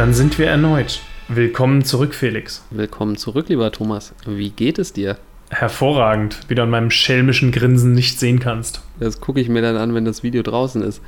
Dann 0.00 0.14
sind 0.14 0.38
wir 0.38 0.46
erneut. 0.46 1.02
Willkommen 1.28 1.84
zurück, 1.84 2.14
Felix. 2.14 2.64
Willkommen 2.70 3.16
zurück, 3.16 3.50
lieber 3.50 3.70
Thomas. 3.70 4.14
Wie 4.24 4.48
geht 4.48 4.78
es 4.78 4.94
dir? 4.94 5.18
Hervorragend, 5.50 6.40
wie 6.48 6.54
du 6.54 6.62
an 6.62 6.70
meinem 6.70 6.90
schelmischen 6.90 7.52
Grinsen 7.52 7.92
nicht 7.92 8.18
sehen 8.18 8.38
kannst. 8.38 8.80
Das 8.98 9.20
gucke 9.20 9.40
ich 9.40 9.50
mir 9.50 9.60
dann 9.60 9.76
an, 9.76 9.94
wenn 9.94 10.06
das 10.06 10.22
Video 10.22 10.42
draußen 10.42 10.82
ist. 10.82 11.02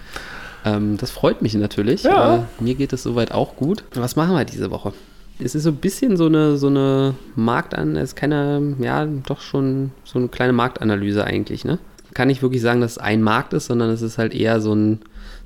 Ähm, 0.67 0.99
das 0.99 1.11
freut 1.11 1.41
mich 1.41 1.55
natürlich. 1.55 2.03
Ja. 2.03 2.37
Äh, 2.37 2.63
mir 2.63 2.75
geht 2.75 2.93
es 2.93 3.03
soweit 3.03 3.33
auch 3.33 3.57
gut. 3.57 3.83
Was 3.95 4.15
machen 4.15 4.37
wir 4.37 4.45
diese 4.45 4.71
Woche? 4.71 4.93
Es 5.43 5.55
ist 5.55 5.63
so 5.63 5.71
ein 5.71 5.77
bisschen 5.77 6.19
so 6.19 6.27
eine, 6.27 6.59
so 6.59 6.67
eine 6.67 7.15
Marktan, 7.35 7.97
es 7.97 8.11
ist 8.11 8.17
keine, 8.17 8.77
ja, 8.79 9.07
doch 9.07 9.41
schon 9.41 9.93
so 10.05 10.19
eine 10.19 10.29
kleine 10.29 10.53
Marktanalyse 10.53 11.25
eigentlich, 11.25 11.65
ne? 11.65 11.79
Kann 12.13 12.29
nicht 12.29 12.43
wirklich 12.43 12.61
sagen, 12.61 12.83
dass 12.83 12.93
es 12.93 12.99
ein 12.99 13.23
Markt 13.23 13.55
ist, 13.55 13.69
sondern 13.69 13.89
es 13.89 14.03
ist 14.03 14.19
halt 14.19 14.35
eher 14.35 14.61
so, 14.61 14.75
ein, 14.75 15.01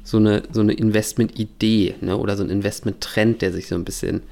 so 0.06 0.18
eine, 0.18 0.44
so 0.52 0.60
eine 0.60 0.72
Investment-Idee, 0.72 1.96
ne? 2.00 2.16
Oder 2.16 2.36
so 2.36 2.44
ein 2.44 2.48
Investment-Trend, 2.48 3.42
der 3.42 3.52
sich 3.52 3.66
so 3.66 3.74
ein 3.74 3.84
bisschen, 3.84 4.22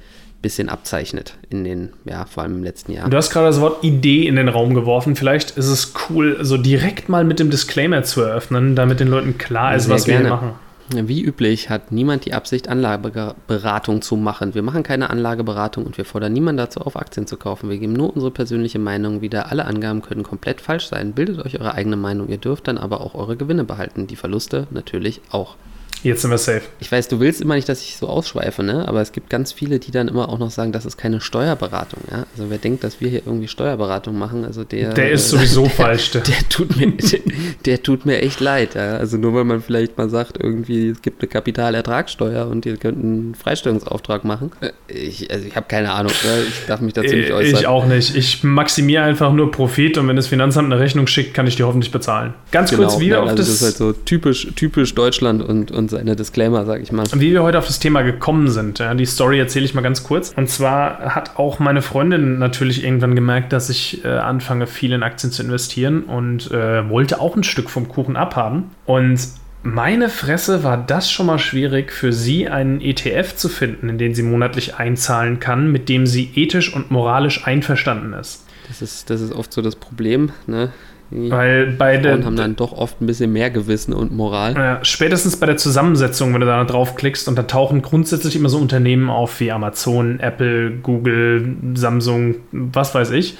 bisschen 0.41 0.69
abzeichnet 0.69 1.35
in 1.49 1.65
den, 1.65 1.89
ja, 2.05 2.25
vor 2.25 2.43
allem 2.43 2.55
im 2.55 2.63
letzten 2.63 2.93
Jahr. 2.93 3.09
Du 3.09 3.17
hast 3.17 3.29
gerade 3.29 3.47
das 3.47 3.59
Wort 3.59 3.83
Idee 3.83 4.25
in 4.25 4.37
den 4.37 4.47
Raum 4.47 4.73
geworfen. 4.73 5.17
Vielleicht 5.17 5.51
ist 5.51 5.67
es 5.67 5.93
cool, 6.09 6.37
so 6.41 6.55
direkt 6.55 7.09
mal 7.09 7.25
mit 7.25 7.39
dem 7.39 7.49
Disclaimer 7.49 8.03
zu 8.03 8.21
eröffnen, 8.21 8.75
damit 8.77 9.01
den 9.01 9.09
Leuten 9.09 9.37
klar 9.37 9.75
ist, 9.75 9.83
Sehr 9.85 9.95
was 9.95 10.07
wir 10.07 10.13
hier 10.13 10.21
gerne. 10.21 10.35
machen. 10.35 10.64
Wie 10.89 11.23
üblich 11.23 11.71
hat 11.71 11.91
niemand 11.91 12.25
die 12.25 12.33
Absicht, 12.33 12.67
Anlageberatung 12.67 14.03
zu 14.03 14.15
machen. 14.17 14.53
Wir 14.53 14.61
machen 14.61 14.83
keine 14.83 15.09
Anlageberatung 15.09 15.83
und 15.83 15.97
wir 15.97 16.05
fordern 16.05 16.33
niemanden 16.33 16.57
dazu 16.57 16.81
auf, 16.81 16.95
Aktien 16.95 17.25
zu 17.25 17.37
kaufen. 17.37 17.71
Wir 17.71 17.79
geben 17.79 17.93
nur 17.93 18.13
unsere 18.13 18.29
persönliche 18.29 18.77
Meinung 18.77 19.21
wieder. 19.21 19.51
Alle 19.51 19.65
Angaben 19.65 20.03
können 20.03 20.21
komplett 20.21 20.61
falsch 20.61 20.87
sein. 20.87 21.13
Bildet 21.13 21.43
euch 21.43 21.59
eure 21.59 21.73
eigene 21.73 21.95
Meinung. 21.95 22.29
Ihr 22.29 22.37
dürft 22.37 22.67
dann 22.67 22.77
aber 22.77 23.01
auch 23.01 23.15
eure 23.15 23.35
Gewinne 23.35 23.63
behalten. 23.63 24.05
Die 24.05 24.15
Verluste 24.15 24.67
natürlich 24.69 25.21
auch. 25.31 25.55
Jetzt 26.03 26.21
sind 26.21 26.31
wir 26.31 26.37
safe. 26.37 26.61
Ich 26.79 26.91
weiß, 26.91 27.07
du 27.07 27.19
willst 27.19 27.41
immer 27.41 27.55
nicht, 27.55 27.67
dass 27.67 27.81
ich 27.81 27.97
so 27.97 28.07
ausschweife, 28.07 28.63
ne? 28.63 28.87
aber 28.87 29.01
es 29.01 29.11
gibt 29.11 29.29
ganz 29.29 29.51
viele, 29.51 29.79
die 29.79 29.91
dann 29.91 30.07
immer 30.07 30.29
auch 30.29 30.37
noch 30.37 30.51
sagen, 30.51 30.71
das 30.71 30.85
ist 30.85 30.97
keine 30.97 31.21
Steuerberatung. 31.21 32.01
Ja? 32.11 32.25
Also 32.35 32.49
wer 32.49 32.57
denkt, 32.57 32.83
dass 32.83 33.01
wir 33.01 33.09
hier 33.09 33.21
irgendwie 33.25 33.47
Steuerberatung 33.47 34.17
machen, 34.17 34.45
also 34.45 34.63
der... 34.63 34.93
Der 34.93 35.11
ist 35.11 35.29
sowieso 35.29 35.65
falsch. 35.69 36.11
Der. 36.11 36.21
Der 36.21 36.49
tut 36.49 36.75
mir, 36.77 36.91
der, 36.91 37.19
der 37.65 37.83
tut 37.83 38.05
mir 38.05 38.21
echt 38.21 38.39
leid. 38.39 38.75
Ja? 38.75 38.97
Also 38.97 39.17
nur 39.17 39.33
weil 39.33 39.45
man 39.45 39.61
vielleicht 39.61 39.97
mal 39.97 40.09
sagt, 40.09 40.37
irgendwie 40.41 40.89
es 40.89 41.01
gibt 41.01 41.21
eine 41.21 41.29
Kapitalertragssteuer 41.29 42.47
und 42.47 42.65
ihr 42.65 42.77
könnt 42.77 43.03
einen 43.03 43.35
Freistellungsauftrag 43.35 44.23
machen. 44.25 44.51
Äh, 44.61 44.71
Ich, 44.93 45.31
also 45.31 45.47
ich 45.47 45.55
habe 45.55 45.65
keine 45.67 45.91
Ahnung. 45.91 46.11
Ja? 46.23 46.41
Ich 46.47 46.65
darf 46.67 46.81
mich 46.81 46.93
dazu 46.93 47.15
nicht 47.15 47.31
äußern. 47.31 47.59
Ich 47.59 47.67
auch 47.67 47.85
nicht. 47.85 48.15
Ich 48.15 48.43
maximiere 48.43 49.03
einfach 49.03 49.33
nur 49.33 49.51
Profit 49.51 49.97
und 49.97 50.07
wenn 50.07 50.15
das 50.15 50.27
Finanzamt 50.27 50.71
eine 50.71 50.81
Rechnung 50.81 51.07
schickt, 51.07 51.33
kann 51.33 51.47
ich 51.47 51.55
die 51.55 51.63
hoffentlich 51.63 51.91
bezahlen. 51.91 52.33
Ganz 52.51 52.71
kurz, 52.73 52.99
wie 52.99 53.07
wir, 53.07 53.15
nein, 53.15 53.23
auf 53.23 53.29
also 53.29 53.37
das, 53.37 53.47
das 53.47 53.55
ist 53.55 53.63
halt 53.63 53.77
so 53.77 53.93
typisch, 53.93 54.47
typisch 54.55 54.93
Deutschland 54.95 55.41
und, 55.41 55.71
und 55.71 55.84
seine 55.89 56.15
Disclaimer, 56.15 56.65
sag 56.65 56.81
ich 56.81 56.91
mal. 56.91 57.05
wie 57.13 57.31
wir 57.31 57.43
heute 57.43 57.57
auf 57.57 57.67
das 57.67 57.79
Thema 57.79 58.01
gekommen 58.01 58.47
sind. 58.47 58.79
Ja, 58.79 58.93
die 58.93 59.05
Story 59.05 59.39
erzähle 59.39 59.65
ich 59.65 59.73
mal 59.73 59.81
ganz 59.81 60.03
kurz. 60.03 60.33
Und 60.35 60.49
zwar 60.49 61.15
hat 61.15 61.37
auch 61.37 61.59
meine 61.59 61.81
Freundin 61.81 62.39
natürlich 62.39 62.83
irgendwann 62.83 63.15
gemerkt, 63.15 63.53
dass 63.53 63.69
ich 63.69 64.03
äh, 64.03 64.09
anfange, 64.09 64.67
viel 64.67 64.91
in 64.93 65.03
Aktien 65.03 65.31
zu 65.31 65.43
investieren 65.43 66.03
und 66.03 66.51
äh, 66.51 66.89
wollte 66.89 67.19
auch 67.19 67.35
ein 67.35 67.43
Stück 67.43 67.69
vom 67.69 67.87
Kuchen 67.87 68.15
abhaben. 68.15 68.71
Und 68.85 69.19
meine 69.63 70.09
Fresse 70.09 70.63
war 70.63 70.77
das 70.77 71.09
schon 71.09 71.25
mal 71.25 71.39
schwierig 71.39 71.91
für 71.91 72.13
sie, 72.13 72.47
einen 72.47 72.81
ETF 72.81 73.35
zu 73.35 73.49
finden, 73.49 73.89
in 73.89 73.97
den 73.97 74.13
sie 74.13 74.21
monatlich 74.21 74.75
einzahlen 74.75 75.39
kann, 75.39 75.71
mit 75.71 75.89
dem 75.89 76.05
sie 76.05 76.31
ethisch 76.35 76.73
und 76.73 76.91
moralisch 76.91 77.47
einverstanden 77.47 78.13
ist. 78.13 78.45
Das 78.67 78.83
ist, 78.83 79.09
das 79.09 79.21
ist 79.21 79.33
oft 79.33 79.51
so 79.51 79.63
das 79.63 79.75
Problem. 79.75 80.31
Ne? 80.45 80.71
Die 81.11 81.29
Weil 81.29 81.67
bei 81.67 81.97
der, 81.97 82.13
Frauen 82.13 82.25
haben 82.25 82.35
dann 82.35 82.55
doch 82.55 82.73
oft 82.73 83.01
ein 83.01 83.05
bisschen 83.05 83.31
mehr 83.31 83.49
Gewissen 83.49 83.93
und 83.93 84.11
Moral. 84.11 84.53
Ja, 84.55 84.79
spätestens 84.83 85.37
bei 85.37 85.45
der 85.45 85.57
Zusammensetzung, 85.57 86.33
wenn 86.33 86.41
du 86.41 86.47
da 86.47 86.63
draufklickst 86.63 87.27
und 87.27 87.37
da 87.37 87.43
tauchen 87.43 87.81
grundsätzlich 87.81 88.35
immer 88.35 88.49
so 88.49 88.57
Unternehmen 88.57 89.09
auf 89.09 89.39
wie 89.39 89.51
Amazon, 89.51 90.19
Apple, 90.19 90.71
Google, 90.71 91.55
Samsung, 91.75 92.35
was 92.51 92.95
weiß 92.95 93.11
ich. 93.11 93.37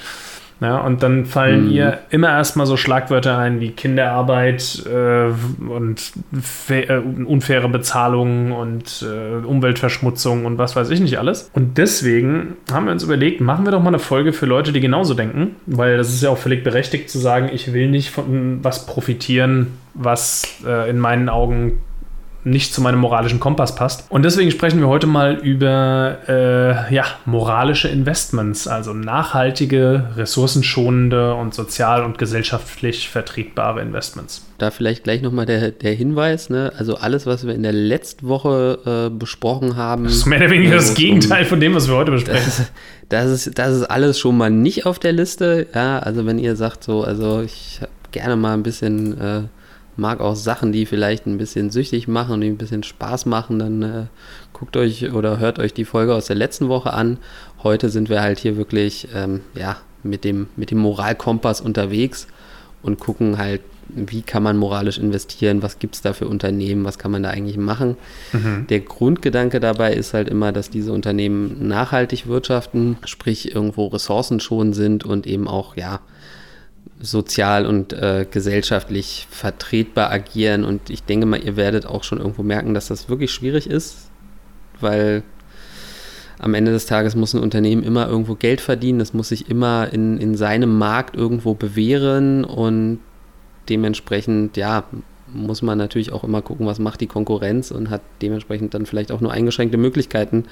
Ja, 0.60 0.78
und 0.78 1.02
dann 1.02 1.26
fallen 1.26 1.66
Mhm. 1.66 1.70
ihr 1.70 1.98
immer 2.08 2.30
erstmal 2.30 2.64
so 2.66 2.78
Schlagwörter 2.78 3.36
ein 3.36 3.60
wie 3.60 3.72
Kinderarbeit 3.72 4.82
äh, 4.86 5.26
und 5.68 6.12
äh, 6.70 6.96
unfaire 6.96 7.68
Bezahlung 7.68 8.52
und 8.52 9.04
äh, 9.06 9.44
Umweltverschmutzung 9.44 10.46
und 10.46 10.56
was 10.56 10.74
weiß 10.74 10.88
ich 10.90 11.00
nicht 11.00 11.18
alles. 11.18 11.50
Und 11.52 11.76
deswegen 11.76 12.54
haben 12.72 12.86
wir 12.86 12.92
uns 12.92 13.02
überlegt, 13.02 13.42
machen 13.42 13.66
wir 13.66 13.70
doch 13.72 13.82
mal 13.82 13.88
eine 13.88 13.98
Folge 13.98 14.32
für 14.32 14.46
Leute, 14.46 14.72
die 14.72 14.80
genauso 14.80 15.12
denken, 15.12 15.56
weil 15.66 15.98
das 15.98 16.08
ist 16.08 16.22
ja 16.22 16.30
auch 16.30 16.38
völlig 16.38 16.64
berechtigt 16.64 17.10
zu 17.10 17.18
sagen, 17.18 17.50
ich 17.52 17.72
will 17.74 17.90
nicht 17.90 18.10
von 18.10 18.60
was 18.62 18.86
profitieren, 18.86 19.78
was 19.92 20.42
äh, 20.66 20.88
in 20.88 20.98
meinen 20.98 21.28
Augen 21.28 21.80
nicht 22.46 22.72
zu 22.72 22.80
meinem 22.80 23.00
moralischen 23.00 23.40
Kompass 23.40 23.74
passt. 23.74 24.06
Und 24.08 24.24
deswegen 24.24 24.52
sprechen 24.52 24.78
wir 24.78 24.86
heute 24.86 25.08
mal 25.08 25.34
über 25.34 26.18
äh, 26.28 26.94
ja, 26.94 27.04
moralische 27.24 27.88
Investments, 27.88 28.68
also 28.68 28.92
nachhaltige, 28.92 30.10
ressourcenschonende 30.16 31.34
und 31.34 31.54
sozial 31.54 32.04
und 32.04 32.18
gesellschaftlich 32.18 33.08
vertretbare 33.08 33.82
Investments. 33.82 34.46
Da 34.58 34.70
vielleicht 34.70 35.02
gleich 35.02 35.22
nochmal 35.22 35.44
der, 35.44 35.72
der 35.72 35.92
Hinweis, 35.92 36.48
ne? 36.48 36.72
Also 36.78 36.96
alles, 36.96 37.26
was 37.26 37.44
wir 37.46 37.54
in 37.54 37.64
der 37.64 37.72
letzten 37.72 38.28
Woche 38.28 39.08
äh, 39.10 39.10
besprochen 39.10 39.76
haben. 39.76 40.04
Das 40.04 40.14
ist 40.14 40.26
mehr 40.26 40.38
oder 40.38 40.50
weniger 40.50 40.74
äh, 40.74 40.76
das 40.76 40.94
Gegenteil 40.94 41.44
von 41.44 41.58
dem, 41.58 41.74
was 41.74 41.88
wir 41.88 41.96
heute 41.96 42.12
besprechen. 42.12 42.44
Das 42.44 42.58
ist, 42.58 42.72
das, 43.08 43.30
ist, 43.30 43.58
das 43.58 43.76
ist 43.76 43.84
alles 43.84 44.20
schon 44.20 44.36
mal 44.36 44.50
nicht 44.50 44.86
auf 44.86 45.00
der 45.00 45.12
Liste. 45.12 45.66
Ja, 45.74 45.98
also 45.98 46.24
wenn 46.26 46.38
ihr 46.38 46.54
sagt 46.54 46.84
so, 46.84 47.02
also 47.02 47.42
ich 47.42 47.80
hab 47.82 48.12
gerne 48.12 48.36
mal 48.36 48.54
ein 48.54 48.62
bisschen, 48.62 49.20
äh, 49.20 49.42
mag 49.96 50.20
auch 50.20 50.36
Sachen, 50.36 50.72
die 50.72 50.86
vielleicht 50.86 51.26
ein 51.26 51.38
bisschen 51.38 51.70
süchtig 51.70 52.08
machen 52.08 52.34
und 52.34 52.42
ein 52.42 52.56
bisschen 52.56 52.82
Spaß 52.82 53.26
machen, 53.26 53.58
dann 53.58 53.82
äh, 53.82 54.04
guckt 54.52 54.76
euch 54.76 55.12
oder 55.12 55.38
hört 55.38 55.58
euch 55.58 55.74
die 55.74 55.84
Folge 55.84 56.14
aus 56.14 56.26
der 56.26 56.36
letzten 56.36 56.68
Woche 56.68 56.92
an. 56.92 57.18
Heute 57.62 57.88
sind 57.88 58.08
wir 58.08 58.20
halt 58.20 58.38
hier 58.38 58.56
wirklich, 58.56 59.08
ähm, 59.14 59.40
ja, 59.54 59.78
mit 60.02 60.24
dem, 60.24 60.48
mit 60.56 60.70
dem 60.70 60.78
Moralkompass 60.78 61.60
unterwegs 61.60 62.26
und 62.82 63.00
gucken 63.00 63.38
halt, 63.38 63.60
wie 63.88 64.22
kann 64.22 64.42
man 64.42 64.56
moralisch 64.56 64.98
investieren, 64.98 65.62
was 65.62 65.78
gibt 65.78 65.94
es 65.94 66.02
da 66.02 66.12
für 66.12 66.26
Unternehmen, 66.26 66.84
was 66.84 66.98
kann 66.98 67.12
man 67.12 67.22
da 67.22 67.30
eigentlich 67.30 67.56
machen. 67.56 67.96
Der 68.68 68.80
Grundgedanke 68.80 69.60
dabei 69.60 69.94
ist 69.94 70.12
halt 70.12 70.28
immer, 70.28 70.52
dass 70.52 70.70
diese 70.70 70.92
Unternehmen 70.92 71.68
nachhaltig 71.68 72.26
wirtschaften, 72.26 72.98
sprich 73.04 73.54
irgendwo 73.54 73.86
ressourcenschonend 73.86 74.74
sind 74.74 75.04
und 75.04 75.26
eben 75.26 75.46
auch, 75.46 75.76
ja, 75.76 76.00
sozial 77.00 77.66
und 77.66 77.92
äh, 77.92 78.26
gesellschaftlich 78.30 79.26
vertretbar 79.30 80.10
agieren. 80.10 80.64
Und 80.64 80.90
ich 80.90 81.02
denke 81.02 81.26
mal, 81.26 81.42
ihr 81.42 81.56
werdet 81.56 81.86
auch 81.86 82.04
schon 82.04 82.18
irgendwo 82.18 82.42
merken, 82.42 82.74
dass 82.74 82.88
das 82.88 83.08
wirklich 83.08 83.32
schwierig 83.32 83.68
ist, 83.68 84.10
weil 84.80 85.22
am 86.38 86.54
Ende 86.54 86.72
des 86.72 86.86
Tages 86.86 87.16
muss 87.16 87.34
ein 87.34 87.42
Unternehmen 87.42 87.82
immer 87.82 88.08
irgendwo 88.08 88.34
Geld 88.34 88.60
verdienen, 88.60 88.98
das 88.98 89.14
muss 89.14 89.28
sich 89.28 89.50
immer 89.50 89.88
in, 89.92 90.18
in 90.18 90.34
seinem 90.34 90.76
Markt 90.76 91.16
irgendwo 91.16 91.54
bewähren 91.54 92.44
und 92.44 92.98
dementsprechend, 93.68 94.56
ja, 94.56 94.84
muss 95.32 95.62
man 95.62 95.76
natürlich 95.78 96.12
auch 96.12 96.24
immer 96.24 96.40
gucken, 96.42 96.66
was 96.66 96.78
macht 96.78 97.00
die 97.00 97.06
Konkurrenz 97.06 97.70
und 97.70 97.90
hat 97.90 98.02
dementsprechend 98.22 98.74
dann 98.74 98.86
vielleicht 98.86 99.10
auch 99.10 99.20
nur 99.20 99.32
eingeschränkte 99.32 99.76
Möglichkeiten, 99.76 100.44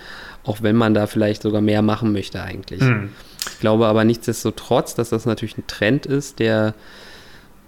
auch 0.42 0.62
wenn 0.62 0.74
man 0.74 0.94
da 0.94 1.06
vielleicht 1.06 1.42
sogar 1.42 1.60
mehr 1.60 1.82
machen 1.82 2.12
möchte 2.12 2.42
eigentlich. 2.42 2.80
Hm. 2.80 3.10
Ich 3.50 3.60
glaube 3.60 3.86
aber 3.86 4.04
nichtsdestotrotz, 4.04 4.94
dass 4.94 5.10
das 5.10 5.26
natürlich 5.26 5.58
ein 5.58 5.66
Trend 5.66 6.06
ist, 6.06 6.38
der 6.38 6.74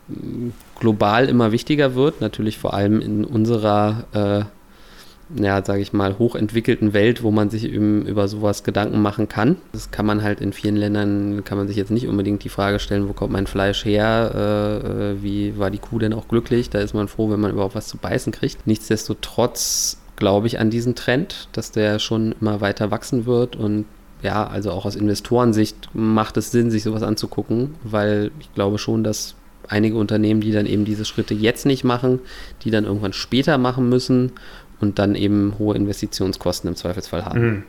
mh, 0.08 0.52
global 0.80 1.28
immer 1.28 1.52
wichtiger 1.52 1.94
wird, 1.94 2.20
natürlich 2.20 2.58
vor 2.58 2.74
allem 2.74 3.00
in 3.00 3.24
unserer, 3.24 4.04
äh, 4.12 5.42
ja, 5.42 5.64
sage 5.64 5.80
ich 5.80 5.92
mal, 5.92 6.18
hochentwickelten 6.18 6.92
Welt, 6.92 7.22
wo 7.22 7.30
man 7.32 7.50
sich 7.50 7.64
eben 7.64 8.06
über 8.06 8.28
sowas 8.28 8.62
Gedanken 8.62 9.02
machen 9.02 9.28
kann. 9.28 9.56
Das 9.72 9.90
kann 9.90 10.06
man 10.06 10.22
halt 10.22 10.40
in 10.40 10.52
vielen 10.52 10.76
Ländern, 10.76 11.42
kann 11.44 11.58
man 11.58 11.66
sich 11.66 11.76
jetzt 11.76 11.90
nicht 11.90 12.06
unbedingt 12.06 12.44
die 12.44 12.48
Frage 12.48 12.78
stellen, 12.78 13.08
wo 13.08 13.12
kommt 13.12 13.32
mein 13.32 13.48
Fleisch 13.48 13.84
her, 13.84 14.32
äh, 14.34 15.12
äh, 15.12 15.22
wie 15.22 15.58
war 15.58 15.70
die 15.70 15.78
Kuh 15.78 15.98
denn 15.98 16.12
auch 16.12 16.28
glücklich, 16.28 16.70
da 16.70 16.78
ist 16.78 16.94
man 16.94 17.08
froh, 17.08 17.30
wenn 17.30 17.40
man 17.40 17.50
überhaupt 17.50 17.74
was 17.74 17.88
zu 17.88 17.96
beißen 17.96 18.32
kriegt. 18.32 18.66
Nichtsdestotrotz 18.66 19.98
glaube 20.14 20.46
ich 20.46 20.58
an 20.58 20.70
diesen 20.70 20.94
Trend, 20.94 21.48
dass 21.52 21.72
der 21.72 21.98
schon 21.98 22.34
immer 22.40 22.60
weiter 22.60 22.90
wachsen 22.90 23.26
wird 23.26 23.56
und 23.56 23.84
ja, 24.26 24.44
also 24.46 24.72
auch 24.72 24.84
aus 24.84 24.96
Investorensicht 24.96 25.90
macht 25.94 26.36
es 26.36 26.50
Sinn, 26.50 26.72
sich 26.72 26.82
sowas 26.82 27.04
anzugucken, 27.04 27.76
weil 27.84 28.32
ich 28.40 28.52
glaube 28.54 28.76
schon, 28.78 29.04
dass 29.04 29.36
einige 29.68 29.96
Unternehmen, 29.96 30.40
die 30.40 30.50
dann 30.50 30.66
eben 30.66 30.84
diese 30.84 31.04
Schritte 31.04 31.32
jetzt 31.32 31.64
nicht 31.64 31.84
machen, 31.84 32.18
die 32.64 32.72
dann 32.72 32.84
irgendwann 32.84 33.12
später 33.12 33.56
machen 33.56 33.88
müssen 33.88 34.32
und 34.80 34.98
dann 34.98 35.14
eben 35.14 35.54
hohe 35.58 35.74
Investitionskosten 35.74 36.68
im 36.68 36.76
Zweifelsfall 36.76 37.24
haben. 37.24 37.40
Mhm. 37.40 37.62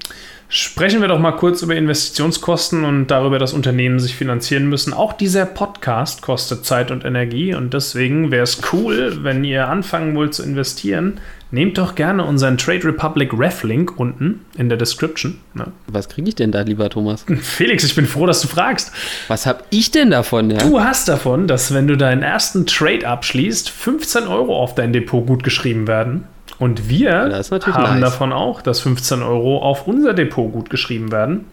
Sprechen 0.50 1.02
wir 1.02 1.10
doch 1.10 1.20
mal 1.20 1.34
kurz 1.34 1.62
über 1.62 1.76
Investitionskosten 1.76 2.86
und 2.86 3.08
darüber, 3.08 3.38
dass 3.38 3.54
Unternehmen 3.54 4.00
sich 4.00 4.16
finanzieren 4.16 4.70
müssen. 4.70 4.94
Auch 4.94 5.12
dieser 5.12 5.46
Podcast 5.46 6.22
kostet 6.22 6.66
Zeit 6.66 6.90
und 6.90 7.04
Energie 7.04 7.54
und 7.54 7.74
deswegen 7.74 8.32
wäre 8.32 8.44
es 8.44 8.62
cool, 8.72 9.20
wenn 9.24 9.44
ihr 9.44 9.68
anfangen 9.68 10.16
wollt 10.16 10.34
zu 10.34 10.44
investieren. 10.44 11.20
Nehmt 11.52 11.78
doch 11.78 11.96
gerne 11.96 12.26
unseren 12.26 12.58
Trade 12.58 12.86
Republic 12.86 13.32
Ref 13.38 13.64
Link 13.64 13.98
unten 13.98 14.46
in 14.58 14.68
der 14.68 14.78
Description. 14.78 15.38
Ne? 15.54 15.68
Was 15.88 16.10
kriege 16.10 16.28
ich 16.28 16.36
denn 16.36 16.52
da, 16.52 16.62
lieber 16.62 16.90
Thomas? 16.90 17.26
Felix, 17.42 17.84
ich 17.86 17.96
bin 17.96 18.06
froh, 18.06 18.26
dass 18.26 18.42
du 18.42 18.48
fragst. 18.48 18.92
Was 19.30 19.46
habe 19.46 19.64
ich 19.70 19.92
denn 19.92 20.12
davon? 20.12 20.50
Ja? 20.50 20.58
Du 20.58 20.82
hast 20.82 21.08
davon, 21.08 21.48
dass 21.48 21.74
wenn 21.74 21.88
du 21.88 21.98
deinen 21.98 22.22
ersten 22.22 22.66
Trade 22.66 23.08
abschließt, 23.08 23.70
15 23.70 24.28
Euro 24.28 24.58
auf 24.58 24.76
dein 24.76 24.92
Depot 24.92 25.26
gut 25.26 25.44
geschrieben 25.44 25.88
werden. 25.88 26.26
Und 26.60 26.90
wir 26.90 27.12
haben 27.12 28.00
nice. 28.00 28.00
davon 28.02 28.34
auch, 28.34 28.62
dass 28.62 28.80
15 28.80 29.22
Euro 29.22 29.60
auf 29.60 29.88
unser 29.88 30.14
Depot 30.14 30.52
gut 30.52 30.70
geschrieben 30.70 31.12
werden. 31.12 31.46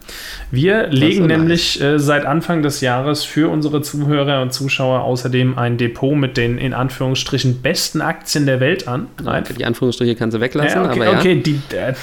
Wir 0.49 0.87
legen 0.87 1.27
nämlich 1.27 1.79
äh, 1.79 1.99
seit 1.99 2.25
Anfang 2.25 2.63
des 2.63 2.81
Jahres 2.81 3.23
für 3.23 3.51
unsere 3.51 3.81
Zuhörer 3.81 4.41
und 4.41 4.51
Zuschauer 4.51 5.01
außerdem 5.01 5.57
ein 5.57 5.77
Depot 5.77 6.15
mit 6.15 6.37
den 6.37 6.57
in 6.57 6.73
Anführungsstrichen 6.73 7.61
besten 7.61 8.01
Aktien 8.01 8.47
der 8.47 8.59
Welt 8.59 8.87
an. 8.87 9.07
Nein, 9.23 9.43
Die 9.57 9.65
Anführungsstriche 9.65 10.15
kannst 10.15 10.35
du 10.35 10.41
weglassen, 10.41 10.83
ja, 10.83 10.89
okay, 10.89 11.01
aber 11.01 11.11
ja. 11.11 11.19
okay 11.19 11.35
die, 11.35 11.61
äh, 11.75 11.93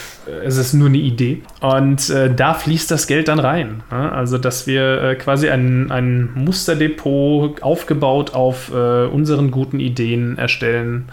es 0.44 0.56
ist 0.56 0.72
nur 0.72 0.88
eine 0.88 0.98
Idee. 0.98 1.42
Und 1.60 2.08
äh, 2.10 2.32
da 2.32 2.54
fließt 2.54 2.90
das 2.90 3.06
Geld 3.06 3.28
dann 3.28 3.40
rein. 3.40 3.82
Ja? 3.90 4.10
Also, 4.10 4.38
dass 4.38 4.66
wir 4.66 5.02
äh, 5.02 5.14
quasi 5.16 5.48
ein, 5.48 5.90
ein 5.90 6.30
Musterdepot 6.34 7.62
aufgebaut 7.62 8.34
auf 8.34 8.72
äh, 8.72 9.06
unseren 9.06 9.50
guten 9.50 9.80
Ideen 9.80 10.38
erstellen, 10.38 11.08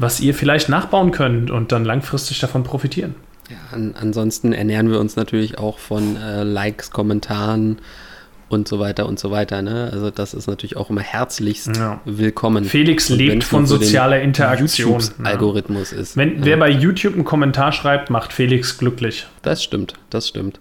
was 0.00 0.20
ihr 0.20 0.34
vielleicht 0.34 0.68
nachbauen 0.68 1.10
könnt 1.10 1.50
und 1.50 1.72
dann 1.72 1.84
langfristig 1.84 2.38
davon 2.40 2.64
profitieren. 2.64 3.14
Ja, 3.50 3.56
an, 3.72 3.94
ansonsten 4.00 4.52
ernähren 4.52 4.90
wir 4.90 5.00
uns 5.00 5.16
natürlich 5.16 5.58
auch 5.58 5.78
von 5.78 6.16
äh, 6.16 6.42
Likes, 6.44 6.90
Kommentaren 6.90 7.78
und 8.48 8.66
so 8.68 8.78
weiter 8.80 9.06
und 9.06 9.18
so 9.18 9.30
weiter. 9.30 9.62
Ne? 9.62 9.90
Also 9.92 10.10
das 10.10 10.34
ist 10.34 10.46
natürlich 10.46 10.76
auch 10.76 10.90
immer 10.90 11.00
herzlichst 11.02 11.76
Ja. 11.76 12.00
willkommen. 12.04 12.64
Felix 12.64 13.08
lebt 13.08 13.44
von 13.44 13.66
sozialer 13.66 14.20
Interaktion. 14.20 15.00
YouTube-Algorithmus 15.00 15.92
ist. 15.92 16.16
Wenn, 16.16 16.38
ja, 16.38 16.44
Wer 16.44 16.56
bei 16.58 16.70
YouTube 16.70 17.14
einen 17.14 17.24
Kommentar 17.24 17.72
schreibt, 17.72 18.10
macht 18.10 18.32
Felix 18.32 18.78
glücklich. 18.78 19.26
das 19.42 19.62
stimmt, 19.62 19.94
das 20.10 20.28
stimmt. 20.28 20.58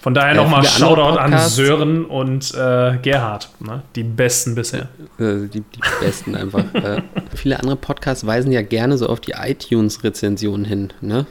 Von 0.00 0.14
daher 0.14 0.32
Äh, 0.32 0.36
nochmal 0.36 0.64
Shoutout 0.64 1.18
an 1.18 1.36
Sören 1.48 2.04
und 2.04 2.54
äh, 2.54 2.98
Gerhard. 3.02 3.50
Ne? 3.60 3.82
Die 3.96 4.04
besten 4.04 4.54
bisher. 4.54 4.88
Äh, 5.18 5.48
die, 5.48 5.60
die 5.60 5.80
besten 6.00 6.34
einfach. 6.34 6.64
äh, 6.74 7.02
viele 7.34 7.58
andere 7.58 7.76
Podcasts 7.76 8.26
weisen 8.26 8.52
ja 8.52 8.62
gerne 8.62 8.96
so 8.96 9.08
auf 9.08 9.20
die 9.20 9.32
iTunes-Rezensionen 9.32 10.64
hin. 10.64 10.92
Ne? 11.00 11.26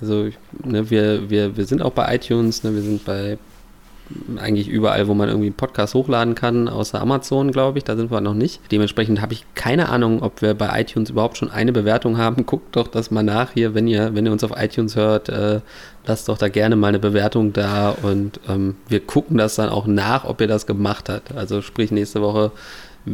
Also 0.00 0.28
ne, 0.64 0.90
wir, 0.90 1.28
wir, 1.28 1.56
wir 1.56 1.66
sind 1.66 1.82
auch 1.82 1.92
bei 1.92 2.14
iTunes, 2.14 2.64
ne? 2.64 2.74
wir 2.74 2.82
sind 2.82 3.04
bei 3.04 3.38
eigentlich 4.36 4.68
überall, 4.68 5.08
wo 5.08 5.14
man 5.14 5.28
irgendwie 5.28 5.48
einen 5.48 5.56
Podcast 5.56 5.94
hochladen 5.94 6.34
kann, 6.34 6.68
außer 6.68 7.00
Amazon, 7.00 7.52
glaube 7.52 7.78
ich, 7.78 7.84
da 7.84 7.96
sind 7.96 8.10
wir 8.10 8.20
noch 8.20 8.34
nicht. 8.34 8.60
Dementsprechend 8.70 9.20
habe 9.20 9.32
ich 9.32 9.44
keine 9.54 9.88
Ahnung, 9.88 10.22
ob 10.22 10.42
wir 10.42 10.54
bei 10.54 10.80
iTunes 10.80 11.10
überhaupt 11.10 11.36
schon 11.36 11.50
eine 11.50 11.72
Bewertung 11.72 12.18
haben. 12.18 12.46
Guckt 12.50 12.76
doch 12.76 12.88
das 12.88 13.10
mal 13.10 13.22
nach 13.22 13.52
hier, 13.52 13.74
wenn 13.74 13.86
ihr, 13.86 14.14
wenn 14.14 14.26
ihr 14.26 14.32
uns 14.32 14.44
auf 14.44 14.52
iTunes 14.56 14.96
hört, 14.96 15.28
äh, 15.28 15.60
lasst 16.06 16.28
doch 16.28 16.38
da 16.38 16.48
gerne 16.48 16.76
mal 16.76 16.88
eine 16.88 16.98
Bewertung 16.98 17.52
da 17.52 17.90
und 17.90 18.40
ähm, 18.48 18.76
wir 18.88 19.00
gucken 19.00 19.36
das 19.36 19.56
dann 19.56 19.68
auch 19.68 19.86
nach, 19.86 20.24
ob 20.24 20.40
ihr 20.40 20.48
das 20.48 20.66
gemacht 20.66 21.08
habt. 21.08 21.34
Also 21.34 21.62
sprich, 21.62 21.90
nächste 21.90 22.22
Woche 22.22 22.52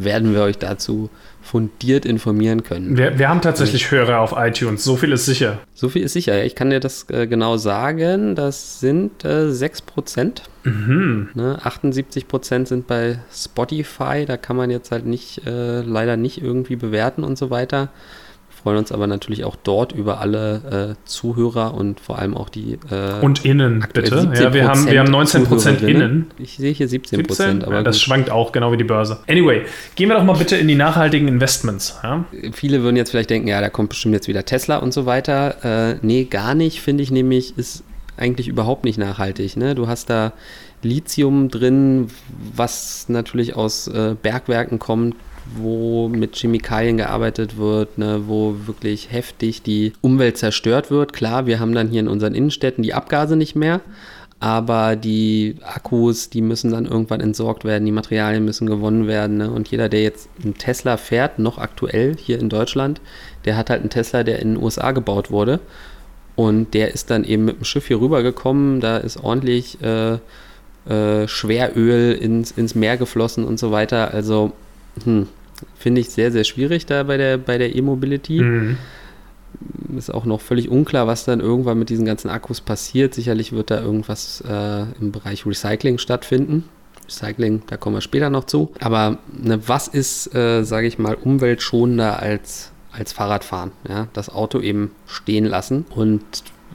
werden 0.05 0.33
wir 0.35 0.43
euch 0.43 0.59
dazu 0.59 1.11
fundiert 1.43 2.05
informieren 2.05 2.65
können. 2.65 2.97
Wir, 2.97 3.19
wir 3.19 3.29
haben 3.29 3.41
tatsächlich 3.41 3.91
Hörer 3.91 4.21
auf 4.21 4.35
iTunes, 4.37 4.83
so 4.83 4.97
viel 4.97 5.13
ist 5.13 5.27
sicher. 5.27 5.59
So 5.75 5.89
viel 5.89 6.03
ist 6.03 6.13
sicher. 6.13 6.45
Ich 6.45 6.57
kann 6.57 6.71
dir 6.71 6.81
das 6.81 7.09
äh, 7.09 7.27
genau 7.27 7.57
sagen. 7.57 8.35
Das 8.35 8.81
sind 8.81 9.25
äh, 9.25 9.49
6%. 9.49 10.43
Mhm. 10.65 11.29
Ne? 11.35 11.59
78% 11.63 12.67
sind 12.67 12.87
bei 12.89 13.19
Spotify. 13.33 14.25
Da 14.27 14.37
kann 14.37 14.57
man 14.57 14.71
jetzt 14.71 14.91
halt 14.91 15.07
nicht, 15.07 15.47
äh, 15.47 15.83
leider 15.83 16.17
nicht 16.17 16.43
irgendwie 16.43 16.77
bewerten 16.77 17.23
und 17.23 17.39
so 17.39 17.51
weiter. 17.51 17.91
Wir 18.67 18.71
freuen 18.73 18.79
uns 18.81 18.91
aber 18.91 19.07
natürlich 19.07 19.45
auch 19.45 19.55
dort 19.63 19.93
über 19.93 20.21
alle 20.21 20.97
äh, 20.99 21.09
Zuhörer 21.09 21.75
und 21.75 22.01
vor 22.01 22.19
allem 22.19 22.37
auch 22.37 22.49
die. 22.49 22.81
Äh, 22.91 23.21
Und 23.23 23.45
innen, 23.45 23.87
bitte. 23.93 24.29
Ja, 24.35 24.53
wir 24.53 24.67
haben, 24.67 24.91
wir 24.91 24.99
haben 24.99 25.15
19% 25.15 25.47
Zuhörerinnen. 25.47 26.03
innen. 26.03 26.31
Ich 26.37 26.57
sehe 26.57 26.73
hier 26.73 26.89
17%, 26.89 27.15
17? 27.15 27.63
aber 27.63 27.75
ja, 27.77 27.83
das 27.85 27.95
gut. 27.95 28.03
schwankt 28.03 28.29
auch, 28.29 28.51
genau 28.51 28.73
wie 28.73 28.77
die 28.77 28.83
Börse. 28.83 29.21
Anyway, 29.29 29.63
gehen 29.95 30.09
wir 30.09 30.17
doch 30.17 30.25
mal 30.25 30.33
bitte 30.33 30.57
in 30.57 30.67
die 30.67 30.75
nachhaltigen 30.75 31.29
Investments. 31.29 31.97
Ja? 32.03 32.25
viele 32.51 32.83
würden 32.83 32.97
jetzt 32.97 33.13
vielleicht 33.13 33.31
denken, 33.31 33.47
ja, 33.47 33.61
da 33.61 33.69
kommt 33.69 33.91
bestimmt 33.91 34.15
jetzt 34.15 34.27
wieder 34.27 34.45
Tesla 34.45 34.79
und 34.79 34.93
so 34.93 35.07
weiter. 35.07 35.93
Äh, 35.93 35.99
nee, 36.03 36.25
gar 36.25 36.57
nicht, 36.57 36.81
finde 36.81 37.05
ich 37.05 37.13
nämlich, 37.13 37.57
ist 37.57 37.85
eigentlich 38.17 38.49
überhaupt 38.49 38.85
nicht 38.85 38.99
nachhaltig. 38.99 39.57
Ne? 39.57 39.77
Du 39.77 39.87
hast 39.87 40.11
da 40.11 40.33
Lithium 40.83 41.51
drin, 41.51 42.09
was 42.53 43.09
natürlich 43.09 43.55
aus 43.55 43.87
äh, 43.87 44.17
Bergwerken 44.21 44.81
kommt, 44.81 45.15
wo 45.55 46.09
mit 46.09 46.37
Chemikalien 46.37 46.97
gearbeitet 46.97 47.57
wird, 47.57 47.99
ne, 47.99 48.23
wo 48.27 48.57
wirklich 48.67 49.13
heftig 49.13 49.63
die 49.63 49.93
Umwelt 50.01 50.39
zerstört 50.39 50.91
wird. 50.91 51.13
Klar, 51.13 51.47
wir 51.47 51.61
haben 51.61 51.75
dann 51.75 51.89
hier 51.89 52.01
in 52.01 52.09
unseren 52.09 52.35
Innenstädten 52.35 52.83
die 52.83 52.95
Abgase 52.95 53.37
nicht 53.37 53.55
mehr, 53.55 53.81
aber 54.41 54.97
die 54.97 55.57
Akkus, 55.63 56.29
die 56.29 56.43
müssen 56.43 56.71
dann 56.71 56.87
irgendwann 56.87 57.21
entsorgt 57.21 57.65
werden, 57.65 57.87
die 57.87 57.93
Materialien 57.93 58.45
müssen 58.45 58.67
gewonnen 58.67 59.07
werden. 59.07 59.39
Ne? 59.39 59.51
Und 59.51 59.69
jeder, 59.69 59.89
der 59.89 60.03
jetzt 60.03 60.29
einen 60.43 60.55
Tesla 60.55 60.97
fährt, 60.97 61.39
noch 61.39 61.59
aktuell 61.59 62.17
hier 62.19 62.39
in 62.39 62.49
Deutschland, 62.49 63.01
der 63.45 63.57
hat 63.57 63.71
halt 63.71 63.81
einen 63.81 63.91
Tesla, 63.91 64.25
der 64.25 64.41
in 64.41 64.55
den 64.55 64.63
USA 64.63 64.93
gebaut 64.93 65.31
wurde. 65.31 65.61
Und 66.35 66.75
der 66.75 66.93
ist 66.93 67.11
dann 67.11 67.25
eben 67.25 67.47
mit 67.47 67.59
dem 67.59 67.65
Schiff 67.65 67.87
hier 67.87 67.99
rübergekommen, 67.99 68.81
da 68.81 68.99
ist 68.99 69.17
ordentlich 69.17 69.79
äh, 69.81 70.19
äh, 70.87 71.27
Schweröl 71.27 72.13
ins, 72.13 72.51
ins 72.51 72.75
Meer 72.75 72.99
geflossen 72.99 73.43
und 73.45 73.59
so 73.59 73.73
weiter. 73.73 74.13
Also 74.13 74.53
hm, 75.05 75.29
finde 75.77 76.01
ich 76.01 76.11
sehr, 76.11 76.33
sehr 76.33 76.45
schwierig 76.45 76.87
da 76.87 77.03
bei 77.03 77.17
der, 77.17 77.39
bei 77.39 77.59
der 77.59 77.75
E-Mobility. 77.75 78.41
Mhm. 78.41 78.77
Ist 79.97 80.13
auch 80.13 80.27
noch 80.27 80.41
völlig 80.41 80.69
unklar, 80.69 81.07
was 81.07 81.25
dann 81.25 81.41
irgendwann 81.41 81.79
mit 81.79 81.89
diesen 81.89 82.05
ganzen 82.05 82.29
Akkus 82.29 82.61
passiert. 82.61 83.15
Sicherlich 83.15 83.53
wird 83.53 83.71
da 83.71 83.81
irgendwas 83.81 84.43
äh, 84.47 84.83
im 85.01 85.13
Bereich 85.13 85.47
Recycling 85.47 85.99
stattfinden. 85.99 86.65
Recycling, 87.07 87.63
da 87.67 87.77
kommen 87.77 87.97
wir 87.97 88.01
später 88.01 88.29
noch 88.29 88.45
zu. 88.45 88.73
Aber 88.81 89.19
ne, 89.33 89.67
was 89.67 89.89
ist, 89.89 90.35
äh, 90.35 90.63
sage 90.65 90.87
ich 90.87 90.99
mal, 90.99 91.15
umweltschonender 91.15 92.21
als, 92.21 92.73
als 92.93 93.13
Fahrradfahren? 93.13 93.73
Ja? 93.89 94.09
Das 94.13 94.29
Auto 94.29 94.61
eben 94.61 94.91
stehen 95.07 95.47
lassen. 95.47 95.87
Und 95.89 96.23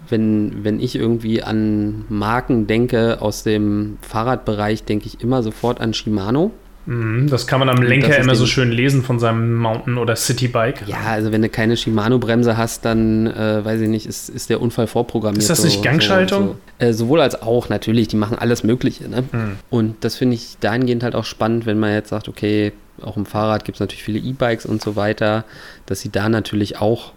wenn, 0.09 0.63
wenn 0.63 0.79
ich 0.79 0.95
irgendwie 0.95 1.43
an 1.43 2.05
Marken 2.09 2.67
denke 2.67 3.21
aus 3.21 3.43
dem 3.43 3.97
Fahrradbereich, 4.01 4.83
denke 4.83 5.07
ich 5.07 5.21
immer 5.21 5.43
sofort 5.43 5.81
an 5.81 5.93
Shimano. 5.93 6.51
Mhm, 6.85 7.27
Das 7.29 7.45
kann 7.47 7.59
man 7.59 7.69
am 7.69 7.81
Lenker 7.81 8.17
immer 8.17 8.35
so 8.35 8.45
schön 8.45 8.71
lesen 8.71 9.03
von 9.03 9.19
seinem 9.19 9.55
Mountain- 9.55 9.97
oder 9.97 10.15
Citybike. 10.15 10.85
Ja, 10.87 10.97
also 11.07 11.31
wenn 11.31 11.41
du 11.41 11.49
keine 11.49 11.77
Shimano-Bremse 11.77 12.57
hast, 12.57 12.85
dann 12.85 13.27
äh, 13.27 13.63
weiß 13.63 13.81
ich 13.81 13.89
nicht, 13.89 14.05
ist, 14.07 14.29
ist 14.29 14.49
der 14.49 14.61
Unfall 14.61 14.87
vorprogrammiert. 14.87 15.41
Ist 15.41 15.49
das 15.49 15.63
nicht 15.63 15.83
Gangschaltung? 15.83 16.41
So, 16.41 16.55
so. 16.79 16.85
Äh, 16.85 16.93
sowohl 16.93 17.21
als 17.21 17.41
auch, 17.41 17.69
natürlich, 17.69 18.07
die 18.07 18.15
machen 18.15 18.37
alles 18.37 18.63
Mögliche. 18.63 19.07
Ne? 19.07 19.23
Mhm. 19.31 19.57
Und 19.69 20.03
das 20.03 20.15
finde 20.15 20.35
ich 20.35 20.57
dahingehend 20.59 21.03
halt 21.03 21.15
auch 21.15 21.25
spannend, 21.25 21.65
wenn 21.65 21.79
man 21.79 21.93
jetzt 21.93 22.09
sagt, 22.09 22.27
okay, 22.27 22.71
auch 23.01 23.17
im 23.17 23.25
Fahrrad 23.25 23.65
gibt 23.65 23.75
es 23.77 23.79
natürlich 23.79 24.03
viele 24.03 24.19
E-Bikes 24.19 24.65
und 24.65 24.81
so 24.81 24.95
weiter, 24.95 25.45
dass 25.85 26.01
sie 26.01 26.09
da 26.09 26.29
natürlich 26.29 26.79
auch 26.79 27.13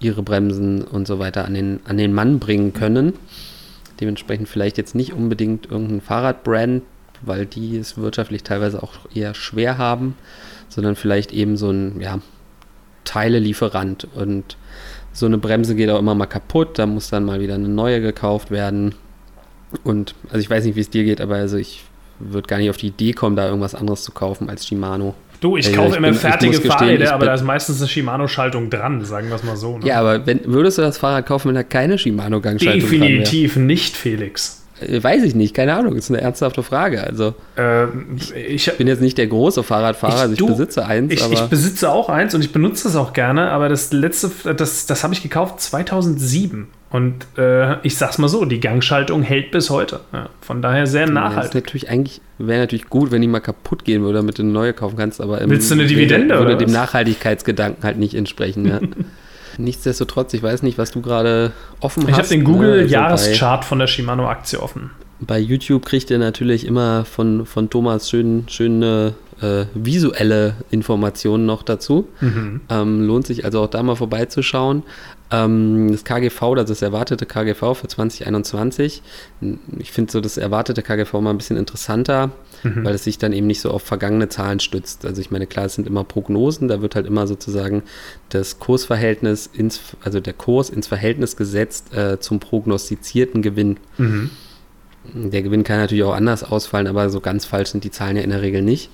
ihre 0.00 0.22
Bremsen 0.22 0.82
und 0.82 1.06
so 1.06 1.18
weiter 1.18 1.44
an 1.44 1.54
den, 1.54 1.80
an 1.86 1.96
den 1.96 2.12
Mann 2.12 2.38
bringen 2.38 2.72
können. 2.72 3.14
Dementsprechend 4.00 4.48
vielleicht 4.48 4.78
jetzt 4.78 4.94
nicht 4.94 5.12
unbedingt 5.12 5.70
irgendein 5.70 6.00
Fahrradbrand, 6.00 6.82
weil 7.22 7.46
die 7.46 7.76
es 7.76 7.96
wirtschaftlich 7.96 8.42
teilweise 8.42 8.82
auch 8.82 8.92
eher 9.14 9.34
schwer 9.34 9.78
haben, 9.78 10.16
sondern 10.68 10.96
vielleicht 10.96 11.32
eben 11.32 11.56
so 11.56 11.70
ein 11.70 12.00
ja, 12.00 12.18
Teilelieferant. 13.04 14.06
Und 14.14 14.56
so 15.12 15.26
eine 15.26 15.38
Bremse 15.38 15.74
geht 15.74 15.90
auch 15.90 15.98
immer 15.98 16.14
mal 16.14 16.26
kaputt, 16.26 16.78
da 16.78 16.86
muss 16.86 17.08
dann 17.10 17.24
mal 17.24 17.40
wieder 17.40 17.54
eine 17.54 17.68
neue 17.68 18.00
gekauft 18.00 18.50
werden. 18.50 18.94
Und 19.84 20.14
also 20.28 20.38
ich 20.38 20.50
weiß 20.50 20.64
nicht, 20.64 20.76
wie 20.76 20.80
es 20.80 20.90
dir 20.90 21.04
geht, 21.04 21.20
aber 21.20 21.36
also 21.36 21.56
ich 21.56 21.84
würde 22.18 22.46
gar 22.48 22.58
nicht 22.58 22.70
auf 22.70 22.76
die 22.76 22.88
Idee 22.88 23.12
kommen, 23.12 23.36
da 23.36 23.46
irgendwas 23.46 23.74
anderes 23.74 24.02
zu 24.02 24.12
kaufen 24.12 24.48
als 24.50 24.66
Shimano. 24.66 25.14
Du, 25.40 25.56
ich 25.56 25.68
Ey, 25.68 25.74
kaufe 25.74 25.90
ich 25.90 25.96
immer 25.96 26.08
bin- 26.08 26.16
fertige 26.16 26.60
Fahrräder, 26.60 27.14
aber 27.14 27.26
da 27.26 27.34
ist 27.34 27.44
meistens 27.44 27.78
eine 27.80 27.88
Shimano-Schaltung 27.88 28.70
dran, 28.70 29.04
sagen 29.04 29.28
wir 29.28 29.36
es 29.36 29.44
mal 29.44 29.56
so. 29.56 29.78
Ne? 29.78 29.86
Ja, 29.86 30.00
aber 30.00 30.26
wenn, 30.26 30.40
würdest 30.44 30.78
du 30.78 30.82
das 30.82 30.98
Fahrrad 30.98 31.26
kaufen, 31.26 31.48
wenn 31.48 31.54
da 31.54 31.62
keine 31.62 31.96
Shimano-Gangschaltung 31.96 32.80
dran 32.80 32.90
wäre? 32.90 33.00
Definitiv 33.02 33.56
nicht, 33.56 33.96
Felix. 33.96 34.57
Äh, 34.80 35.02
Weiß 35.02 35.22
ich 35.22 35.34
nicht, 35.34 35.54
keine 35.54 35.74
Ahnung, 35.74 35.94
ist 35.96 36.10
eine 36.10 36.20
ernsthafte 36.20 36.62
Frage. 36.62 37.02
Also 37.02 37.34
Äh, 37.56 37.84
ich, 38.16 38.34
ich 38.68 38.72
bin 38.76 38.86
jetzt 38.86 39.00
nicht 39.00 39.18
der 39.18 39.26
große 39.26 39.62
Fahrradfahrer, 39.62 40.14
Ich- 40.14 40.20
also 40.20 40.32
ich 40.32 40.38
du, 40.38 40.46
besitze 40.48 40.84
eins, 40.86 41.12
ich, 41.12 41.30
ich 41.32 41.40
besitze 41.42 41.90
auch 41.90 42.08
eins 42.08 42.34
und 42.34 42.40
ich 42.42 42.52
benutze 42.52 42.88
es 42.88 42.96
auch 42.96 43.12
gerne, 43.12 43.50
aber 43.50 43.68
das 43.68 43.92
letzte, 43.92 44.30
das, 44.54 44.86
das 44.86 45.04
habe 45.04 45.14
ich 45.14 45.22
gekauft 45.22 45.60
2007. 45.60 46.68
Und 46.90 47.26
äh, 47.36 47.76
ich 47.86 47.98
sag's 47.98 48.16
mal 48.16 48.28
so, 48.28 48.46
die 48.46 48.60
Gangschaltung 48.60 49.20
hält 49.22 49.50
bis 49.50 49.68
heute. 49.68 50.00
Ja, 50.10 50.30
von 50.40 50.62
daher 50.62 50.86
sehr 50.86 51.06
nachhaltig. 51.06 51.54
natürlich 51.54 51.90
eigentlich, 51.90 52.22
wäre 52.38 52.60
natürlich 52.60 52.88
gut, 52.88 53.10
wenn 53.10 53.20
die 53.20 53.28
mal 53.28 53.40
kaputt 53.40 53.84
gehen 53.84 54.02
würde, 54.02 54.14
damit 54.20 54.38
du 54.38 54.42
eine 54.42 54.52
neue 54.52 54.72
kaufen 54.72 54.96
kannst, 54.96 55.20
aber 55.20 55.40
im- 55.42 55.50
Willst 55.50 55.70
du 55.70 55.74
eine 55.74 55.86
Dividende, 55.86 56.36
würde 56.36 56.46
oder 56.52 56.56
dem 56.56 56.68
was? 56.68 56.74
Nachhaltigkeitsgedanken 56.74 57.84
halt 57.84 57.98
nicht 57.98 58.14
entsprechen. 58.14 58.66
Ja. 58.66 58.80
Nichtsdestotrotz, 59.58 60.32
ich 60.34 60.42
weiß 60.42 60.62
nicht, 60.62 60.78
was 60.78 60.90
du 60.90 61.00
gerade 61.02 61.52
offen 61.80 62.04
Ich 62.04 62.10
habe 62.10 62.22
hast. 62.22 62.30
den 62.30 62.42
ne? 62.42 62.46
Also 62.46 62.58
Google-Jahreschart 62.58 63.64
von 63.64 63.78
der 63.78 63.86
Shimano-Aktie 63.86 64.60
offen. 64.60 64.90
Bei, 65.20 65.34
bei 65.34 65.38
YouTube 65.40 65.84
kriegt 65.84 66.10
ihr 66.10 66.18
natürlich 66.18 66.66
immer 66.66 67.04
von, 67.04 67.44
von 67.44 67.68
Thomas 67.68 68.08
schön, 68.08 68.44
schöne 68.48 69.14
äh, 69.40 69.66
visuelle 69.74 70.54
Informationen 70.70 71.46
noch 71.46 71.62
dazu. 71.62 72.08
Mhm. 72.20 72.60
Ähm, 72.68 73.06
lohnt 73.06 73.26
sich 73.26 73.44
also 73.44 73.60
auch 73.62 73.68
da 73.68 73.82
mal 73.82 73.96
vorbeizuschauen. 73.96 74.82
Ähm, 75.30 75.92
das 75.92 76.04
KGV, 76.04 76.54
das 76.54 76.70
ist 76.70 76.80
das 76.80 76.82
erwartete 76.82 77.26
KGV 77.26 77.74
für 77.74 77.86
2021. 77.86 79.02
Ich 79.78 79.92
finde 79.92 80.10
so 80.10 80.20
das 80.20 80.38
erwartete 80.38 80.82
KGV 80.82 81.12
mal 81.20 81.30
ein 81.30 81.36
bisschen 81.38 81.56
interessanter, 81.58 82.30
Mhm. 82.64 82.84
weil 82.84 82.94
es 82.94 83.04
sich 83.04 83.18
dann 83.18 83.32
eben 83.32 83.46
nicht 83.46 83.60
so 83.60 83.70
auf 83.70 83.82
vergangene 83.82 84.28
Zahlen 84.28 84.58
stützt. 84.58 85.04
Also 85.06 85.20
ich 85.20 85.30
meine, 85.30 85.46
klar, 85.46 85.66
es 85.66 85.74
sind 85.74 85.86
immer 85.86 86.02
Prognosen, 86.02 86.66
da 86.66 86.82
wird 86.82 86.94
halt 86.96 87.06
immer 87.06 87.26
sozusagen 87.26 87.82
das 88.30 88.58
Kursverhältnis 88.58 89.48
ins, 89.52 89.80
also 90.02 90.18
der 90.18 90.32
Kurs 90.32 90.70
ins 90.70 90.86
Verhältnis 90.88 91.36
gesetzt 91.36 91.94
äh, 91.94 92.18
zum 92.18 92.40
prognostizierten 92.40 93.42
Gewinn. 93.42 93.76
Mhm. 93.98 94.30
Der 95.14 95.42
Gewinn 95.42 95.62
kann 95.64 95.78
natürlich 95.78 96.04
auch 96.04 96.14
anders 96.14 96.42
ausfallen, 96.42 96.86
aber 96.86 97.08
so 97.10 97.20
ganz 97.20 97.44
falsch 97.44 97.70
sind 97.70 97.84
die 97.84 97.90
Zahlen 97.90 98.16
ja 98.16 98.22
in 98.22 98.30
der 98.30 98.42
Regel 98.42 98.62
nicht. 98.62 98.90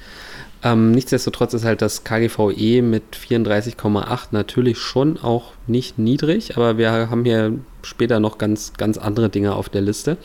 Ähm, 0.64 0.92
nichtsdestotrotz 0.92 1.52
ist 1.52 1.64
halt 1.64 1.83
das 1.83 2.04
KGVE 2.04 2.80
mit 2.80 3.02
34,8 3.14 4.28
natürlich 4.30 4.78
schon 4.78 5.18
auch 5.18 5.52
nicht 5.66 5.99
niedrig, 5.99 6.56
aber 6.56 6.78
wir 6.78 6.90
haben 6.90 7.25
hier 7.25 7.59
später 7.83 8.18
noch 8.18 8.38
ganz, 8.38 8.73
ganz 8.73 8.97
andere 8.97 9.28
Dinge 9.28 9.54
auf 9.54 9.68
der 9.68 9.83
Liste. 9.83 10.16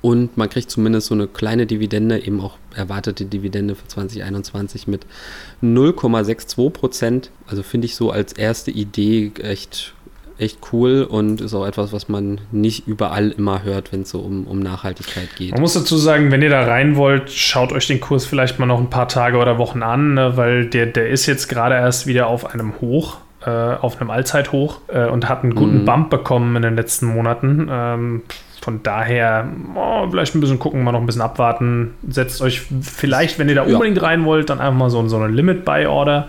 Und 0.00 0.36
man 0.36 0.48
kriegt 0.48 0.70
zumindest 0.70 1.08
so 1.08 1.14
eine 1.14 1.26
kleine 1.26 1.66
Dividende, 1.66 2.24
eben 2.24 2.40
auch 2.40 2.56
erwartete 2.74 3.24
Dividende 3.26 3.74
für 3.74 3.86
2021 3.86 4.86
mit 4.86 5.06
0,62 5.62 6.70
Prozent. 6.70 7.30
Also 7.46 7.62
finde 7.62 7.86
ich 7.86 7.96
so 7.96 8.10
als 8.10 8.32
erste 8.32 8.70
Idee 8.70 9.32
echt, 9.42 9.94
echt 10.38 10.58
cool 10.72 11.02
und 11.02 11.40
ist 11.40 11.54
auch 11.54 11.66
etwas, 11.66 11.92
was 11.92 12.08
man 12.08 12.40
nicht 12.52 12.86
überall 12.86 13.30
immer 13.30 13.62
hört, 13.64 13.92
wenn 13.92 14.02
es 14.02 14.10
so 14.10 14.20
um, 14.20 14.46
um 14.46 14.60
Nachhaltigkeit 14.60 15.28
geht. 15.36 15.52
Man 15.52 15.60
muss 15.60 15.74
dazu 15.74 15.96
sagen, 15.96 16.30
wenn 16.30 16.42
ihr 16.42 16.50
da 16.50 16.62
rein 16.64 16.96
wollt, 16.96 17.30
schaut 17.30 17.72
euch 17.72 17.86
den 17.86 18.00
Kurs 18.00 18.24
vielleicht 18.26 18.58
mal 18.58 18.66
noch 18.66 18.78
ein 18.78 18.90
paar 18.90 19.08
Tage 19.08 19.36
oder 19.38 19.58
Wochen 19.58 19.82
an, 19.82 20.14
ne, 20.14 20.36
weil 20.36 20.66
der, 20.66 20.86
der 20.86 21.08
ist 21.08 21.26
jetzt 21.26 21.48
gerade 21.48 21.74
erst 21.74 22.06
wieder 22.06 22.28
auf 22.28 22.52
einem 22.54 22.74
Hoch, 22.80 23.18
äh, 23.44 23.50
auf 23.50 24.00
einem 24.00 24.10
Allzeithoch 24.10 24.80
äh, 24.88 25.06
und 25.06 25.28
hat 25.28 25.42
einen 25.42 25.54
guten 25.54 25.82
Mhm. 25.82 25.84
Bump 25.84 26.10
bekommen 26.10 26.54
in 26.56 26.62
den 26.62 26.76
letzten 26.76 27.06
Monaten. 27.06 27.68
Ähm, 27.70 28.22
von 28.60 28.82
daher, 28.82 29.48
oh, 29.76 30.08
vielleicht 30.10 30.34
ein 30.34 30.40
bisschen 30.40 30.58
gucken, 30.58 30.82
mal 30.82 30.92
noch 30.92 31.00
ein 31.00 31.06
bisschen 31.06 31.22
abwarten. 31.22 31.94
Setzt 32.08 32.42
euch 32.42 32.62
vielleicht, 32.82 33.38
wenn 33.38 33.48
ihr 33.48 33.54
da 33.54 33.64
Ja. 33.64 33.72
unbedingt 33.74 34.02
rein 34.02 34.24
wollt, 34.24 34.50
dann 34.50 34.58
einfach 34.60 34.76
mal 34.76 34.90
so, 34.90 35.06
so 35.08 35.16
eine 35.16 35.28
Limit-Buy-Order. 35.28 36.28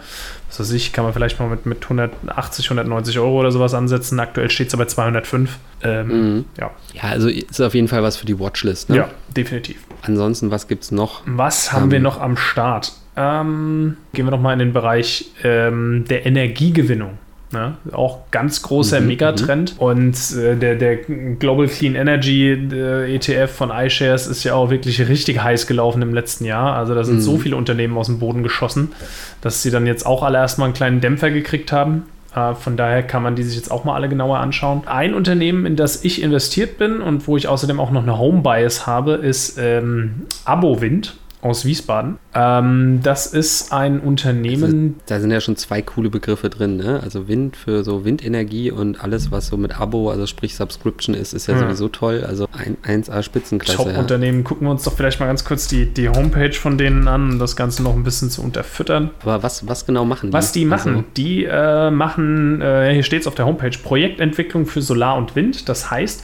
Was 0.50 0.60
weiß 0.60 0.72
ich, 0.72 0.92
kann 0.94 1.04
man 1.04 1.14
vielleicht 1.14 1.40
mal 1.40 1.48
mit, 1.48 1.66
mit 1.66 1.84
180, 1.84 2.66
190 2.66 3.20
Euro 3.20 3.40
oder 3.40 3.52
sowas 3.52 3.74
ansetzen. 3.74 4.20
Aktuell 4.20 4.50
steht 4.50 4.68
es 4.70 4.74
aber 4.74 4.88
205. 4.88 5.58
Ähm, 5.84 6.08
Mhm. 6.08 6.46
ja. 6.60 6.72
Ja, 6.94 7.04
also 7.04 7.30
ist 7.30 7.62
auf 7.62 7.74
jeden 7.76 7.88
Fall 7.88 8.02
was 8.04 8.18
für 8.18 8.26
die 8.26 8.40
Watchlist. 8.40 8.90
Ne? 8.90 8.98
ja, 8.98 9.10
definitiv. 9.36 9.78
Ansonsten, 10.02 10.50
was 10.52 10.68
gibt 10.68 10.84
es 10.84 10.92
noch? 10.92 11.22
Was 11.26 11.72
haben 11.72 11.84
Ähm, 11.86 11.92
wir 11.92 12.00
noch 12.00 12.20
am 12.20 12.36
Start? 12.36 12.94
Ähm, 13.16 13.98
gehen 14.14 14.26
wir 14.26 14.32
noch 14.32 14.42
mal 14.42 14.54
in 14.54 14.60
den 14.60 14.74
Bereich 14.74 15.26
ähm, 15.44 16.06
der 16.10 16.26
Energiegewinnung. 16.26 17.18
Ne? 17.52 17.74
Auch 17.94 18.20
ganz 18.30 18.62
großer 18.62 19.02
Mhm, 19.02 19.08
Megatrend. 19.08 19.76
Und 19.80 20.16
äh, 20.38 20.56
der, 20.56 20.76
der 20.76 20.98
Global 20.98 21.68
Clean 21.68 21.96
Energy 21.96 22.52
äh, 22.52 23.16
ETF 23.16 23.52
von 23.52 23.72
iShares 23.72 24.28
ist 24.28 24.44
ja 24.44 24.54
auch 24.54 24.70
wirklich 24.70 25.08
richtig 25.08 25.42
heiß 25.42 25.66
gelaufen 25.66 26.02
im 26.04 26.14
letzten 26.14 26.46
Jahr. 26.46 26.76
Also 26.76 26.94
da 26.94 27.04
sind 27.04 27.16
Mhm. 27.18 27.22
so 27.22 27.38
viele 27.38 27.56
Unternehmen 27.56 27.98
aus 27.98 28.06
dem 28.06 28.20
Boden 28.20 28.44
geschossen, 28.44 28.92
dass 29.42 29.64
sie 29.64 29.72
dann 29.72 29.88
jetzt 29.88 30.06
auch 30.06 30.22
alle 30.22 30.38
erstmal 30.38 30.66
einen 30.68 30.76
kleinen 30.76 31.02
Dämpfer 31.02 31.32
gekriegt 31.32 31.72
haben. 31.72 32.04
Äh, 32.36 32.54
Von 32.54 32.78
daher 32.78 33.02
kann 33.02 33.24
man 33.24 33.36
die 33.36 33.42
sich 33.42 33.56
jetzt 33.56 33.72
auch 33.72 33.84
mal 33.84 33.96
alle 33.96 34.10
genauer 34.10 34.38
anschauen. 34.38 34.84
Ein 34.86 35.16
Unternehmen, 35.16 35.66
in 35.66 35.76
das 35.76 36.04
ich 36.06 36.22
investiert 36.22 36.78
bin 36.78 37.02
und 37.02 37.28
wo 37.28 37.36
ich 37.36 37.48
außerdem 37.48 37.80
auch 37.80 37.90
noch 37.90 38.04
eine 38.04 38.20
Home 38.20 38.42
Bias 38.44 38.86
habe, 38.86 39.14
ist 39.14 39.58
ähm, 39.60 40.28
Abowind 40.46 41.16
aus 41.42 41.66
Wiesbaden. 41.66 42.18
Ähm, 42.40 43.00
das 43.04 43.26
ist 43.28 43.74
ein 43.74 44.00
Unternehmen. 44.00 45.00
Da 45.08 45.20
sind 45.20 45.32
ja 45.32 45.42
schon 45.42 45.56
zwei 45.58 45.82
coole 45.82 46.10
Begriffe 46.10 46.50
drin, 46.50 46.78
ne? 46.78 47.02
Also 47.04 47.28
Wind 47.28 47.58
für 47.58 47.84
so 47.84 48.06
Windenergie 48.06 48.72
und 48.72 49.04
alles, 49.04 49.32
was 49.32 49.48
so 49.48 49.58
mit 49.58 49.80
Abo, 49.80 50.10
also 50.10 50.26
sprich 50.26 50.56
Subscription 50.56 51.16
ist, 51.16 51.34
ist 51.34 51.48
ja 51.48 51.56
Ja. 51.56 51.60
sowieso 51.62 51.90
toll. 51.90 52.24
Also 52.28 52.48
ein 52.54 52.78
1A 52.84 53.22
Spitzenklasse. 53.24 53.80
Ja. 53.80 53.86
Top-Unternehmen. 53.90 54.44
Gucken 54.44 54.68
wir 54.68 54.72
uns 54.72 54.84
doch 54.84 54.94
vielleicht 54.96 55.20
mal 55.20 55.26
ganz 55.26 55.44
kurz 55.44 55.68
die, 55.68 55.86
die 55.88 56.08
Homepage 56.10 56.54
von 56.54 56.78
denen 56.78 57.08
an, 57.08 57.32
um 57.32 57.40
das 57.40 57.56
Ganze 57.56 57.84
noch 57.84 57.94
ein 57.96 58.04
bisschen 58.04 58.30
zu 58.30 58.42
unterfüttern. 58.42 59.12
Aber 59.22 59.44
was, 59.44 59.68
was 59.68 59.86
genau 59.86 60.06
machen 60.06 60.30
die? 60.30 60.34
Was 60.34 60.52
die 60.52 60.66
machen, 60.66 60.96
Also, 60.96 61.06
die 61.18 61.46
äh, 61.46 61.92
machen, 61.92 62.62
äh, 62.62 62.94
hier 62.94 63.04
steht 63.04 63.22
es 63.22 63.28
auf 63.28 63.36
der 63.36 63.46
Homepage, 63.46 63.72
Projektentwicklung 63.84 64.66
für 64.66 64.82
Solar 64.82 65.18
und 65.18 65.36
Wind. 65.36 65.68
Das 65.68 65.92
heißt, 65.92 66.24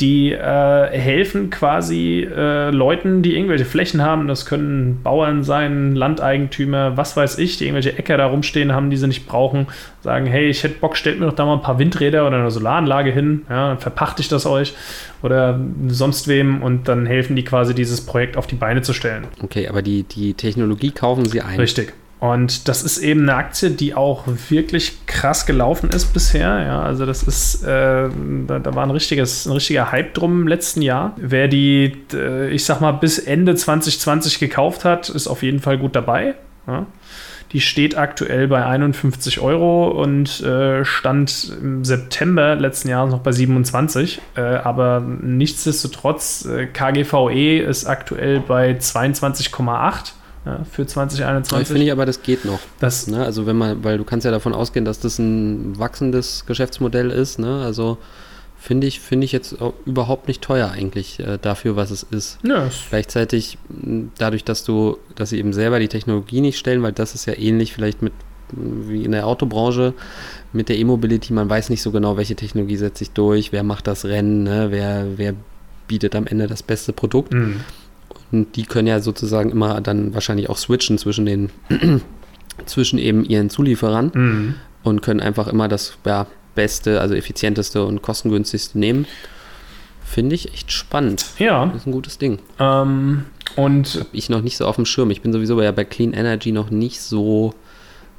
die 0.00 0.32
äh, 0.32 0.88
helfen 0.90 1.50
quasi 1.50 2.26
äh, 2.28 2.70
Leuten, 2.70 3.22
die 3.22 3.36
irgendwelche 3.36 3.64
Flächen 3.64 4.02
haben. 4.02 4.26
Das 4.26 4.46
können 4.46 5.00
Bauern 5.02 5.43
sein, 5.44 5.94
Landeigentümer, 5.94 6.96
was 6.96 7.16
weiß 7.16 7.38
ich, 7.38 7.58
die 7.58 7.64
irgendwelche 7.64 7.96
Äcker 7.96 8.16
da 8.16 8.26
rumstehen 8.26 8.72
haben, 8.72 8.90
die 8.90 8.96
sie 8.96 9.06
nicht 9.06 9.26
brauchen. 9.26 9.66
Sagen, 10.02 10.26
hey, 10.26 10.48
ich 10.48 10.62
hätte 10.62 10.78
Bock, 10.80 10.96
stellt 10.96 11.20
mir 11.20 11.26
doch 11.26 11.34
da 11.34 11.46
mal 11.46 11.54
ein 11.54 11.62
paar 11.62 11.78
Windräder 11.78 12.26
oder 12.26 12.38
eine 12.38 12.50
Solaranlage 12.50 13.10
hin. 13.12 13.42
Ja, 13.48 13.68
dann 13.68 13.78
verpachte 13.78 14.22
ich 14.22 14.28
das 14.28 14.46
euch 14.46 14.74
oder 15.22 15.60
sonst 15.88 16.28
wem 16.28 16.62
und 16.62 16.88
dann 16.88 17.06
helfen 17.06 17.36
die 17.36 17.44
quasi, 17.44 17.74
dieses 17.74 18.04
Projekt 18.04 18.36
auf 18.36 18.46
die 18.46 18.56
Beine 18.56 18.82
zu 18.82 18.92
stellen. 18.92 19.26
okay, 19.42 19.68
aber 19.68 19.82
die, 19.82 20.02
die 20.02 20.34
Technologie 20.34 20.90
kaufen 20.90 21.24
sie 21.24 21.40
ein. 21.40 21.58
Richtig. 21.58 21.92
Und 22.24 22.68
das 22.68 22.82
ist 22.82 22.96
eben 22.96 23.28
eine 23.28 23.34
Aktie, 23.34 23.70
die 23.70 23.94
auch 23.94 24.24
wirklich 24.48 25.04
krass 25.04 25.44
gelaufen 25.44 25.90
ist 25.90 26.14
bisher. 26.14 26.64
Ja, 26.64 26.80
also 26.80 27.04
das 27.04 27.22
ist, 27.22 27.62
äh, 27.64 28.08
da, 28.46 28.60
da 28.60 28.74
war 28.74 28.82
ein, 28.82 28.90
richtiges, 28.90 29.44
ein 29.44 29.52
richtiger 29.52 29.92
Hype 29.92 30.14
drum 30.14 30.40
im 30.40 30.48
letzten 30.48 30.80
Jahr. 30.80 31.12
Wer 31.18 31.48
die, 31.48 31.92
äh, 32.14 32.48
ich 32.48 32.64
sag 32.64 32.80
mal, 32.80 32.92
bis 32.92 33.18
Ende 33.18 33.54
2020 33.54 34.38
gekauft 34.38 34.86
hat, 34.86 35.10
ist 35.10 35.26
auf 35.26 35.42
jeden 35.42 35.60
Fall 35.60 35.76
gut 35.76 35.94
dabei. 35.94 36.34
Ja. 36.66 36.86
Die 37.52 37.60
steht 37.60 37.98
aktuell 37.98 38.48
bei 38.48 38.64
51 38.64 39.40
Euro 39.40 39.88
und 39.88 40.40
äh, 40.40 40.82
stand 40.86 41.52
im 41.60 41.84
September 41.84 42.54
letzten 42.54 42.88
Jahres 42.88 43.10
noch 43.10 43.20
bei 43.20 43.32
27. 43.32 44.22
Äh, 44.34 44.40
aber 44.40 45.00
nichtsdestotrotz, 45.00 46.46
äh, 46.46 46.68
KGVE 46.68 47.58
ist 47.58 47.84
aktuell 47.84 48.40
bei 48.40 48.70
22,8 48.70 50.14
ja, 50.44 50.64
für 50.70 50.82
Aber 50.82 50.88
2021. 50.88 51.68
Finde 51.68 51.84
ich 51.84 51.92
aber, 51.92 52.06
das 52.06 52.22
geht 52.22 52.44
noch. 52.44 52.60
das, 52.80 53.06
Ne? 53.06 53.24
Also 53.24 53.46
wenn 53.46 53.56
man, 53.56 53.82
weil 53.82 53.98
du 53.98 54.04
kannst 54.04 54.24
ja 54.24 54.30
davon 54.30 54.52
ausgehen, 54.52 54.84
dass 54.84 55.00
das 55.00 55.18
ein 55.18 55.78
wachsendes 55.78 56.44
Geschäftsmodell 56.46 57.10
ist. 57.10 57.38
Ne? 57.38 57.62
Also 57.64 57.98
finde 58.58 58.86
ich, 58.86 59.00
finde 59.00 59.24
ich 59.24 59.32
jetzt 59.32 59.56
überhaupt 59.86 60.28
nicht 60.28 60.42
teuer 60.42 60.70
eigentlich 60.70 61.20
äh, 61.20 61.38
dafür, 61.40 61.76
was 61.76 61.90
es 61.90 62.02
ist. 62.02 62.38
ja, 62.44 62.68
Gleichzeitig 62.90 63.58
dadurch, 64.18 64.44
dass 64.44 64.64
du, 64.64 64.98
dass 65.14 65.30
sie 65.30 65.38
eben 65.38 65.52
selber 65.52 65.78
die 65.78 65.88
Technologie 65.88 66.40
nicht 66.40 66.58
stellen, 66.58 66.82
weil 66.82 66.92
das 66.92 67.14
ist 67.14 67.26
ja 67.26 67.36
ähnlich 67.36 67.72
vielleicht 67.72 68.02
mit 68.02 68.12
wie 68.52 69.04
in 69.04 69.12
der 69.12 69.26
Autobranche 69.26 69.94
mit 70.52 70.68
der 70.68 70.78
E-Mobility, 70.78 71.32
man 71.32 71.48
weiß 71.48 71.70
nicht 71.70 71.82
so 71.82 71.90
genau, 71.90 72.16
welche 72.16 72.36
Technologie 72.36 72.76
setzt 72.76 72.98
sich 72.98 73.10
durch, 73.10 73.52
wer 73.52 73.62
macht 73.62 73.86
das 73.86 74.04
Rennen, 74.04 74.44
ne? 74.44 74.66
wer, 74.70 75.06
wer 75.16 75.34
bietet 75.88 76.14
am 76.14 76.26
Ende 76.26 76.46
das 76.46 76.62
beste 76.62 76.92
Produkt. 76.92 77.32
mh. 77.32 77.56
Und 78.34 78.56
die 78.56 78.64
können 78.64 78.88
ja 78.88 78.98
sozusagen 78.98 79.50
immer 79.50 79.80
dann 79.80 80.12
wahrscheinlich 80.12 80.50
auch 80.50 80.58
switchen 80.58 80.98
zwischen 80.98 81.24
den 81.24 81.50
zwischen 82.66 82.98
eben 82.98 83.24
ihren 83.24 83.48
Zulieferern 83.48 84.10
Mh. 84.12 84.54
und 84.82 85.02
können 85.02 85.20
einfach 85.20 85.46
immer 85.46 85.68
das 85.68 85.96
ja, 86.04 86.26
beste, 86.56 87.00
also 87.00 87.14
effizienteste 87.14 87.84
und 87.84 88.02
kostengünstigste 88.02 88.76
nehmen. 88.76 89.06
Finde 90.04 90.34
ich 90.34 90.52
echt 90.52 90.72
spannend. 90.72 91.24
ja 91.38 91.66
Das 91.66 91.82
ist 91.82 91.86
ein 91.86 91.92
gutes 91.92 92.18
Ding. 92.18 92.40
ähm, 92.58 93.24
und 93.54 94.04
Ich 94.12 94.28
noch 94.28 94.42
nicht 94.42 94.56
so 94.56 94.66
auf 94.66 94.74
dem 94.74 94.84
Schirm. 94.84 95.12
Ich 95.12 95.22
bin 95.22 95.32
sowieso 95.32 95.62
ja 95.62 95.70
bei 95.70 95.84
Clean 95.84 96.12
Energy 96.12 96.50
noch 96.50 96.70
nicht 96.70 97.00
so 97.00 97.54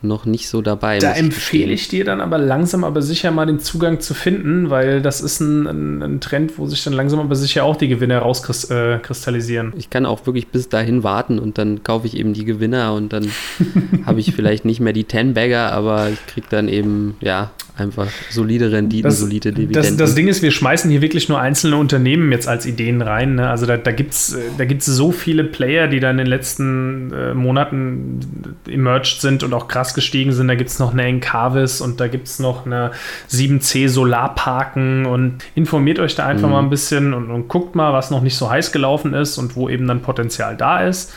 noch 0.08 0.26
nicht 0.26 0.50
so 0.50 0.62
dabei. 0.62 1.00
Da 1.00 1.14
empfehle 1.14 1.74
ich 1.74 1.88
dir 1.88 2.06
dann 2.06 2.22
aber 2.22 2.38
langsam 2.38 2.84
aber 2.84 3.02
sicher 3.02 3.32
mal 3.32 3.46
den 3.46 3.60
Zugang 3.60 4.00
zu 4.00 4.14
finden, 4.14 4.70
weil 4.70 5.02
das 5.02 5.22
ist 5.22 5.40
ein, 5.40 5.68
ein, 5.68 6.04
ein 6.04 6.22
Trend, 6.22 6.58
wo 6.58 6.68
sich 6.68 6.84
dann 6.84 6.94
langsam 6.94 7.20
aber 7.20 7.36
sicher 7.36 7.64
auch 7.64 7.76
die 7.76 7.88
Gewinne 7.88 8.18
rauskristallisieren. 8.18 9.74
Ich 9.78 9.90
kann 9.90 10.06
auch 10.06 10.26
wirklich 10.26 10.48
bis 10.48 10.70
dahin 10.70 11.04
warten 11.04 11.40
und 11.40 11.58
dann 11.58 11.84
kaufe 11.84 12.08
ich 12.08 12.18
eben 12.18 12.34
die 12.34 12.46
Gewinner 12.46 12.94
und 12.94 13.14
dann 13.14 13.32
habe 14.06 14.20
ich 14.20 14.34
vielleicht 14.34 14.66
nicht 14.66 14.80
mehr 14.80 14.94
die 14.94 15.06
Ten-Bagger, 15.06 15.72
aber 15.72 16.10
ich 16.10 16.26
kriege 16.28 16.48
dann 16.50 16.68
eben, 16.68 17.16
ja, 17.22 17.52
einfach 17.78 18.08
solide 18.30 18.72
Renditen, 18.72 19.04
Das, 19.04 19.20
solide 19.20 19.52
das, 19.52 19.60
Dividenden. 19.60 19.98
das 19.98 20.16
Ding 20.16 20.28
ist, 20.28 20.42
wir 20.42 20.52
schmeißen 20.52 20.90
hier 20.90 21.02
wirklich 21.02 21.28
nur 21.30 21.40
einzelne 21.40 21.76
Unternehmen 21.78 22.32
jetzt 22.32 22.48
als 22.48 22.66
Ideen 22.66 23.02
rein. 23.02 23.36
Ne? 23.36 23.50
Also 23.50 23.66
da, 23.66 23.76
da 23.78 23.92
gibt 23.92 24.14
es 24.14 24.38
da 24.58 24.66
gibt's 24.66 24.86
so 24.86 25.12
viele 25.12 25.44
Player, 25.44 25.88
die 25.88 26.00
da 26.00 26.10
in 26.12 26.18
den 26.18 26.28
letzten 26.28 27.12
äh, 27.14 27.34
Monaten 27.34 28.20
emerged 28.68 29.20
sind 29.22 29.44
und 29.44 29.54
auch 29.54 29.68
krass 29.68 29.94
gestiegen 29.94 30.32
sind. 30.32 30.48
Da 30.48 30.56
gibt 30.56 30.70
es 30.70 30.80
noch 30.80 30.94
eine 30.94 31.04
Encarvis 31.04 31.82
und 31.82 32.00
da 32.00 32.08
gibt 32.08 32.28
es 32.28 32.40
noch 32.40 32.66
eine 32.66 32.92
7C 33.30 33.90
Solarparken 33.90 35.06
und 35.06 35.38
informiert 35.56 36.00
euch 36.00 36.16
da 36.16 36.26
einfach 36.26 36.48
Mhm. 36.48 36.54
mal 36.54 36.60
ein 36.60 36.70
bisschen 36.70 37.14
und, 37.14 37.30
und 37.30 37.48
guckt 37.48 37.76
mal, 37.76 37.92
was 37.94 38.12
noch 38.12 38.22
nicht 38.22 38.36
so 38.38 38.50
heiß 38.50 38.72
gelaufen 38.72 39.14
ist 39.14 39.38
und 39.38 39.56
wo 39.56 39.70
eben 39.70 39.88
dann 39.88 40.02
Potenzial 40.02 40.56
da 40.56 40.80
ist. 40.88 41.12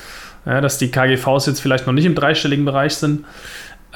Ja, 0.46 0.60
dass 0.62 0.78
die 0.78 0.90
KGVs 0.90 1.46
jetzt 1.46 1.60
vielleicht 1.60 1.86
noch 1.86 1.92
nicht 1.92 2.06
im 2.06 2.14
dreistelligen 2.14 2.64
Bereich 2.64 2.94
sind. 2.94 3.24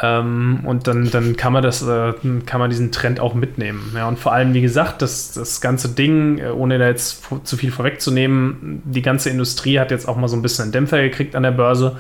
Ähm, 0.05 0.61
und 0.65 0.89
dann, 0.89 1.11
dann 1.11 1.37
kann 1.37 1.53
man 1.53 1.63
das, 1.63 1.81
äh, 1.83 2.13
kann 2.45 2.59
man 2.59 2.71
diesen 2.71 2.91
Trend 2.91 3.21
auch 3.21 3.35
mitnehmen. 3.35 3.93
Ja, 3.95 4.09
und 4.09 4.19
vor 4.19 4.33
allem, 4.33 4.53
wie 4.53 4.61
gesagt, 4.61 5.01
das, 5.01 5.33
das 5.33 5.61
ganze 5.61 5.91
Ding, 5.91 6.39
äh, 6.39 6.49
ohne 6.49 6.79
da 6.79 6.89
jetzt 6.89 7.23
zu 7.45 7.57
viel 7.57 7.71
vorwegzunehmen, 7.71 8.83
die 8.85 9.03
ganze 9.03 9.31
Industrie 9.31 9.79
hat 9.79 9.93
jetzt 9.93 10.09
auch 10.09 10.17
mal 10.17 10.27
so 10.27 10.37
ein 10.37 10.43
bisschen 10.43 10.65
einen 10.65 10.73
Dämpfer 10.73 11.01
gekriegt 11.03 11.37
an 11.37 11.45
der 11.45 11.53
Börse. 11.53 11.97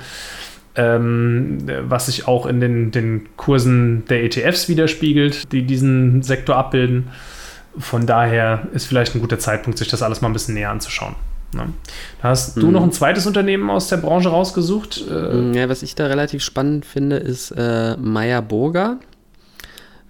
ähm, 0.75 1.59
was 1.82 2.06
sich 2.06 2.26
auch 2.26 2.47
in 2.47 2.61
den, 2.61 2.90
den 2.90 3.28
Kursen 3.37 4.04
der 4.06 4.25
ETFs 4.25 4.68
widerspiegelt, 4.68 5.52
die 5.52 5.62
diesen 5.62 6.23
Sektor 6.23 6.56
abbilden. 6.56 7.09
Von 7.78 8.06
daher 8.06 8.68
ist 8.73 8.87
vielleicht 8.87 9.14
ein 9.14 9.21
guter 9.21 9.38
Zeitpunkt, 9.38 9.78
sich 9.78 9.88
das 9.88 10.02
alles 10.02 10.21
mal 10.23 10.28
ein 10.28 10.32
bisschen 10.32 10.54
näher 10.54 10.71
anzuschauen. 10.71 11.14
Ne? 11.54 11.73
Hast 12.21 12.56
du 12.56 12.66
mhm. 12.66 12.73
noch 12.73 12.82
ein 12.82 12.92
zweites 12.92 13.26
Unternehmen 13.26 13.68
aus 13.71 13.88
der 13.88 13.99
Branche 13.99 14.28
rausgesucht? 14.28 15.04
Äh, 15.09 15.52
ja, 15.52 15.68
was 15.68 15.82
ich 15.82 15.94
da 15.94 16.06
relativ 16.06 16.42
spannend 16.42 16.87
finde, 16.87 17.16
ist 17.16 17.50
äh, 17.52 17.97
Meyer 17.97 18.42
Burger. 18.42 18.99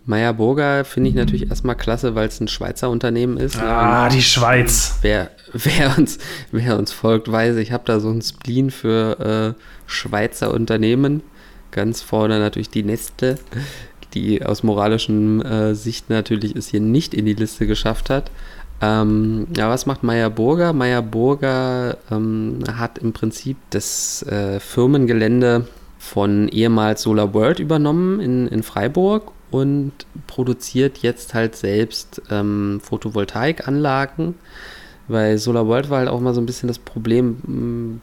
Meyer 0.04 0.34
Burger 0.34 0.84
finde 0.84 1.10
ich 1.10 1.14
natürlich 1.14 1.48
erstmal 1.48 1.76
klasse, 1.76 2.14
weil 2.14 2.26
es 2.26 2.40
ein 2.40 2.48
Schweizer 2.48 2.90
Unternehmen 2.90 3.36
ist. 3.36 3.58
Ah, 3.60 4.08
die 4.08 4.22
Schweiz. 4.22 4.98
Wer, 5.02 5.30
wer, 5.52 5.96
uns, 5.96 6.18
wer 6.50 6.78
uns 6.78 6.92
folgt, 6.92 7.30
weiß, 7.30 7.56
ich 7.56 7.70
habe 7.70 7.84
da 7.86 8.00
so 8.00 8.10
ein 8.10 8.20
Spleen 8.20 8.70
für 8.70 9.54
äh, 9.56 9.62
Schweizer 9.86 10.52
Unternehmen. 10.52 11.22
Ganz 11.70 12.02
vorne 12.02 12.40
natürlich 12.40 12.68
die 12.68 12.82
Nestle, 12.82 13.38
die 14.12 14.44
aus 14.44 14.62
moralischen 14.62 15.40
äh, 15.42 15.74
Sicht 15.74 16.10
natürlich 16.10 16.56
es 16.56 16.68
hier 16.68 16.80
nicht 16.80 17.14
in 17.14 17.24
die 17.24 17.34
Liste 17.34 17.66
geschafft 17.66 18.10
hat. 18.10 18.30
Ähm, 18.82 19.46
ja, 19.56 19.70
was 19.70 19.86
macht 19.86 20.02
Meyer 20.02 20.28
Burger? 20.28 20.72
Meyer 20.72 21.02
Burger 21.02 21.98
ähm, 22.10 22.58
hat 22.76 22.98
im 22.98 23.12
Prinzip 23.12 23.56
das 23.70 24.24
äh, 24.24 24.58
Firmengelände 24.58 25.68
von 25.98 26.48
ehemals 26.48 27.02
Solar 27.02 27.32
World 27.32 27.60
übernommen 27.60 28.18
in, 28.18 28.48
in 28.48 28.64
Freiburg 28.64 29.30
und 29.52 29.92
produziert 30.26 30.98
jetzt 30.98 31.32
halt 31.32 31.54
selbst 31.54 32.22
ähm, 32.28 32.80
Photovoltaikanlagen. 32.82 34.34
Weil 35.06 35.38
Solar 35.38 35.68
World 35.68 35.88
war 35.88 36.00
halt 36.00 36.08
auch 36.08 36.20
mal 36.20 36.34
so 36.34 36.40
ein 36.40 36.46
bisschen 36.46 36.66
das 36.66 36.80
Problem, 36.80 38.00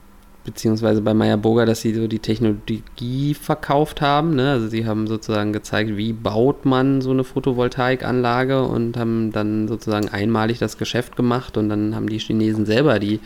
beziehungsweise 0.50 1.02
bei 1.02 1.14
Meyer 1.14 1.38
Burger, 1.38 1.68
dass 1.68 1.82
sie 1.82 1.94
so 1.94 2.08
die 2.08 2.18
Technologie 2.18 3.36
verkauft 3.36 4.02
haben. 4.02 4.36
Ne? 4.36 4.50
Also 4.50 4.68
sie 4.68 4.88
haben 4.88 5.06
sozusagen 5.06 5.54
gezeigt, 5.54 5.96
wie 5.96 6.12
baut 6.12 6.66
man 6.66 7.02
so 7.02 7.12
eine 7.12 7.24
Photovoltaikanlage 7.24 8.64
und 8.64 8.98
haben 8.98 9.32
dann 9.32 9.68
sozusagen 9.68 10.10
einmalig 10.10 10.58
das 10.58 10.80
Geschäft 10.80 11.16
gemacht 11.16 11.56
und 11.56 11.70
dann 11.70 11.96
haben 11.96 12.10
die 12.10 12.18
Chinesen 12.18 12.66
selber 12.66 12.98
die, 12.98 13.20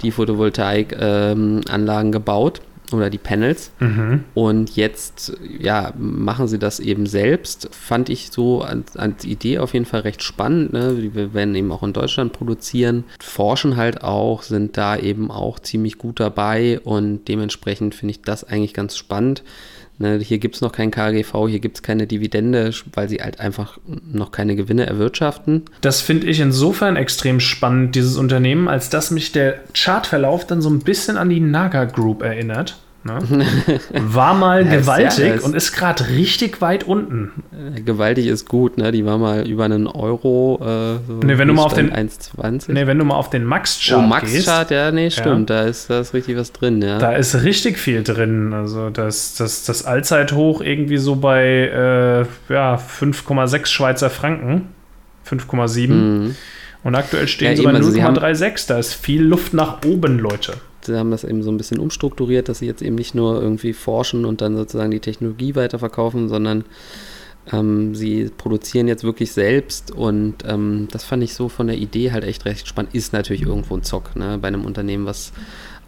die 0.00 0.10
Photovoltaikanlagen 0.10 2.06
ähm, 2.06 2.12
gebaut 2.12 2.62
oder 2.92 3.10
die 3.10 3.18
Panels. 3.18 3.70
Mhm. 3.80 4.24
Und 4.34 4.76
jetzt, 4.76 5.36
ja, 5.58 5.92
machen 5.96 6.48
sie 6.48 6.58
das 6.58 6.80
eben 6.80 7.06
selbst. 7.06 7.68
Fand 7.72 8.08
ich 8.08 8.30
so 8.30 8.62
als, 8.62 8.96
als 8.96 9.24
Idee 9.24 9.58
auf 9.58 9.74
jeden 9.74 9.86
Fall 9.86 10.00
recht 10.00 10.22
spannend. 10.22 10.72
Ne? 10.72 11.12
Wir 11.14 11.34
werden 11.34 11.54
eben 11.54 11.72
auch 11.72 11.82
in 11.82 11.92
Deutschland 11.92 12.32
produzieren, 12.32 13.04
forschen 13.20 13.76
halt 13.76 14.02
auch, 14.02 14.42
sind 14.42 14.76
da 14.76 14.96
eben 14.96 15.30
auch 15.30 15.58
ziemlich 15.58 15.98
gut 15.98 16.20
dabei 16.20 16.80
und 16.80 17.26
dementsprechend 17.28 17.94
finde 17.94 18.12
ich 18.12 18.22
das 18.22 18.44
eigentlich 18.44 18.74
ganz 18.74 18.96
spannend. 18.96 19.42
Ne, 19.98 20.18
hier 20.18 20.38
gibt 20.38 20.56
es 20.56 20.60
noch 20.60 20.72
kein 20.72 20.90
KGV, 20.90 21.48
hier 21.48 21.58
gibt 21.58 21.78
es 21.78 21.82
keine 21.82 22.06
Dividende, 22.06 22.70
weil 22.92 23.08
sie 23.08 23.22
halt 23.22 23.40
einfach 23.40 23.78
noch 24.12 24.30
keine 24.30 24.54
Gewinne 24.54 24.86
erwirtschaften. 24.86 25.64
Das 25.80 26.02
finde 26.02 26.26
ich 26.26 26.40
insofern 26.40 26.96
extrem 26.96 27.40
spannend, 27.40 27.94
dieses 27.94 28.18
Unternehmen, 28.18 28.68
als 28.68 28.90
dass 28.90 29.10
mich 29.10 29.32
der 29.32 29.60
Chartverlauf 29.72 30.46
dann 30.46 30.60
so 30.60 30.68
ein 30.68 30.80
bisschen 30.80 31.16
an 31.16 31.30
die 31.30 31.40
Naga 31.40 31.84
Group 31.84 32.22
erinnert. 32.22 32.76
Ne? 33.06 33.18
War 33.92 34.34
mal 34.34 34.64
gewaltig 34.64 35.36
ja, 35.36 35.40
und 35.42 35.54
ist 35.54 35.72
gerade 35.72 36.08
richtig 36.08 36.60
weit 36.60 36.84
unten. 36.84 37.44
Äh, 37.52 37.80
gewaltig 37.80 38.26
ist 38.26 38.48
gut, 38.48 38.76
ne? 38.78 38.90
Die 38.90 39.06
war 39.06 39.16
mal 39.16 39.46
über 39.46 39.64
einen 39.64 39.86
Euro. 39.86 40.58
Äh, 40.60 40.98
so 41.06 41.20
nee, 41.24 41.38
wenn 41.38 41.48
du 41.48 41.54
mal 41.54 41.62
auf 41.62 41.74
den 41.74 41.92
1,20. 41.92 42.72
Nee, 42.72 42.86
wenn 42.86 42.98
du 42.98 43.04
mal 43.04 43.14
auf 43.14 43.30
den 43.30 43.44
Max-Chart 43.44 44.02
oh, 44.02 44.06
Max-Chart, 44.06 44.70
ja, 44.70 44.90
nee, 44.90 45.10
stimmt. 45.10 45.50
Ja. 45.50 45.62
Da, 45.62 45.68
ist, 45.68 45.88
da 45.88 46.00
ist 46.00 46.14
richtig 46.14 46.36
was 46.36 46.52
drin, 46.52 46.82
ja. 46.82 46.98
Da 46.98 47.12
ist 47.12 47.42
richtig 47.42 47.78
viel 47.78 48.02
drin. 48.02 48.52
Also 48.52 48.90
das, 48.90 49.36
das, 49.36 49.64
das 49.64 49.84
Allzeithoch 49.84 50.60
irgendwie 50.60 50.98
so 50.98 51.16
bei 51.16 51.44
äh, 51.44 52.52
ja, 52.52 52.76
5,6 52.76 53.66
Schweizer 53.66 54.10
Franken. 54.10 54.68
5,7. 55.30 55.88
Mhm. 55.88 56.36
Und 56.82 56.94
aktuell 56.94 57.28
stehen 57.28 57.52
ja, 57.52 57.56
sie 57.56 57.62
bei 57.62 57.70
0,36. 57.70 58.22
Also 58.22 58.64
da 58.68 58.78
ist 58.78 58.94
viel 58.94 59.22
Luft 59.22 59.54
nach 59.54 59.84
oben, 59.84 60.18
Leute 60.18 60.54
sie 60.86 60.98
haben 60.98 61.10
das 61.10 61.24
eben 61.24 61.42
so 61.42 61.50
ein 61.50 61.56
bisschen 61.56 61.78
umstrukturiert, 61.78 62.48
dass 62.48 62.60
sie 62.60 62.66
jetzt 62.66 62.82
eben 62.82 62.96
nicht 62.96 63.14
nur 63.14 63.40
irgendwie 63.40 63.72
forschen 63.72 64.24
und 64.24 64.40
dann 64.40 64.56
sozusagen 64.56 64.90
die 64.90 65.00
Technologie 65.00 65.54
weiterverkaufen, 65.54 66.28
sondern 66.28 66.64
ähm, 67.52 67.94
sie 67.94 68.30
produzieren 68.36 68.88
jetzt 68.88 69.04
wirklich 69.04 69.32
selbst 69.32 69.90
und 69.90 70.44
ähm, 70.46 70.88
das 70.90 71.04
fand 71.04 71.22
ich 71.22 71.34
so 71.34 71.48
von 71.48 71.68
der 71.68 71.76
Idee 71.76 72.12
halt 72.12 72.24
echt 72.24 72.44
recht 72.44 72.66
spannend. 72.66 72.94
Ist 72.94 73.12
natürlich 73.12 73.42
irgendwo 73.42 73.76
ein 73.76 73.82
Zock 73.82 74.16
ne? 74.16 74.38
bei 74.40 74.48
einem 74.48 74.64
Unternehmen, 74.64 75.06
was 75.06 75.32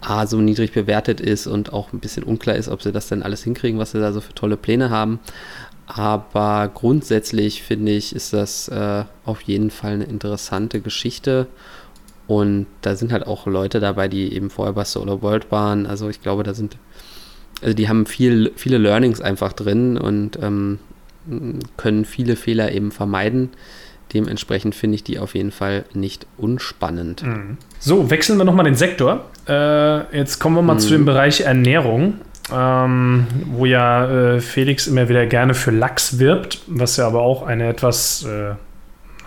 A, 0.00 0.26
so 0.26 0.38
niedrig 0.38 0.72
bewertet 0.72 1.20
ist 1.20 1.48
und 1.48 1.72
auch 1.72 1.92
ein 1.92 1.98
bisschen 1.98 2.22
unklar 2.22 2.56
ist, 2.56 2.68
ob 2.68 2.82
sie 2.82 2.92
das 2.92 3.08
denn 3.08 3.22
alles 3.22 3.42
hinkriegen, 3.42 3.80
was 3.80 3.90
sie 3.90 4.00
da 4.00 4.12
so 4.12 4.20
für 4.20 4.34
tolle 4.34 4.56
Pläne 4.56 4.90
haben. 4.90 5.18
Aber 5.86 6.70
grundsätzlich 6.72 7.62
finde 7.62 7.92
ich, 7.92 8.14
ist 8.14 8.32
das 8.32 8.68
äh, 8.68 9.04
auf 9.24 9.40
jeden 9.40 9.70
Fall 9.70 9.94
eine 9.94 10.04
interessante 10.04 10.80
Geschichte 10.80 11.46
und 12.28 12.66
da 12.82 12.94
sind 12.94 13.10
halt 13.10 13.26
auch 13.26 13.46
Leute 13.46 13.80
dabei, 13.80 14.06
die 14.06 14.34
eben 14.34 14.50
vorher 14.50 14.74
bei 14.74 14.84
Solar 14.84 15.22
World 15.22 15.50
waren. 15.50 15.86
Also 15.86 16.10
ich 16.10 16.22
glaube, 16.22 16.42
da 16.42 16.52
sind, 16.52 16.76
also 17.62 17.74
die 17.74 17.88
haben 17.88 18.04
viel, 18.04 18.52
viele 18.54 18.76
Learnings 18.76 19.22
einfach 19.22 19.54
drin 19.54 19.96
und 19.96 20.38
ähm, 20.40 20.78
können 21.78 22.04
viele 22.04 22.36
Fehler 22.36 22.70
eben 22.70 22.92
vermeiden. 22.92 23.48
Dementsprechend 24.12 24.74
finde 24.74 24.96
ich 24.96 25.04
die 25.04 25.18
auf 25.18 25.34
jeden 25.34 25.50
Fall 25.50 25.86
nicht 25.94 26.26
unspannend. 26.36 27.22
Mhm. 27.22 27.56
So, 27.78 28.10
wechseln 28.10 28.36
wir 28.36 28.44
nochmal 28.44 28.66
den 28.66 28.74
Sektor. 28.74 29.24
Äh, 29.48 30.16
jetzt 30.16 30.38
kommen 30.38 30.54
wir 30.54 30.62
mal 30.62 30.74
mhm. 30.74 30.80
zu 30.80 30.90
dem 30.90 31.06
Bereich 31.06 31.40
Ernährung. 31.40 32.14
Ähm, 32.50 33.26
wo 33.52 33.66
ja 33.66 34.36
äh, 34.36 34.40
Felix 34.40 34.86
immer 34.86 35.10
wieder 35.10 35.26
gerne 35.26 35.52
für 35.52 35.70
Lachs 35.70 36.18
wirbt, 36.18 36.60
was 36.66 36.96
ja 36.96 37.06
aber 37.06 37.20
auch 37.20 37.42
eine 37.42 37.68
etwas 37.68 38.24
äh, 38.24 38.54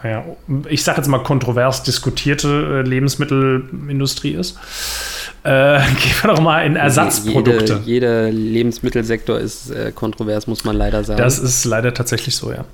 naja, 0.04 0.26
ich 0.68 0.84
sage 0.84 0.98
jetzt 0.98 1.08
mal 1.08 1.20
kontrovers 1.20 1.84
diskutierte 1.84 2.84
äh, 2.84 2.88
Lebensmittelindustrie 2.88 4.32
ist. 4.32 4.58
Äh, 5.44 5.80
gehen 6.02 6.14
wir 6.22 6.34
doch 6.34 6.42
mal 6.42 6.66
in 6.66 6.76
Ersatzprodukte. 6.76 7.82
Jede, 7.86 7.86
jeder 7.86 8.32
Lebensmittelsektor 8.32 9.40
ist 9.40 9.72
äh, 9.72 9.92
kontrovers, 9.92 10.48
muss 10.48 10.64
man 10.64 10.76
leider 10.76 11.04
sagen. 11.04 11.20
Das 11.20 11.40
ist 11.40 11.66
leider 11.66 11.94
tatsächlich 11.94 12.36
so, 12.36 12.52
ja. 12.52 12.66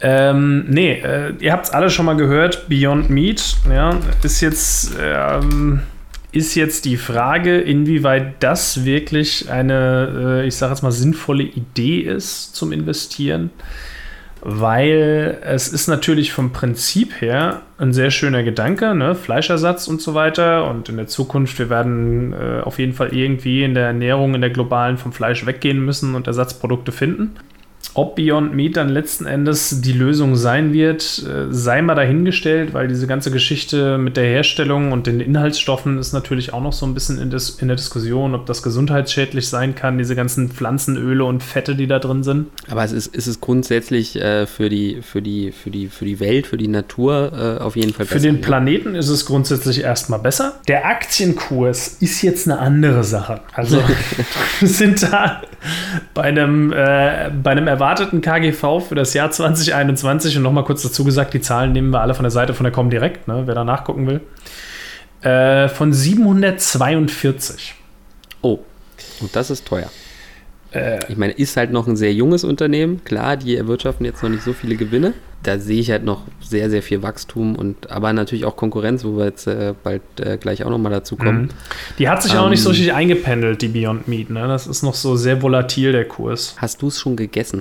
Ähm, 0.00 0.66
nee, 0.68 0.92
äh, 0.92 1.32
ihr 1.40 1.52
habt 1.52 1.66
es 1.66 1.70
alle 1.72 1.88
schon 1.88 2.04
mal 2.04 2.16
gehört, 2.16 2.68
Beyond 2.68 3.10
Meat, 3.10 3.56
ja, 3.70 3.98
ist 4.22 4.40
jetzt, 4.40 4.90
ähm, 5.00 5.80
ist 6.30 6.54
jetzt 6.56 6.84
die 6.84 6.96
Frage, 6.96 7.58
inwieweit 7.58 8.42
das 8.42 8.84
wirklich 8.84 9.50
eine, 9.50 10.42
äh, 10.42 10.46
ich 10.46 10.56
sage 10.56 10.72
jetzt 10.72 10.82
mal, 10.82 10.92
sinnvolle 10.92 11.44
Idee 11.44 12.00
ist 12.00 12.54
zum 12.54 12.72
Investieren 12.72 13.50
weil 14.46 15.38
es 15.42 15.68
ist 15.68 15.88
natürlich 15.88 16.32
vom 16.32 16.52
Prinzip 16.52 17.22
her 17.22 17.62
ein 17.78 17.94
sehr 17.94 18.10
schöner 18.10 18.42
Gedanke, 18.42 18.94
ne? 18.94 19.14
Fleischersatz 19.14 19.88
und 19.88 20.02
so 20.02 20.12
weiter. 20.12 20.68
Und 20.68 20.90
in 20.90 20.98
der 20.98 21.06
Zukunft, 21.06 21.58
wir 21.58 21.70
werden 21.70 22.34
äh, 22.34 22.60
auf 22.60 22.78
jeden 22.78 22.92
Fall 22.92 23.16
irgendwie 23.16 23.64
in 23.64 23.72
der 23.72 23.86
Ernährung, 23.86 24.34
in 24.34 24.42
der 24.42 24.50
globalen 24.50 24.98
vom 24.98 25.12
Fleisch 25.12 25.46
weggehen 25.46 25.82
müssen 25.82 26.14
und 26.14 26.26
Ersatzprodukte 26.26 26.92
finden. 26.92 27.36
Ob 27.92 28.16
Beyond 28.16 28.54
Meat 28.54 28.76
dann 28.76 28.88
letzten 28.88 29.26
Endes 29.26 29.80
die 29.82 29.92
Lösung 29.92 30.36
sein 30.36 30.72
wird, 30.72 31.22
äh, 31.28 31.52
sei 31.52 31.82
mal 31.82 31.94
dahingestellt, 31.94 32.72
weil 32.72 32.88
diese 32.88 33.06
ganze 33.06 33.30
Geschichte 33.30 33.98
mit 33.98 34.16
der 34.16 34.24
Herstellung 34.24 34.92
und 34.92 35.06
den 35.06 35.20
Inhaltsstoffen 35.20 35.98
ist 35.98 36.12
natürlich 36.12 36.52
auch 36.52 36.62
noch 36.62 36.72
so 36.72 36.86
ein 36.86 36.94
bisschen 36.94 37.18
in, 37.18 37.30
des, 37.30 37.50
in 37.50 37.68
der 37.68 37.76
Diskussion, 37.76 38.34
ob 38.34 38.46
das 38.46 38.62
gesundheitsschädlich 38.62 39.48
sein 39.48 39.74
kann, 39.74 39.98
diese 39.98 40.16
ganzen 40.16 40.48
Pflanzenöle 40.50 41.24
und 41.24 41.42
Fette, 41.42 41.76
die 41.76 41.86
da 41.86 41.98
drin 41.98 42.22
sind. 42.22 42.48
Aber 42.70 42.82
es 42.84 42.92
ist, 42.92 43.14
ist 43.14 43.26
es 43.26 43.40
grundsätzlich 43.40 44.16
äh, 44.16 44.46
für, 44.46 44.68
die, 44.68 45.02
für, 45.02 45.22
die, 45.22 45.52
für, 45.52 45.70
die, 45.70 45.88
für 45.88 46.04
die 46.04 46.20
Welt, 46.20 46.46
für 46.46 46.56
die 46.56 46.68
Natur 46.68 47.58
äh, 47.60 47.62
auf 47.62 47.76
jeden 47.76 47.92
Fall 47.92 48.06
besser. 48.06 48.20
Für 48.20 48.26
den 48.26 48.40
Planeten 48.40 48.94
ist 48.94 49.08
es 49.08 49.26
grundsätzlich 49.26 49.82
erstmal 49.82 50.18
besser. 50.18 50.60
Der 50.68 50.86
Aktienkurs 50.86 51.98
ist 52.00 52.22
jetzt 52.22 52.48
eine 52.48 52.58
andere 52.58 53.04
Sache. 53.04 53.40
Also 53.52 53.80
wir 54.60 54.68
sind 54.68 55.02
da 55.02 55.42
bei 56.14 56.22
einem, 56.22 56.72
äh, 56.72 57.30
bei 57.42 57.50
einem 57.52 57.68
erwarteten 57.74 58.20
KGV 58.20 58.80
für 58.80 58.94
das 58.94 59.14
Jahr 59.14 59.30
2021 59.30 60.36
und 60.36 60.44
nochmal 60.44 60.64
kurz 60.64 60.82
dazu 60.82 61.04
gesagt, 61.04 61.34
die 61.34 61.40
Zahlen 61.40 61.72
nehmen 61.72 61.90
wir 61.90 62.00
alle 62.00 62.14
von 62.14 62.22
der 62.22 62.30
Seite 62.30 62.54
von 62.54 62.64
der 62.64 62.72
Comdirect, 62.72 63.26
ne, 63.26 63.42
wer 63.46 63.54
da 63.54 63.64
nachgucken 63.64 64.06
will, 64.06 64.20
äh, 65.22 65.68
von 65.68 65.92
742. 65.92 67.74
Oh, 68.42 68.60
und 69.20 69.34
das 69.34 69.50
ist 69.50 69.66
teuer. 69.66 69.90
Äh, 70.74 70.98
ich 71.08 71.16
meine, 71.16 71.32
ist 71.32 71.56
halt 71.56 71.70
noch 71.70 71.86
ein 71.86 71.96
sehr 71.96 72.12
junges 72.12 72.44
Unternehmen. 72.44 73.02
Klar, 73.04 73.36
die 73.36 73.56
erwirtschaften 73.56 74.04
jetzt 74.04 74.22
noch 74.22 74.30
nicht 74.30 74.42
so 74.42 74.52
viele 74.52 74.76
Gewinne. 74.76 75.14
Da 75.42 75.58
sehe 75.58 75.78
ich 75.78 75.90
halt 75.90 76.04
noch 76.04 76.22
sehr, 76.40 76.70
sehr 76.70 76.82
viel 76.82 77.02
Wachstum 77.02 77.54
und 77.54 77.90
aber 77.90 78.14
natürlich 78.14 78.46
auch 78.46 78.56
Konkurrenz, 78.56 79.04
wo 79.04 79.18
wir 79.18 79.26
jetzt 79.26 79.46
äh, 79.46 79.74
bald 79.82 80.02
äh, 80.18 80.38
gleich 80.38 80.64
auch 80.64 80.70
nochmal 80.70 80.90
dazu 80.90 81.16
kommen. 81.16 81.42
Mhm. 81.42 81.48
Die 81.98 82.08
hat 82.08 82.22
sich 82.22 82.32
ähm, 82.32 82.38
auch 82.38 82.48
nicht 82.48 82.62
so 82.62 82.70
ähm, 82.70 82.76
richtig 82.76 82.94
eingependelt, 82.94 83.60
die 83.60 83.68
Beyond 83.68 84.08
Meat. 84.08 84.30
Ne? 84.30 84.48
Das 84.48 84.66
ist 84.66 84.82
noch 84.82 84.94
so 84.94 85.16
sehr 85.16 85.42
volatil, 85.42 85.92
der 85.92 86.06
Kurs. 86.06 86.56
Hast 86.56 86.80
du 86.80 86.88
es 86.88 86.98
schon 86.98 87.16
gegessen? 87.16 87.60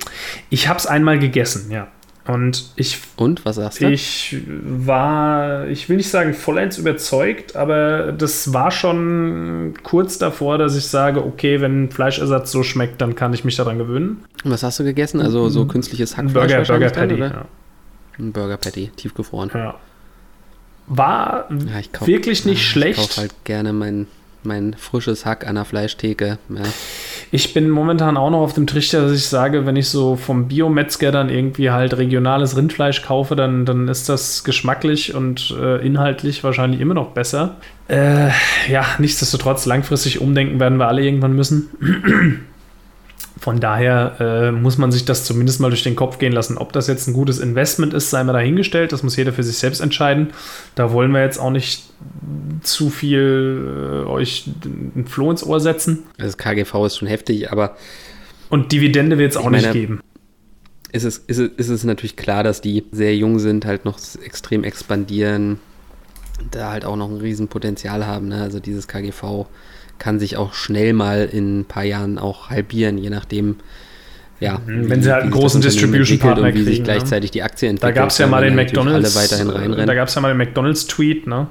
Ich 0.49 0.69
habe 0.69 0.79
es 0.79 0.87
einmal 0.87 1.19
gegessen, 1.19 1.69
ja. 1.71 1.89
Und 2.25 2.71
ich. 2.77 2.99
Und 3.17 3.43
was 3.43 3.57
sagst 3.57 3.81
du? 3.81 3.89
Ich 3.89 4.37
war, 4.47 5.67
ich 5.67 5.89
will 5.89 5.97
nicht 5.97 6.09
sagen 6.09 6.33
vollends 6.33 6.77
überzeugt, 6.77 7.57
aber 7.57 8.13
das 8.13 8.53
war 8.53 8.71
schon 8.71 9.73
kurz 9.83 10.19
davor, 10.19 10.57
dass 10.57 10.77
ich 10.77 10.87
sage, 10.87 11.23
okay, 11.23 11.59
wenn 11.59 11.91
Fleischersatz 11.91 12.51
so 12.51 12.63
schmeckt, 12.63 13.01
dann 13.01 13.15
kann 13.15 13.33
ich 13.33 13.43
mich 13.43 13.57
daran 13.57 13.77
gewöhnen. 13.77 14.23
Was 14.45 14.63
hast 14.63 14.79
du 14.79 14.85
gegessen? 14.85 15.19
Also 15.19 15.49
so 15.49 15.65
künstliches 15.65 16.15
Hackfleisch 16.15 16.53
Burger, 16.53 16.63
Burger 16.65 16.89
Patty. 16.91 17.17
Dann, 17.17 17.31
ja. 17.31 17.45
Ein 18.17 18.31
Burger 18.31 18.57
Patty, 18.57 18.91
tiefgefroren. 18.95 19.51
Ja. 19.53 19.75
War 20.87 21.49
ja, 21.49 21.81
kauf, 21.91 22.07
wirklich 22.07 22.45
nicht 22.45 22.59
ja, 22.59 22.65
schlecht. 22.65 22.99
Ich 22.99 23.07
kaufe 23.09 23.21
halt 23.21 23.33
gerne 23.43 23.73
mein, 23.73 24.07
mein 24.43 24.75
frisches 24.75 25.25
Hack 25.25 25.45
an 25.45 25.55
der 25.55 25.65
Fleischtheke. 25.65 26.37
Ja. 26.49 26.63
Ich 27.35 27.51
bin 27.51 27.67
momentan 27.67 28.15
auch 28.15 28.29
noch 28.29 28.41
auf 28.41 28.53
dem 28.53 28.67
Trichter, 28.67 29.01
dass 29.01 29.11
ich 29.11 29.25
sage, 29.25 29.65
wenn 29.65 29.75
ich 29.75 29.89
so 29.89 30.15
vom 30.15 30.47
Biometzger 30.47 31.11
dann 31.11 31.29
irgendwie 31.29 31.71
halt 31.71 31.97
regionales 31.97 32.55
Rindfleisch 32.55 33.01
kaufe, 33.01 33.35
dann, 33.35 33.65
dann 33.65 33.87
ist 33.87 34.07
das 34.07 34.43
geschmacklich 34.43 35.15
und 35.15 35.49
äh, 35.59 35.83
inhaltlich 35.83 36.43
wahrscheinlich 36.43 36.79
immer 36.79 36.93
noch 36.93 37.09
besser. 37.09 37.55
Äh, 37.87 38.29
ja, 38.69 38.85
nichtsdestotrotz, 38.99 39.65
langfristig 39.65 40.21
umdenken 40.21 40.59
werden 40.59 40.77
wir 40.77 40.87
alle 40.87 41.01
irgendwann 41.01 41.33
müssen. 41.33 41.71
Von 43.43 43.59
daher 43.59 44.15
äh, 44.21 44.51
muss 44.53 44.77
man 44.77 44.93
sich 44.93 45.03
das 45.03 45.25
zumindest 45.25 45.59
mal 45.59 45.67
durch 45.67 45.83
den 45.83 45.97
Kopf 45.97 46.17
gehen 46.17 46.31
lassen. 46.31 46.57
Ob 46.57 46.71
das 46.71 46.87
jetzt 46.87 47.09
ein 47.09 47.13
gutes 47.13 47.39
Investment 47.39 47.93
ist, 47.93 48.09
sei 48.09 48.23
mal 48.23 48.31
dahingestellt. 48.31 48.93
Das 48.93 49.03
muss 49.03 49.17
jeder 49.17 49.33
für 49.33 49.43
sich 49.43 49.57
selbst 49.57 49.81
entscheiden. 49.81 50.29
Da 50.75 50.93
wollen 50.93 51.11
wir 51.11 51.23
jetzt 51.23 51.39
auch 51.39 51.49
nicht 51.49 51.83
zu 52.61 52.89
viel 52.89 54.05
äh, 54.05 54.07
euch 54.07 54.47
ein 54.63 55.07
Floh 55.07 55.29
ins 55.29 55.45
Ohr 55.45 55.59
setzen. 55.59 56.03
Das 56.17 56.37
KGV 56.37 56.85
ist 56.85 56.95
schon 56.95 57.09
heftig, 57.09 57.51
aber. 57.51 57.75
Und 58.47 58.71
Dividende 58.71 59.17
wird 59.17 59.31
es 59.31 59.37
auch 59.37 59.49
meine, 59.49 59.57
nicht 59.57 59.73
geben. 59.73 59.99
Ist 60.93 61.03
es, 61.03 61.17
ist, 61.17 61.39
es, 61.39 61.51
ist 61.57 61.69
es 61.69 61.83
natürlich 61.83 62.15
klar, 62.15 62.45
dass 62.45 62.61
die 62.61 62.85
sehr 62.93 63.13
jung 63.13 63.39
sind, 63.39 63.65
halt 63.65 63.83
noch 63.83 63.99
extrem 64.23 64.63
expandieren, 64.63 65.59
da 66.51 66.71
halt 66.71 66.85
auch 66.85 66.95
noch 66.95 67.09
ein 67.09 67.17
Riesenpotenzial 67.17 68.07
haben. 68.07 68.29
Ne? 68.29 68.41
Also 68.41 68.61
dieses 68.61 68.87
KGV 68.87 69.47
kann 70.03 70.19
sich 70.19 70.35
auch 70.35 70.53
schnell 70.53 70.91
mal 70.91 71.29
in 71.31 71.61
ein 71.61 71.65
paar 71.65 71.85
Jahren 71.85 72.17
auch 72.17 72.49
halbieren, 72.49 72.97
je 72.97 73.09
nachdem, 73.09 73.55
ja, 74.41 74.59
mhm. 74.65 74.89
wenn 74.89 75.01
sie 75.01 75.13
halt 75.13 75.23
einen 75.23 75.31
großen 75.31 75.61
Distribution-Partner 75.61 76.51
kriegen. 76.51 76.65
Sich 76.65 76.79
ne? 76.79 76.83
gleichzeitig 76.83 77.31
die 77.31 77.41
Aktie 77.41 77.69
entwickelt. 77.69 77.95
Da 77.95 78.01
gab 78.01 78.09
es 78.09 78.17
ja 78.17 78.27
mal 78.27 78.43
den 78.43 78.53
McDonalds. 78.53 79.15
Alle 79.15 79.23
weiterhin 79.23 79.49
reinrennen. 79.49 79.87
Da 79.87 79.95
gab 79.95 80.09
es 80.09 80.15
ja 80.15 80.21
mal 80.21 80.27
den 80.27 80.37
McDonalds-Tweet, 80.39 81.25
ne? 81.27 81.47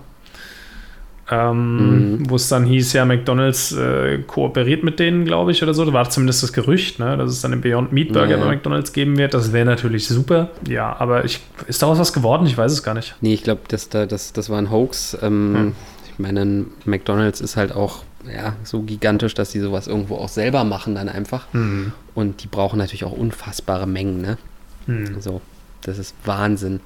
Ähm, 1.31 2.19
mhm. 2.19 2.29
Wo 2.31 2.37
es 2.37 2.49
dann 2.49 2.67
hieß, 2.67 2.93
ja, 2.93 3.07
McDonalds 3.07 3.73
äh, 3.73 4.19
kooperiert 4.27 4.83
mit 4.83 4.99
denen, 4.99 5.25
glaube 5.25 5.53
ich, 5.53 5.63
oder 5.63 5.73
so. 5.73 5.87
Da 5.87 5.95
war 5.95 6.11
zumindest 6.11 6.43
das 6.43 6.53
Gerücht, 6.53 6.99
ne, 6.99 7.17
dass 7.17 7.31
es 7.31 7.41
dann 7.41 7.53
den 7.53 7.63
Beyond 7.63 7.91
Meat 7.91 8.13
Burger 8.13 8.37
ja. 8.37 8.37
bei 8.37 8.51
McDonalds 8.51 8.93
geben 8.93 9.17
wird. 9.17 9.33
Das 9.33 9.55
wäre 9.55 9.65
natürlich 9.65 10.07
super. 10.07 10.51
Ja, 10.69 10.95
aber 10.99 11.25
ich, 11.25 11.41
ist 11.69 11.81
daraus 11.81 11.99
was 11.99 12.13
geworden? 12.13 12.47
Ich 12.47 12.59
weiß 12.59 12.71
es 12.71 12.83
gar 12.83 12.93
nicht. 12.93 13.15
Nee, 13.23 13.33
ich 13.33 13.45
glaube, 13.45 13.63
das, 13.69 13.89
das, 13.89 14.35
das 14.35 14.51
war 14.51 14.59
ein 14.59 14.71
Hoax. 14.71 15.17
Ähm, 15.23 15.55
hm. 15.55 15.73
Ich 16.13 16.19
meine, 16.19 16.67
McDonalds 16.85 17.41
ist 17.41 17.57
halt 17.57 17.73
auch 17.73 18.03
ja, 18.27 18.57
so 18.65 18.83
gigantisch, 18.83 19.35
dass 19.35 19.53
sie 19.53 19.61
sowas 19.61 19.87
irgendwo 19.87 20.17
auch 20.17 20.29
selber 20.29 20.65
machen 20.65 20.95
dann 20.95 21.09
einfach. 21.09 21.53
Mhm. 21.53 21.93
Und 22.15 22.43
die 22.43 22.47
brauchen 22.47 22.79
natürlich 22.79 23.05
auch 23.05 23.13
unfassbare 23.13 23.87
Mengen, 23.87 24.21
ne? 24.21 24.39
Mhm. 24.87 25.21
So, 25.21 25.41
das 25.83 25.99
ist 25.99 26.15
Wahnsinn. 26.25 26.81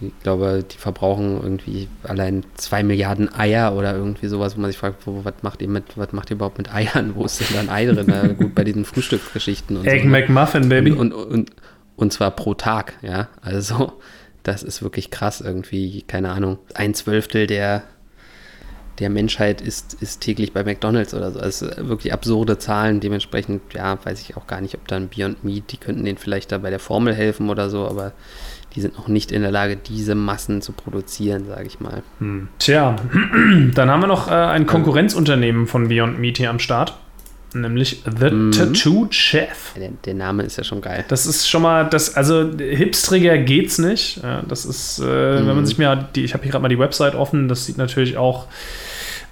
Ich 0.00 0.12
glaube, 0.22 0.64
die 0.70 0.76
verbrauchen 0.76 1.40
irgendwie 1.40 1.88
allein 2.02 2.44
zwei 2.56 2.82
Milliarden 2.82 3.32
Eier 3.32 3.74
oder 3.74 3.94
irgendwie 3.94 4.26
sowas, 4.26 4.56
wo 4.56 4.60
man 4.60 4.70
sich 4.70 4.78
fragt, 4.78 5.06
wo, 5.06 5.24
was 5.24 5.34
macht 5.42 5.62
ihr 5.62 5.68
mit, 5.68 5.96
was 5.96 6.12
macht 6.12 6.30
ihr 6.30 6.36
überhaupt 6.36 6.58
mit 6.58 6.72
Eiern? 6.74 7.14
Wo 7.14 7.24
ist 7.24 7.40
denn 7.40 7.46
da 7.54 7.60
ein 7.60 7.70
Ei 7.70 7.86
drin? 7.86 8.06
Na, 8.08 8.26
gut, 8.28 8.54
bei 8.54 8.64
diesen 8.64 8.84
Frühstücksgeschichten 8.84 9.76
und 9.76 9.86
Egg 9.86 10.02
so. 10.02 10.08
Ne? 10.08 10.20
McMuffin, 10.20 10.68
Baby. 10.68 10.92
Und, 10.92 11.12
und, 11.12 11.26
und, 11.26 11.50
und 11.96 12.12
zwar 12.12 12.32
pro 12.32 12.54
Tag, 12.54 12.94
ja. 13.02 13.28
Also, 13.40 13.92
das 14.42 14.62
ist 14.62 14.82
wirklich 14.82 15.10
krass 15.10 15.40
irgendwie, 15.40 16.02
keine 16.02 16.30
Ahnung, 16.30 16.58
ein 16.74 16.92
Zwölftel 16.94 17.46
der 17.46 17.84
der 18.98 19.10
Menschheit 19.10 19.60
ist, 19.60 19.94
ist 19.94 20.20
täglich 20.20 20.52
bei 20.52 20.62
McDonalds 20.62 21.14
oder 21.14 21.32
so. 21.32 21.40
Also 21.40 21.66
wirklich 21.78 22.12
absurde 22.12 22.58
Zahlen. 22.58 23.00
Dementsprechend, 23.00 23.62
ja, 23.74 23.98
weiß 24.04 24.20
ich 24.20 24.36
auch 24.36 24.46
gar 24.46 24.60
nicht, 24.60 24.74
ob 24.74 24.86
dann 24.88 25.08
Beyond 25.08 25.42
Meat, 25.44 25.72
die 25.72 25.76
könnten 25.76 26.04
denen 26.04 26.18
vielleicht 26.18 26.52
da 26.52 26.58
bei 26.58 26.70
der 26.70 26.78
Formel 26.78 27.14
helfen 27.14 27.50
oder 27.50 27.70
so, 27.70 27.86
aber 27.86 28.12
die 28.74 28.80
sind 28.80 28.96
noch 28.96 29.08
nicht 29.08 29.32
in 29.32 29.42
der 29.42 29.50
Lage, 29.50 29.76
diese 29.76 30.14
Massen 30.14 30.60
zu 30.60 30.72
produzieren, 30.72 31.46
sage 31.46 31.66
ich 31.66 31.80
mal. 31.80 32.02
Hm. 32.18 32.48
Tja, 32.58 32.96
dann 33.74 33.90
haben 33.90 34.00
wir 34.00 34.06
noch 34.06 34.28
äh, 34.28 34.34
ein 34.34 34.66
Konkurrenzunternehmen 34.66 35.66
von 35.66 35.88
Beyond 35.88 36.18
Meat 36.18 36.38
hier 36.38 36.50
am 36.50 36.58
Start. 36.58 36.94
Nämlich 37.54 38.02
The 38.04 38.30
mhm. 38.30 38.50
Tattoo 38.50 39.06
Chef. 39.10 39.74
Der, 39.76 39.90
der, 40.04 40.14
Name 40.14 40.42
ist 40.42 40.56
ja 40.56 40.64
schon 40.64 40.80
geil. 40.80 41.04
Das 41.08 41.26
ist 41.26 41.48
schon 41.48 41.62
mal, 41.62 41.88
das, 41.88 42.14
also 42.16 42.50
hipstriger 42.58 43.38
geht's 43.38 43.78
nicht. 43.78 44.20
Das 44.48 44.64
ist, 44.64 44.98
äh, 44.98 45.02
mhm. 45.02 45.06
wenn 45.06 45.46
man 45.46 45.58
mhm. 45.60 45.66
sich 45.66 45.78
mir, 45.78 46.08
die, 46.14 46.24
ich 46.24 46.34
habe 46.34 46.42
hier 46.42 46.52
gerade 46.52 46.62
mal 46.62 46.68
die 46.68 46.78
Website 46.78 47.14
offen, 47.14 47.48
das 47.48 47.64
sieht 47.64 47.78
natürlich 47.78 48.16
auch 48.16 48.46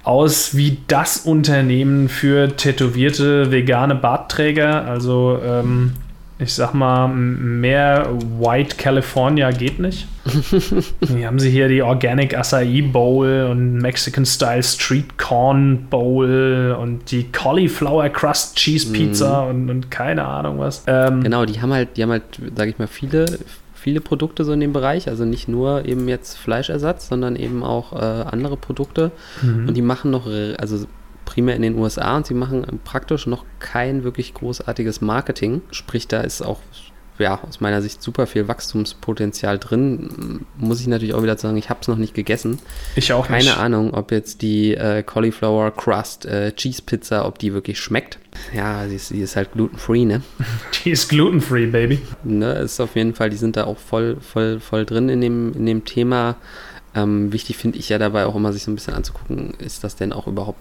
aus 0.04 0.56
wie 0.56 0.78
das 0.88 1.18
Unternehmen 1.18 2.08
für 2.08 2.56
tätowierte 2.56 3.50
vegane 3.50 3.94
Bartträger. 3.94 4.84
Also 4.84 5.38
ähm, 5.44 5.94
ich 6.42 6.54
sag 6.54 6.74
mal, 6.74 7.08
mehr 7.08 8.08
White 8.38 8.76
California 8.76 9.50
geht 9.50 9.78
nicht. 9.78 10.06
hier 11.08 11.26
haben 11.26 11.38
sie 11.38 11.50
hier 11.50 11.68
die 11.68 11.82
Organic 11.82 12.36
Acai 12.36 12.82
Bowl 12.92 13.48
und 13.50 13.78
Mexican 13.78 14.26
Style 14.26 14.62
Street 14.62 15.18
Corn 15.18 15.86
Bowl 15.88 16.76
und 16.78 17.10
die 17.10 17.30
Cauliflower 17.32 18.08
Crust 18.08 18.56
Cheese 18.56 18.92
Pizza 18.92 19.44
mm. 19.44 19.50
und, 19.50 19.70
und, 19.70 19.90
keine 19.90 20.24
Ahnung 20.24 20.58
was. 20.58 20.84
Ähm, 20.86 21.22
genau, 21.22 21.44
die 21.44 21.60
haben 21.60 21.72
halt, 21.72 21.96
die 21.96 22.02
haben 22.02 22.10
halt, 22.10 22.24
sag 22.54 22.68
ich 22.68 22.78
mal, 22.78 22.86
viele, 22.86 23.38
viele 23.74 24.00
Produkte 24.00 24.44
so 24.44 24.52
in 24.52 24.60
dem 24.60 24.72
Bereich, 24.72 25.08
also 25.08 25.24
nicht 25.24 25.48
nur 25.48 25.84
eben 25.86 26.08
jetzt 26.08 26.38
Fleischersatz, 26.38 27.08
sondern 27.08 27.36
eben 27.36 27.64
auch 27.64 27.92
äh, 27.92 28.24
andere 28.30 28.56
Produkte. 28.56 29.10
Mhm. 29.42 29.68
Und 29.68 29.74
die 29.76 29.82
machen 29.82 30.10
noch, 30.10 30.26
also 30.58 30.86
primär 31.24 31.56
in 31.56 31.62
den 31.62 31.78
USA 31.78 32.16
und 32.16 32.26
sie 32.26 32.34
machen 32.34 32.80
praktisch 32.84 33.26
noch 33.26 33.44
kein 33.58 34.04
wirklich 34.04 34.34
großartiges 34.34 35.00
Marketing. 35.00 35.62
Sprich, 35.70 36.08
da 36.08 36.20
ist 36.20 36.42
auch 36.42 36.60
ja, 37.18 37.40
aus 37.46 37.60
meiner 37.60 37.82
Sicht 37.82 38.02
super 38.02 38.26
viel 38.26 38.48
Wachstumspotenzial 38.48 39.58
drin. 39.58 40.44
Muss 40.56 40.80
ich 40.80 40.86
natürlich 40.86 41.14
auch 41.14 41.22
wieder 41.22 41.36
sagen, 41.36 41.56
ich 41.56 41.70
habe 41.70 41.80
es 41.80 41.88
noch 41.88 41.96
nicht 41.96 42.14
gegessen. 42.14 42.58
Ich 42.96 43.12
auch 43.12 43.28
Keine 43.28 43.44
nicht. 43.44 43.58
Ahnung, 43.58 43.94
ob 43.94 44.10
jetzt 44.12 44.42
die 44.42 44.74
äh, 44.74 45.02
Cauliflower 45.02 45.70
Crust 45.70 46.26
äh, 46.26 46.52
Cheese 46.52 46.82
Pizza, 46.82 47.26
ob 47.26 47.38
die 47.38 47.52
wirklich 47.52 47.78
schmeckt. 47.78 48.18
Ja, 48.54 48.88
sie 48.88 48.96
ist, 48.96 49.08
sie 49.08 49.20
ist 49.20 49.36
halt 49.36 49.52
glutenfree, 49.52 50.04
ne? 50.04 50.22
Die 50.84 50.90
ist 50.90 51.08
glutenfree, 51.08 51.66
Baby. 51.66 52.00
Ne, 52.24 52.54
ist 52.54 52.80
auf 52.80 52.96
jeden 52.96 53.14
Fall, 53.14 53.30
die 53.30 53.36
sind 53.36 53.56
da 53.56 53.64
auch 53.64 53.78
voll, 53.78 54.16
voll, 54.20 54.58
voll 54.58 54.84
drin 54.84 55.08
in 55.08 55.20
dem, 55.20 55.52
in 55.52 55.66
dem 55.66 55.84
Thema. 55.84 56.36
Ähm, 56.94 57.32
wichtig 57.32 57.56
finde 57.56 57.78
ich 57.78 57.88
ja 57.88 57.98
dabei 57.98 58.26
auch 58.26 58.34
immer, 58.34 58.52
sich 58.52 58.64
so 58.64 58.70
ein 58.70 58.74
bisschen 58.74 58.94
anzugucken, 58.94 59.54
ist 59.58 59.84
das 59.84 59.96
denn 59.96 60.12
auch 60.12 60.26
überhaupt 60.26 60.58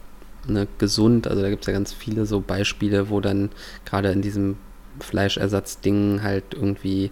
ne, 0.48 0.68
gesund? 0.78 1.28
Also 1.28 1.42
da 1.42 1.50
gibt 1.50 1.64
es 1.64 1.68
ja 1.68 1.74
ganz 1.74 1.94
viele 1.94 2.26
so 2.26 2.42
Beispiele, 2.42 3.10
wo 3.10 3.20
dann 3.20 3.50
gerade 3.86 4.12
in 4.12 4.22
diesem 4.22 4.58
Fleischersatzdingen 5.00 6.24
halt 6.24 6.54
irgendwie 6.54 7.12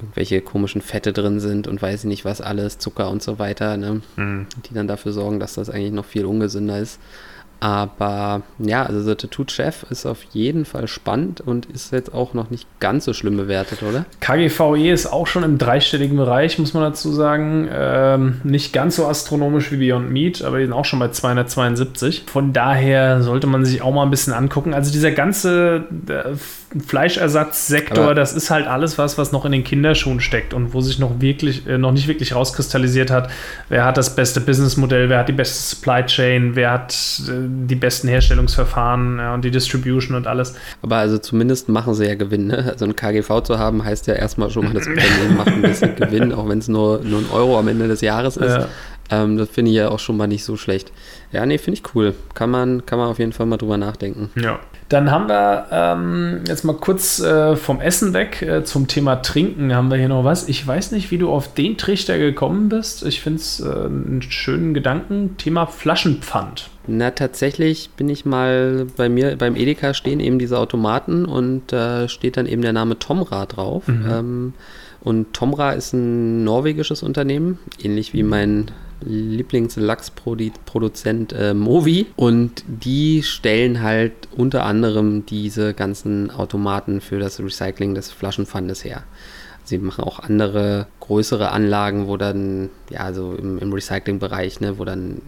irgendwelche 0.00 0.42
komischen 0.42 0.82
Fette 0.82 1.12
drin 1.12 1.40
sind 1.40 1.68
und 1.68 1.80
weiß 1.80 2.00
ich 2.00 2.08
nicht 2.08 2.24
was 2.24 2.40
alles, 2.40 2.78
Zucker 2.78 3.10
und 3.10 3.22
so 3.22 3.38
weiter, 3.38 3.76
ne? 3.76 4.02
Mhm. 4.16 4.46
die 4.68 4.74
dann 4.74 4.88
dafür 4.88 5.12
sorgen, 5.12 5.40
dass 5.40 5.54
das 5.54 5.70
eigentlich 5.70 5.92
noch 5.92 6.04
viel 6.04 6.26
ungesünder 6.26 6.78
ist. 6.78 7.00
Aber 7.60 8.42
ja, 8.58 8.84
also 8.84 9.00
The 9.02 9.14
Tattoo 9.14 9.44
Chef 9.48 9.84
ist 9.90 10.06
auf 10.06 10.22
jeden 10.32 10.64
Fall 10.64 10.88
spannend 10.88 11.40
und 11.40 11.66
ist 11.66 11.92
jetzt 11.92 12.12
auch 12.12 12.34
noch 12.34 12.50
nicht 12.50 12.66
ganz 12.80 13.04
so 13.04 13.12
schlimm 13.12 13.36
bewertet, 13.36 13.82
oder? 13.82 14.04
KGVE 14.20 14.92
ist 14.92 15.06
auch 15.06 15.26
schon 15.26 15.42
im 15.42 15.58
dreistelligen 15.58 16.16
Bereich, 16.16 16.58
muss 16.58 16.74
man 16.74 16.82
dazu 16.82 17.12
sagen. 17.12 17.68
Ähm, 17.72 18.40
nicht 18.44 18.72
ganz 18.72 18.96
so 18.96 19.06
astronomisch 19.06 19.72
wie 19.72 19.76
Beyond 19.76 20.10
Meat, 20.10 20.42
aber 20.42 20.58
die 20.58 20.64
sind 20.64 20.74
auch 20.74 20.84
schon 20.84 20.98
bei 20.98 21.08
272. 21.08 22.24
Von 22.26 22.52
daher 22.52 23.22
sollte 23.22 23.46
man 23.46 23.64
sich 23.64 23.82
auch 23.82 23.92
mal 23.92 24.02
ein 24.02 24.10
bisschen 24.10 24.32
angucken. 24.32 24.74
Also 24.74 24.92
dieser 24.92 25.12
ganze 25.12 25.86
äh, 26.08 26.34
Fleischersatzsektor, 26.80 28.04
aber 28.04 28.14
das 28.14 28.32
ist 28.32 28.50
halt 28.50 28.66
alles 28.66 28.98
was, 28.98 29.18
was 29.18 29.32
noch 29.32 29.44
in 29.44 29.52
den 29.52 29.64
Kinderschuhen 29.64 30.20
steckt 30.20 30.54
und 30.54 30.74
wo 30.74 30.80
sich 30.80 30.98
noch 30.98 31.20
wirklich, 31.20 31.66
äh, 31.66 31.78
noch 31.78 31.92
nicht 31.92 32.08
wirklich 32.08 32.34
rauskristallisiert 32.34 33.10
hat, 33.10 33.30
wer 33.68 33.84
hat 33.84 33.96
das 33.96 34.14
beste 34.14 34.40
Businessmodell, 34.40 35.08
wer 35.08 35.18
hat 35.18 35.28
die 35.28 35.32
beste 35.32 35.76
Supply 35.76 36.04
Chain, 36.06 36.56
wer 36.56 36.72
hat 36.72 36.94
äh, 37.28 37.32
die 37.66 37.74
besten 37.74 38.08
Herstellungsverfahren 38.08 39.18
ja, 39.18 39.34
und 39.34 39.44
die 39.44 39.50
Distribution 39.50 40.16
und 40.16 40.26
alles. 40.26 40.54
Aber 40.82 40.96
also 40.96 41.18
zumindest 41.18 41.68
machen 41.68 41.94
sie 41.94 42.06
ja 42.06 42.14
Gewinn. 42.14 42.48
Ne? 42.48 42.70
Also 42.70 42.84
ein 42.84 42.96
KGV 42.96 43.42
zu 43.42 43.58
haben, 43.58 43.84
heißt 43.84 44.06
ja 44.06 44.14
erstmal 44.14 44.50
schon 44.50 44.64
mal, 44.64 44.74
das 44.74 44.86
Unternehmen 44.86 45.36
macht 45.36 45.48
ein 45.48 45.62
bisschen 45.62 45.96
Gewinn, 45.96 46.32
auch 46.32 46.48
wenn 46.48 46.58
es 46.58 46.68
nur, 46.68 47.00
nur 47.02 47.20
ein 47.20 47.30
Euro 47.32 47.58
am 47.58 47.68
Ende 47.68 47.88
des 47.88 48.00
Jahres 48.00 48.36
ist. 48.36 48.54
Ja. 48.54 48.68
Ähm, 49.10 49.36
das 49.36 49.48
finde 49.48 49.70
ich 49.70 49.76
ja 49.76 49.88
auch 49.88 49.98
schon 49.98 50.16
mal 50.16 50.26
nicht 50.26 50.44
so 50.44 50.56
schlecht. 50.56 50.92
Ja, 51.32 51.46
nee, 51.46 51.58
finde 51.58 51.80
ich 51.80 51.94
cool. 51.94 52.14
Kann 52.34 52.50
man, 52.50 52.84
kann 52.86 52.98
man 52.98 53.08
auf 53.08 53.18
jeden 53.18 53.32
Fall 53.32 53.46
mal 53.46 53.56
drüber 53.56 53.76
nachdenken. 53.76 54.30
Ja. 54.36 54.58
Dann 54.88 55.10
haben 55.10 55.28
wir 55.28 55.66
ähm, 55.72 56.44
jetzt 56.46 56.64
mal 56.64 56.76
kurz 56.76 57.18
äh, 57.20 57.56
vom 57.56 57.80
Essen 57.80 58.12
weg 58.12 58.40
äh, 58.42 58.62
zum 58.62 58.86
Thema 58.86 59.16
Trinken. 59.16 59.74
Haben 59.74 59.90
wir 59.90 59.98
hier 59.98 60.08
noch 60.08 60.22
was? 60.22 60.48
Ich 60.48 60.64
weiß 60.64 60.92
nicht, 60.92 61.10
wie 61.10 61.18
du 61.18 61.30
auf 61.30 61.54
den 61.54 61.76
Trichter 61.76 62.18
gekommen 62.18 62.68
bist. 62.68 63.04
Ich 63.04 63.20
finde 63.20 63.40
es 63.40 63.58
äh, 63.58 63.64
einen 63.66 64.22
schönen 64.22 64.74
Gedanken. 64.74 65.36
Thema 65.38 65.66
Flaschenpfand. 65.66 66.70
Na, 66.86 67.10
tatsächlich 67.10 67.90
bin 67.96 68.08
ich 68.08 68.24
mal 68.24 68.86
bei 68.96 69.08
mir 69.08 69.36
beim 69.36 69.56
Edeka 69.56 69.92
stehen 69.92 70.20
eben 70.20 70.38
diese 70.38 70.58
Automaten 70.58 71.24
und 71.24 71.72
da 71.72 72.04
äh, 72.04 72.08
steht 72.08 72.36
dann 72.36 72.46
eben 72.46 72.62
der 72.62 72.72
Name 72.72 72.98
Tomra 72.98 73.46
drauf. 73.46 73.88
Mhm. 73.88 74.06
Ähm, 74.08 74.54
und 75.00 75.32
Tomra 75.32 75.72
ist 75.72 75.94
ein 75.94 76.44
norwegisches 76.44 77.02
Unternehmen, 77.02 77.58
ähnlich 77.82 78.12
wie 78.12 78.22
mein 78.22 78.70
Lieblingslachsproduzent 79.06 81.32
äh, 81.32 81.54
Movi 81.54 82.06
und 82.16 82.64
die 82.66 83.22
stellen 83.22 83.82
halt 83.82 84.12
unter 84.36 84.64
anderem 84.64 85.24
diese 85.26 85.74
ganzen 85.74 86.30
Automaten 86.30 87.00
für 87.00 87.18
das 87.18 87.40
Recycling 87.40 87.94
des 87.94 88.10
Flaschenpfandes 88.10 88.84
her. 88.84 89.02
Sie 89.64 89.78
machen 89.78 90.04
auch 90.04 90.20
andere 90.20 90.86
größere 91.00 91.50
Anlagen, 91.50 92.06
wo 92.06 92.16
dann, 92.16 92.70
ja, 92.90 93.12
so 93.12 93.34
im, 93.34 93.58
im 93.58 93.72
Recycling-Bereich, 93.72 94.60
ne, 94.60 94.78
wo 94.78 94.84
dann 94.84 95.20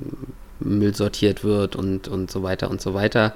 Müll 0.60 0.94
sortiert 0.94 1.44
wird 1.44 1.76
und, 1.76 2.08
und 2.08 2.30
so 2.30 2.42
weiter 2.42 2.70
und 2.70 2.80
so 2.80 2.94
weiter. 2.94 3.34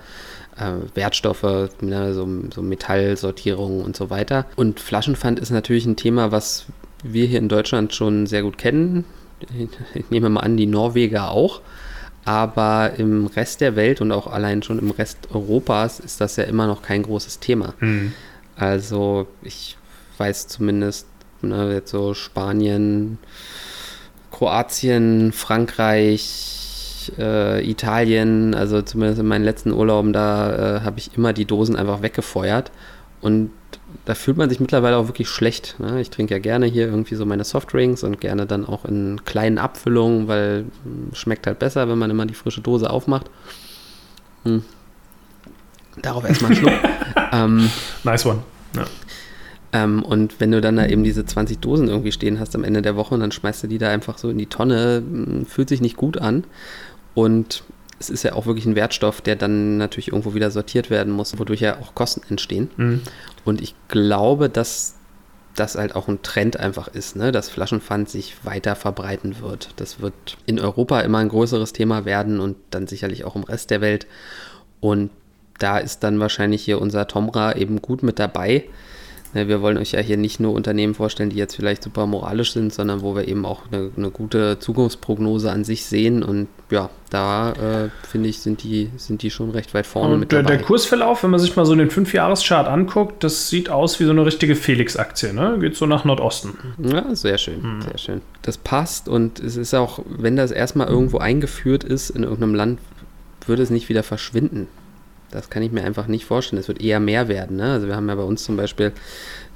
Äh, 0.56 0.72
Wertstoffe, 0.94 1.70
ne, 1.80 2.14
so, 2.14 2.28
so 2.54 2.62
Metallsortierung 2.62 3.82
und 3.82 3.96
so 3.96 4.10
weiter. 4.10 4.46
Und 4.54 4.80
Flaschenpfand 4.80 5.40
ist 5.40 5.50
natürlich 5.50 5.86
ein 5.86 5.96
Thema, 5.96 6.30
was 6.30 6.66
wir 7.02 7.26
hier 7.26 7.40
in 7.40 7.48
Deutschland 7.48 7.94
schon 7.94 8.26
sehr 8.26 8.42
gut 8.42 8.58
kennen 8.58 9.04
ich 9.94 10.10
nehme 10.10 10.28
mal 10.28 10.40
an, 10.40 10.56
die 10.56 10.66
Norweger 10.66 11.30
auch. 11.30 11.60
Aber 12.24 12.92
im 12.98 13.26
Rest 13.26 13.60
der 13.60 13.74
Welt 13.74 14.00
und 14.00 14.12
auch 14.12 14.28
allein 14.28 14.62
schon 14.62 14.78
im 14.78 14.92
Rest 14.92 15.28
Europas 15.34 15.98
ist 15.98 16.20
das 16.20 16.36
ja 16.36 16.44
immer 16.44 16.68
noch 16.68 16.82
kein 16.82 17.02
großes 17.02 17.40
Thema. 17.40 17.74
Mhm. 17.80 18.12
Also 18.56 19.26
ich 19.42 19.76
weiß 20.18 20.46
zumindest, 20.46 21.06
ne, 21.40 21.72
jetzt 21.72 21.90
so 21.90 22.14
Spanien, 22.14 23.18
Kroatien, 24.30 25.32
Frankreich, 25.32 27.12
äh, 27.18 27.68
Italien, 27.68 28.54
also 28.54 28.82
zumindest 28.82 29.20
in 29.20 29.26
meinen 29.26 29.44
letzten 29.44 29.72
Urlauben, 29.72 30.12
da 30.12 30.76
äh, 30.76 30.80
habe 30.82 30.98
ich 30.98 31.16
immer 31.16 31.32
die 31.32 31.44
Dosen 31.44 31.74
einfach 31.74 32.02
weggefeuert. 32.02 32.70
Und 33.22 33.50
da 34.04 34.14
fühlt 34.14 34.36
man 34.36 34.50
sich 34.50 34.60
mittlerweile 34.60 34.96
auch 34.96 35.06
wirklich 35.06 35.28
schlecht. 35.28 35.76
Ne? 35.78 36.00
Ich 36.00 36.10
trinke 36.10 36.34
ja 36.34 36.40
gerne 36.40 36.66
hier 36.66 36.86
irgendwie 36.86 37.14
so 37.14 37.24
meine 37.24 37.44
Softdrinks 37.44 38.02
und 38.02 38.20
gerne 38.20 38.46
dann 38.46 38.66
auch 38.66 38.84
in 38.84 39.24
kleinen 39.24 39.58
Abfüllungen, 39.58 40.28
weil 40.28 40.66
hm, 40.82 41.14
schmeckt 41.14 41.46
halt 41.46 41.60
besser, 41.60 41.88
wenn 41.88 41.98
man 41.98 42.10
immer 42.10 42.26
die 42.26 42.34
frische 42.34 42.60
Dose 42.60 42.90
aufmacht. 42.90 43.30
Hm. 44.44 44.64
Darauf 46.00 46.24
erstmal 46.24 46.50
einen 46.50 46.60
Schluck. 46.60 46.72
ähm, 47.32 47.70
nice 48.02 48.26
one. 48.26 48.42
Ja. 48.74 48.84
Ähm, 49.72 50.02
und 50.02 50.40
wenn 50.40 50.50
du 50.50 50.60
dann 50.60 50.76
da 50.76 50.86
eben 50.86 51.04
diese 51.04 51.24
20 51.24 51.60
Dosen 51.60 51.88
irgendwie 51.88 52.12
stehen 52.12 52.40
hast 52.40 52.56
am 52.56 52.64
Ende 52.64 52.82
der 52.82 52.96
Woche 52.96 53.14
und 53.14 53.20
dann 53.20 53.32
schmeißt 53.32 53.62
du 53.62 53.66
die 53.68 53.78
da 53.78 53.90
einfach 53.90 54.18
so 54.18 54.30
in 54.30 54.38
die 54.38 54.46
Tonne, 54.46 54.96
hm, 54.96 55.46
fühlt 55.46 55.68
sich 55.68 55.80
nicht 55.80 55.96
gut 55.96 56.18
an. 56.18 56.44
Und 57.14 57.62
es 58.02 58.10
ist 58.10 58.24
ja 58.24 58.32
auch 58.32 58.46
wirklich 58.46 58.66
ein 58.66 58.74
Wertstoff, 58.74 59.20
der 59.20 59.36
dann 59.36 59.76
natürlich 59.76 60.08
irgendwo 60.08 60.34
wieder 60.34 60.50
sortiert 60.50 60.90
werden 60.90 61.12
muss, 61.12 61.38
wodurch 61.38 61.60
ja 61.60 61.78
auch 61.78 61.94
Kosten 61.94 62.22
entstehen. 62.28 62.70
Mhm. 62.76 63.02
Und 63.44 63.60
ich 63.60 63.74
glaube, 63.88 64.48
dass 64.48 64.96
das 65.54 65.76
halt 65.76 65.94
auch 65.94 66.08
ein 66.08 66.22
Trend 66.22 66.58
einfach 66.58 66.88
ist, 66.88 67.14
ne? 67.14 67.30
dass 67.30 67.50
Flaschenpfand 67.50 68.08
sich 68.08 68.44
weiter 68.44 68.74
verbreiten 68.74 69.40
wird. 69.40 69.70
Das 69.76 70.00
wird 70.00 70.38
in 70.46 70.58
Europa 70.58 71.00
immer 71.00 71.18
ein 71.18 71.28
größeres 71.28 71.72
Thema 71.72 72.04
werden 72.04 72.40
und 72.40 72.56
dann 72.70 72.86
sicherlich 72.86 73.24
auch 73.24 73.36
im 73.36 73.44
Rest 73.44 73.70
der 73.70 73.80
Welt. 73.80 74.06
Und 74.80 75.10
da 75.58 75.78
ist 75.78 76.02
dann 76.02 76.18
wahrscheinlich 76.18 76.64
hier 76.64 76.80
unser 76.80 77.06
Tomra 77.06 77.54
eben 77.54 77.82
gut 77.82 78.02
mit 78.02 78.18
dabei, 78.18 78.64
wir 79.34 79.62
wollen 79.62 79.78
euch 79.78 79.92
ja 79.92 80.00
hier 80.00 80.18
nicht 80.18 80.40
nur 80.40 80.52
Unternehmen 80.52 80.94
vorstellen, 80.94 81.30
die 81.30 81.36
jetzt 81.36 81.56
vielleicht 81.56 81.82
super 81.82 82.06
moralisch 82.06 82.52
sind, 82.52 82.72
sondern 82.72 83.00
wo 83.00 83.16
wir 83.16 83.26
eben 83.28 83.46
auch 83.46 83.62
eine, 83.70 83.90
eine 83.96 84.10
gute 84.10 84.58
Zukunftsprognose 84.58 85.50
an 85.50 85.64
sich 85.64 85.86
sehen. 85.86 86.22
Und 86.22 86.48
ja, 86.70 86.90
da 87.08 87.52
äh, 87.52 87.88
finde 88.06 88.28
ich, 88.28 88.40
sind 88.40 88.62
die, 88.62 88.90
sind 88.96 89.22
die 89.22 89.30
schon 89.30 89.50
recht 89.50 89.72
weit 89.72 89.86
vorne 89.86 90.14
Und 90.14 90.20
mit 90.20 90.32
dabei. 90.32 90.56
Der 90.56 90.58
Kursverlauf, 90.62 91.22
wenn 91.22 91.30
man 91.30 91.40
sich 91.40 91.56
mal 91.56 91.64
so 91.64 91.74
den 91.74 91.88
5-Jahres-Chart 91.88 92.68
anguckt, 92.68 93.24
das 93.24 93.48
sieht 93.48 93.70
aus 93.70 93.98
wie 94.00 94.04
so 94.04 94.10
eine 94.10 94.26
richtige 94.26 94.54
Felix-Aktie, 94.54 95.32
ne? 95.32 95.56
Geht 95.60 95.76
so 95.76 95.86
nach 95.86 96.04
Nordosten. 96.04 96.58
Ja, 96.78 97.14
sehr 97.14 97.38
schön, 97.38 97.62
hm. 97.62 97.82
sehr 97.82 97.98
schön. 97.98 98.20
Das 98.42 98.58
passt 98.58 99.08
und 99.08 99.40
es 99.40 99.56
ist 99.56 99.72
auch, 99.74 100.00
wenn 100.06 100.36
das 100.36 100.50
erstmal 100.50 100.88
irgendwo 100.88 101.18
eingeführt 101.18 101.84
ist 101.84 102.10
in 102.10 102.22
irgendeinem 102.22 102.54
Land, 102.54 102.80
würde 103.46 103.62
es 103.62 103.70
nicht 103.70 103.88
wieder 103.88 104.02
verschwinden. 104.02 104.68
Das 105.32 105.50
kann 105.50 105.62
ich 105.62 105.72
mir 105.72 105.82
einfach 105.82 106.06
nicht 106.06 106.24
vorstellen. 106.24 106.60
Es 106.60 106.68
wird 106.68 106.80
eher 106.80 107.00
mehr 107.00 107.26
werden. 107.26 107.56
Ne? 107.56 107.72
Also 107.72 107.88
wir 107.88 107.96
haben 107.96 108.08
ja 108.08 108.14
bei 108.14 108.22
uns 108.22 108.44
zum 108.44 108.56
Beispiel 108.56 108.92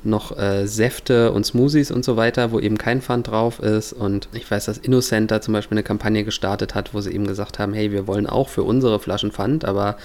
noch 0.03 0.37
äh, 0.37 0.67
Säfte 0.67 1.33
und 1.33 1.45
Smoothies 1.45 1.91
und 1.91 2.05
so 2.05 2.17
weiter, 2.17 2.53
wo 2.53 2.61
eben 2.61 2.79
kein 2.79 3.03
Pfand 3.03 3.29
drauf 3.29 3.61
ist. 3.61 3.93
Und 3.93 4.29
ich 4.33 4.51
weiß, 4.51 4.65
dass 4.65 4.79
Innocenter 4.79 5.41
zum 5.41 5.53
Beispiel 5.55 5.77
eine 5.77 5.83
Kampagne 5.83 6.25
gestartet 6.25 6.75
hat, 6.75 6.95
wo 6.95 7.01
sie 7.01 7.13
eben 7.13 7.27
gesagt 7.27 7.59
haben, 7.59 7.75
hey, 7.75 7.93
wir 7.93 8.07
wollen 8.07 8.27
auch 8.27 8.49
für 8.49 8.63
unsere 8.63 8.99
Flaschen 8.99 9.33
Pfand, 9.33 9.65
aber 9.65 9.97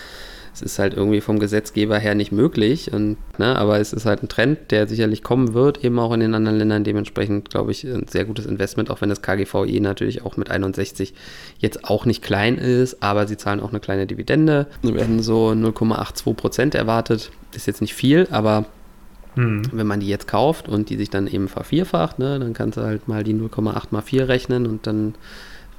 es 0.54 0.62
ist 0.62 0.80
halt 0.80 0.94
irgendwie 0.94 1.22
vom 1.22 1.40
Gesetzgeber 1.40 1.98
her 1.98 2.16
nicht 2.16 2.32
möglich. 2.32 2.92
Und, 2.92 3.18
ne, 3.38 3.56
aber 3.56 3.80
es 3.80 3.94
ist 3.94 4.06
halt 4.06 4.22
ein 4.22 4.28
Trend, 4.28 4.72
der 4.72 4.88
sicherlich 4.88 5.24
kommen 5.24 5.54
wird, 5.54 5.84
eben 5.84 5.98
auch 6.00 6.14
in 6.14 6.20
den 6.20 6.36
anderen 6.36 6.58
Ländern. 6.58 6.84
Dementsprechend, 6.84 7.50
glaube 7.50 7.72
ich, 7.72 7.84
ein 7.86 8.08
sehr 8.08 8.26
gutes 8.26 8.46
Investment, 8.46 8.90
auch 8.90 9.02
wenn 9.02 9.10
das 9.10 9.22
KGVE 9.22 9.80
natürlich 9.80 10.26
auch 10.26 10.38
mit 10.38 10.52
61 10.52 11.14
jetzt 11.60 11.86
auch 11.86 12.06
nicht 12.06 12.22
klein 12.22 12.58
ist, 12.58 13.02
aber 13.02 13.28
sie 13.28 13.38
zahlen 13.38 13.62
auch 13.62 13.70
eine 13.70 13.80
kleine 13.80 14.08
Dividende. 14.08 14.68
Wir 14.82 14.96
werden 14.96 15.22
so 15.22 15.50
0,82 15.50 16.34
Prozent 16.34 16.76
erwartet. 16.76 17.32
Ist 17.54 17.68
jetzt 17.68 17.82
nicht 17.82 17.94
viel, 17.94 18.28
aber 18.32 18.66
hm. 19.36 19.62
Wenn 19.72 19.88
man 19.88 20.02
die 20.02 20.08
jetzt 20.08 20.28
kauft 20.28 20.68
und 20.68 20.90
die 20.90 20.98
sich 20.98 21.10
dann 21.10 21.26
eben 21.28 21.48
vervierfacht, 21.48 22.20
ne, 22.20 22.38
dann 22.38 22.54
kannst 22.54 22.78
du 22.78 22.82
halt 22.82 23.08
mal 23.08 23.24
die 23.24 23.34
0,8 23.34 23.88
mal 23.92 24.02
4 24.02 24.28
rechnen 24.28 24.68
und 24.68 24.88
dann, 24.88 25.16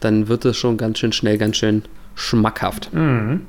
dann 0.01 0.29
wird 0.29 0.45
es 0.47 0.57
schon 0.57 0.79
ganz 0.79 0.99
schön 0.99 1.13
schnell, 1.13 1.37
ganz 1.37 1.59
schön 1.59 1.83
schmackhaft. 2.15 2.93
Mhm. 2.95 3.43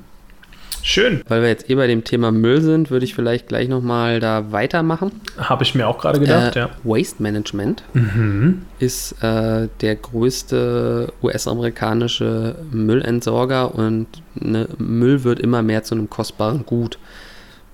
Schön. 0.81 1.21
Weil 1.27 1.41
wir 1.41 1.49
jetzt 1.49 1.69
eh 1.69 1.75
bei 1.75 1.87
dem 1.87 2.03
Thema 2.03 2.31
Müll 2.31 2.61
sind, 2.61 2.91
würde 2.91 3.05
ich 3.05 3.15
vielleicht 3.15 3.47
gleich 3.47 3.67
nochmal 3.69 4.19
da 4.19 4.51
weitermachen. 4.51 5.11
Habe 5.37 5.63
ich 5.63 5.75
mir 5.75 5.87
auch 5.87 5.97
gerade 5.97 6.19
gedacht, 6.19 6.55
äh, 6.55 6.59
ja. 6.59 6.69
Waste 6.83 7.21
Management 7.21 7.83
mhm. 7.93 8.63
ist 8.79 9.23
äh, 9.23 9.67
der 9.81 9.95
größte 9.95 11.13
US-amerikanische 11.21 12.55
Müllentsorger 12.71 13.75
und 13.75 14.07
ne, 14.35 14.67
Müll 14.77 15.23
wird 15.23 15.39
immer 15.39 15.61
mehr 15.61 15.83
zu 15.83 15.95
einem 15.95 16.09
kostbaren 16.09 16.65
Gut, 16.65 16.97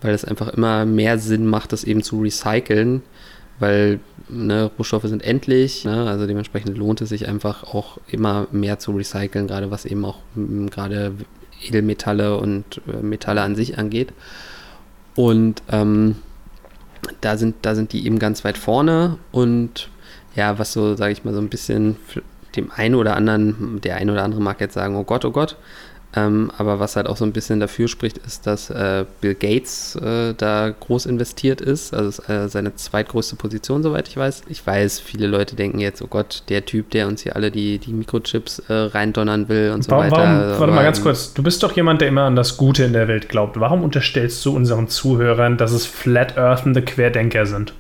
weil 0.02 0.14
es 0.14 0.26
einfach 0.26 0.50
immer 0.50 0.86
mehr 0.86 1.18
Sinn 1.18 1.46
macht, 1.46 1.74
das 1.74 1.84
eben 1.84 2.04
zu 2.04 2.22
recyceln, 2.22 3.02
weil 3.60 4.00
ne, 4.30 4.70
Rohstoffe 4.78 5.06
sind 5.06 5.24
endlich, 5.24 5.86
ne, 5.86 6.08
also 6.08 6.28
dementsprechend 6.28 6.78
lohnt 6.78 7.02
es 7.02 7.10
sich 7.10 7.28
einfach 7.28 7.64
auch 7.64 7.98
immer 8.08 8.48
mehr 8.52 8.80
zu 8.80 8.92
recyceln, 8.92 9.48
gerade 9.48 9.72
was 9.72 9.86
eben 9.86 10.06
auch 10.06 10.20
gerade 10.36 11.14
Edelmetalle 11.62 12.38
und 12.38 12.82
äh, 12.88 13.02
Metalle 13.02 13.42
an 13.42 13.56
sich 13.56 13.78
angeht. 13.78 14.14
Und 15.16 15.62
ähm, 15.70 16.16
da, 17.22 17.38
sind, 17.38 17.56
da 17.62 17.76
sind 17.76 17.94
die 17.94 18.06
eben 18.06 18.20
ganz 18.20 18.44
weit 18.44 18.58
vorne 18.58 19.18
und 19.32 19.90
ja, 20.36 20.60
was 20.60 20.74
so, 20.74 20.96
sage 20.96 21.12
ich 21.12 21.24
mal, 21.24 21.34
so 21.34 21.42
ein 21.42 21.50
bisschen 21.50 21.98
dem 22.56 22.72
einen 22.72 22.96
oder 22.96 23.16
anderen, 23.16 23.82
der 23.82 23.98
eine 23.98 24.12
oder 24.12 24.24
andere 24.24 24.42
mag 24.42 24.60
jetzt 24.62 24.74
sagen, 24.74 24.96
oh 24.96 25.04
Gott, 25.04 25.26
oh 25.26 25.32
Gott, 25.32 25.58
ähm, 26.16 26.52
aber 26.58 26.80
was 26.80 26.96
halt 26.96 27.08
auch 27.08 27.18
so 27.18 27.26
ein 27.26 27.34
bisschen 27.34 27.60
dafür 27.60 27.88
spricht, 27.88 28.18
ist, 28.18 28.48
dass 28.48 28.72
äh, 28.72 29.06
Bill 29.22 29.36
Gates 29.36 29.96
äh, 29.96 30.34
da 30.36 30.72
groß 30.72 31.06
investiert 31.06 31.62
ist. 31.62 31.94
Also 31.94 32.10
ist, 32.10 32.30
äh, 32.30 32.50
seine 32.50 32.76
zweitgrößte 32.76 33.36
Position, 33.36 33.84
soweit 33.84 34.08
ich 34.08 34.18
weiß. 34.18 34.44
Ich 34.50 34.66
weiß, 34.66 35.00
viele 35.00 35.28
Leute 35.28 35.56
denken 35.56 35.80
jetzt, 35.80 36.02
oh 36.02 36.08
Gott, 36.08 36.44
der 36.50 36.66
Typ, 36.66 36.90
der 36.92 37.08
uns 37.08 37.22
hier 37.22 37.36
alle 37.36 37.52
die, 37.52 37.78
die 37.78 37.94
Mikrochips 37.94 38.60
äh, 38.68 38.74
reindonnern 38.74 39.50
will 39.50 39.72
und 39.72 39.88
warum, 39.90 40.10
so 40.10 40.16
weiter. 40.16 40.24
Warum, 40.24 40.60
warte 40.60 40.74
mal 40.74 40.84
ganz 40.84 41.02
kurz, 41.02 41.34
du 41.34 41.44
bist 41.44 41.62
doch 41.62 41.76
jemand, 41.76 42.02
der 42.02 42.08
immer 42.08 42.24
an 42.24 42.36
das 42.36 42.58
Gute 42.58 42.84
in 42.84 42.94
der 42.94 43.08
Welt 43.08 43.30
glaubt. 43.30 43.60
Warum 43.60 43.84
unterstellst 43.84 44.44
du 44.46 44.56
unseren 44.56 44.88
Zuhörern, 44.88 45.58
dass 45.58 45.72
es 45.72 45.86
Flat 45.86 46.38
Earthende 46.38 46.82
Querdenker 46.82 47.46
sind? 47.46 47.74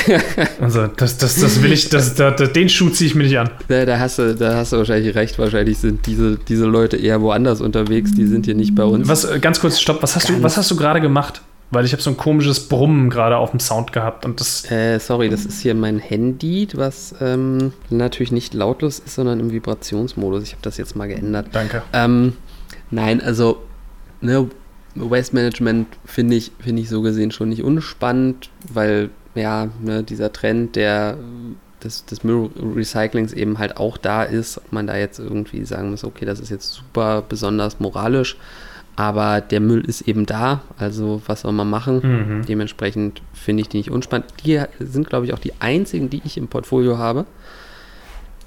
also, 0.60 0.86
das, 0.86 1.18
das, 1.18 1.40
das 1.40 1.62
will 1.62 1.72
ich, 1.72 1.88
das, 1.88 2.14
das, 2.14 2.52
den 2.52 2.68
Schuh 2.68 2.90
ziehe 2.90 3.08
ich 3.08 3.14
mir 3.14 3.24
nicht 3.24 3.38
an. 3.38 3.50
Da, 3.68 3.84
da, 3.84 3.98
hast 3.98 4.18
du, 4.18 4.34
da 4.34 4.56
hast 4.56 4.72
du 4.72 4.78
wahrscheinlich 4.78 5.14
recht. 5.14 5.38
Wahrscheinlich 5.38 5.78
sind 5.78 6.06
diese, 6.06 6.36
diese 6.36 6.64
Leute 6.64 6.96
eher 6.96 7.20
woanders 7.20 7.60
unterwegs, 7.60 8.12
die 8.12 8.26
sind 8.26 8.46
hier 8.46 8.54
nicht 8.54 8.74
bei 8.74 8.84
uns. 8.84 9.08
Was, 9.08 9.24
äh, 9.24 9.38
ganz 9.38 9.60
kurz, 9.60 9.80
stopp, 9.80 10.02
was 10.02 10.16
hast 10.16 10.28
ganz 10.28 10.38
du, 10.38 10.42
was 10.42 10.56
hast 10.56 10.70
du 10.70 10.76
gerade 10.76 11.00
gemacht? 11.00 11.42
Weil 11.70 11.86
ich 11.86 11.92
habe 11.92 12.02
so 12.02 12.10
ein 12.10 12.18
komisches 12.18 12.68
Brummen 12.68 13.08
gerade 13.08 13.38
auf 13.38 13.50
dem 13.50 13.60
Sound 13.60 13.92
gehabt 13.92 14.26
und 14.26 14.40
das. 14.40 14.70
Äh, 14.70 14.98
sorry, 14.98 15.30
das 15.30 15.46
ist 15.46 15.60
hier 15.60 15.74
mein 15.74 15.98
Handy, 15.98 16.68
was 16.74 17.14
ähm, 17.20 17.72
natürlich 17.88 18.30
nicht 18.30 18.52
lautlos 18.52 18.98
ist, 18.98 19.14
sondern 19.14 19.40
im 19.40 19.52
Vibrationsmodus. 19.52 20.42
Ich 20.42 20.52
habe 20.52 20.62
das 20.62 20.76
jetzt 20.76 20.96
mal 20.96 21.08
geändert. 21.08 21.46
Danke. 21.52 21.82
Ähm, 21.94 22.34
nein, 22.90 23.22
also 23.22 23.62
ne, 24.20 24.48
Waste 24.94 25.34
Management 25.34 25.88
finde 26.04 26.36
ich, 26.36 26.52
find 26.60 26.78
ich 26.78 26.90
so 26.90 27.00
gesehen 27.00 27.30
schon 27.30 27.48
nicht 27.48 27.62
unspannend, 27.62 28.50
weil 28.70 29.08
ja, 29.34 29.68
ne, 29.80 30.02
dieser 30.02 30.32
Trend 30.32 30.76
der, 30.76 31.16
des, 31.82 32.04
des 32.04 32.24
Müllrecyclings 32.24 33.32
eben 33.32 33.58
halt 33.58 33.76
auch 33.76 33.96
da 33.96 34.22
ist, 34.22 34.58
ob 34.58 34.72
man 34.72 34.86
da 34.86 34.96
jetzt 34.96 35.18
irgendwie 35.18 35.64
sagen 35.64 35.90
muss, 35.90 36.04
okay, 36.04 36.24
das 36.24 36.40
ist 36.40 36.50
jetzt 36.50 36.72
super 36.72 37.22
besonders 37.26 37.80
moralisch. 37.80 38.36
Aber 38.94 39.40
der 39.40 39.60
Müll 39.60 39.80
ist 39.86 40.02
eben 40.02 40.26
da, 40.26 40.60
also 40.76 41.22
was 41.26 41.40
soll 41.42 41.52
man 41.52 41.70
machen? 41.70 42.00
Mhm. 42.02 42.46
Dementsprechend 42.46 43.22
finde 43.32 43.62
ich 43.62 43.70
die 43.70 43.78
nicht 43.78 43.90
unspannend. 43.90 44.26
Die 44.44 44.60
sind, 44.80 45.08
glaube 45.08 45.24
ich, 45.24 45.32
auch 45.32 45.38
die 45.38 45.54
einzigen, 45.60 46.10
die 46.10 46.20
ich 46.24 46.36
im 46.36 46.48
Portfolio 46.48 46.98
habe. 46.98 47.24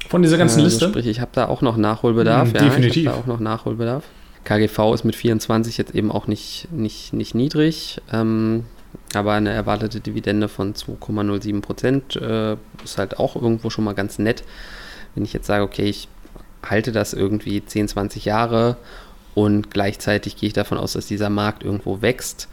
Von 0.08 0.22
dieser 0.22 0.38
ganzen 0.38 0.60
Also 0.60 0.66
Liste? 0.66 0.90
Sprich, 0.90 1.08
ich 1.08 1.20
habe 1.20 1.32
da 1.34 1.48
auch 1.48 1.62
noch 1.62 1.78
Nachholbedarf. 1.78 2.50
Mhm, 2.50 2.56
ja, 2.56 2.62
definitiv. 2.62 2.98
Ich 2.98 3.08
habe 3.08 3.18
da 3.18 3.24
auch 3.24 3.26
noch 3.26 3.40
Nachholbedarf. 3.40 4.04
KGV 4.44 4.94
ist 4.94 5.04
mit 5.04 5.16
24 5.16 5.78
jetzt 5.78 5.96
eben 5.96 6.12
auch 6.12 6.28
nicht, 6.28 6.68
nicht, 6.72 7.14
nicht 7.14 7.34
niedrig, 7.34 8.02
ähm, 8.14 8.66
aber 9.14 9.34
eine 9.34 9.52
erwartete 9.52 10.00
Dividende 10.00 10.48
von 10.48 10.74
2,07 10.74 11.62
Prozent 11.62 12.16
äh, 12.16 12.58
ist 12.84 12.98
halt 12.98 13.20
auch 13.20 13.36
irgendwo 13.36 13.70
schon 13.70 13.84
mal 13.84 13.94
ganz 13.94 14.20
nett. 14.20 14.44
Wenn 15.14 15.24
ich 15.24 15.34
jetzt 15.34 15.48
sage, 15.48 15.64
okay, 15.64 15.86
ich 15.86 16.08
halte 16.64 16.92
das 16.92 17.14
irgendwie 17.14 17.64
10, 17.66 17.88
20 17.90 18.26
Jahre 18.26 18.78
und 19.34 19.72
gleichzeitig 19.72 20.38
gehe 20.38 20.48
ich 20.48 20.54
davon 20.54 20.78
aus, 20.78 20.94
dass 20.94 21.06
dieser 21.06 21.30
Markt 21.30 21.64
irgendwo 21.64 22.02
wächst, 22.02 22.48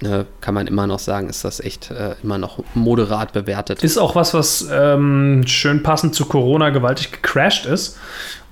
ne, 0.00 0.26
kann 0.40 0.54
man 0.54 0.66
immer 0.66 0.86
noch 0.86 0.98
sagen, 0.98 1.28
ist 1.28 1.44
das 1.44 1.60
echt 1.60 1.90
äh, 1.90 2.14
immer 2.22 2.38
noch 2.38 2.62
moderat 2.74 3.32
bewertet. 3.32 3.82
Ist 3.82 3.98
auch 3.98 4.14
was, 4.14 4.34
was 4.34 4.68
ähm, 4.70 5.42
schön 5.46 5.82
passend 5.82 6.14
zu 6.14 6.26
Corona 6.26 6.70
gewaltig 6.70 7.10
gecrashed 7.12 7.66
ist 7.66 7.98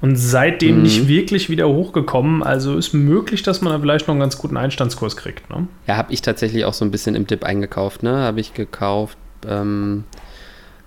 und 0.01 0.17
seitdem 0.17 0.77
Mhm. 0.77 0.83
nicht 0.83 1.09
wirklich 1.09 1.49
wieder 1.49 1.69
hochgekommen. 1.69 2.43
Also 2.43 2.77
ist 2.77 2.93
möglich, 2.93 3.43
dass 3.43 3.63
man 3.63 3.73
da 3.73 3.79
vielleicht 3.79 4.07
noch 4.09 4.13
einen 4.15 4.21
ganz 4.21 4.39
guten 4.39 4.57
Einstandskurs 4.57 5.17
kriegt. 5.17 5.49
Ne? 5.51 5.69
Ja, 5.87 5.97
habe 5.97 6.13
ich 6.13 6.23
tatsächlich 6.23 6.65
auch 6.65 6.75
so 6.75 6.85
ein 6.85 6.91
bisschen 6.91 7.15
im 7.15 7.27
Dip 7.27 7.45
eingekauft. 7.45 8.03
Ne? 8.03 8.17
Habe 8.19 8.41
ich 8.41 8.53
gekauft 8.55 9.17
ähm, 9.47 10.05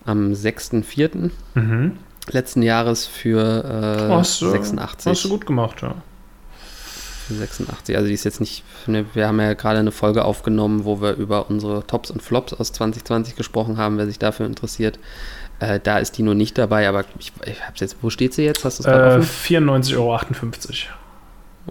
am 0.05 0.31
6.4. 0.33 1.31
Mhm. 1.55 1.97
letzten 2.31 2.61
Jahres 2.61 3.05
für 3.07 3.63
äh, 4.09 4.11
Hast 4.13 4.41
du- 4.41 4.49
86. 4.51 5.09
Hast 5.11 5.23
du 5.25 5.29
gut 5.29 5.45
gemacht, 5.45 5.81
ja. 5.81 5.95
Für 7.29 7.35
86. 7.35 7.95
Also 7.95 8.07
die 8.07 8.13
ist 8.13 8.25
jetzt 8.25 8.39
nicht, 8.41 8.63
ne, 8.87 9.05
wir 9.13 9.27
haben 9.27 9.39
ja 9.39 9.53
gerade 9.53 9.79
eine 9.79 9.91
Folge 9.91 10.25
aufgenommen, 10.25 10.83
wo 10.83 11.01
wir 11.01 11.13
über 11.13 11.49
unsere 11.49 11.85
Tops 11.87 12.11
und 12.11 12.21
Flops 12.21 12.53
aus 12.53 12.73
2020 12.73 13.35
gesprochen 13.37 13.77
haben, 13.77 13.97
wer 13.97 14.05
sich 14.07 14.19
dafür 14.19 14.45
interessiert. 14.45 14.99
Äh, 15.59 15.79
da 15.81 15.99
ist 15.99 16.17
die 16.17 16.23
nur 16.23 16.35
nicht 16.35 16.57
dabei, 16.57 16.89
aber 16.89 17.05
ich, 17.19 17.31
ich 17.45 17.65
hab's 17.65 17.79
jetzt, 17.81 17.97
wo 18.01 18.09
steht 18.09 18.33
sie 18.33 18.43
jetzt? 18.43 18.65
Hast 18.65 18.79
du 18.79 18.83
es 18.83 18.87
Äh, 18.87 19.17
offen? 19.19 19.23
94,58 19.23 20.85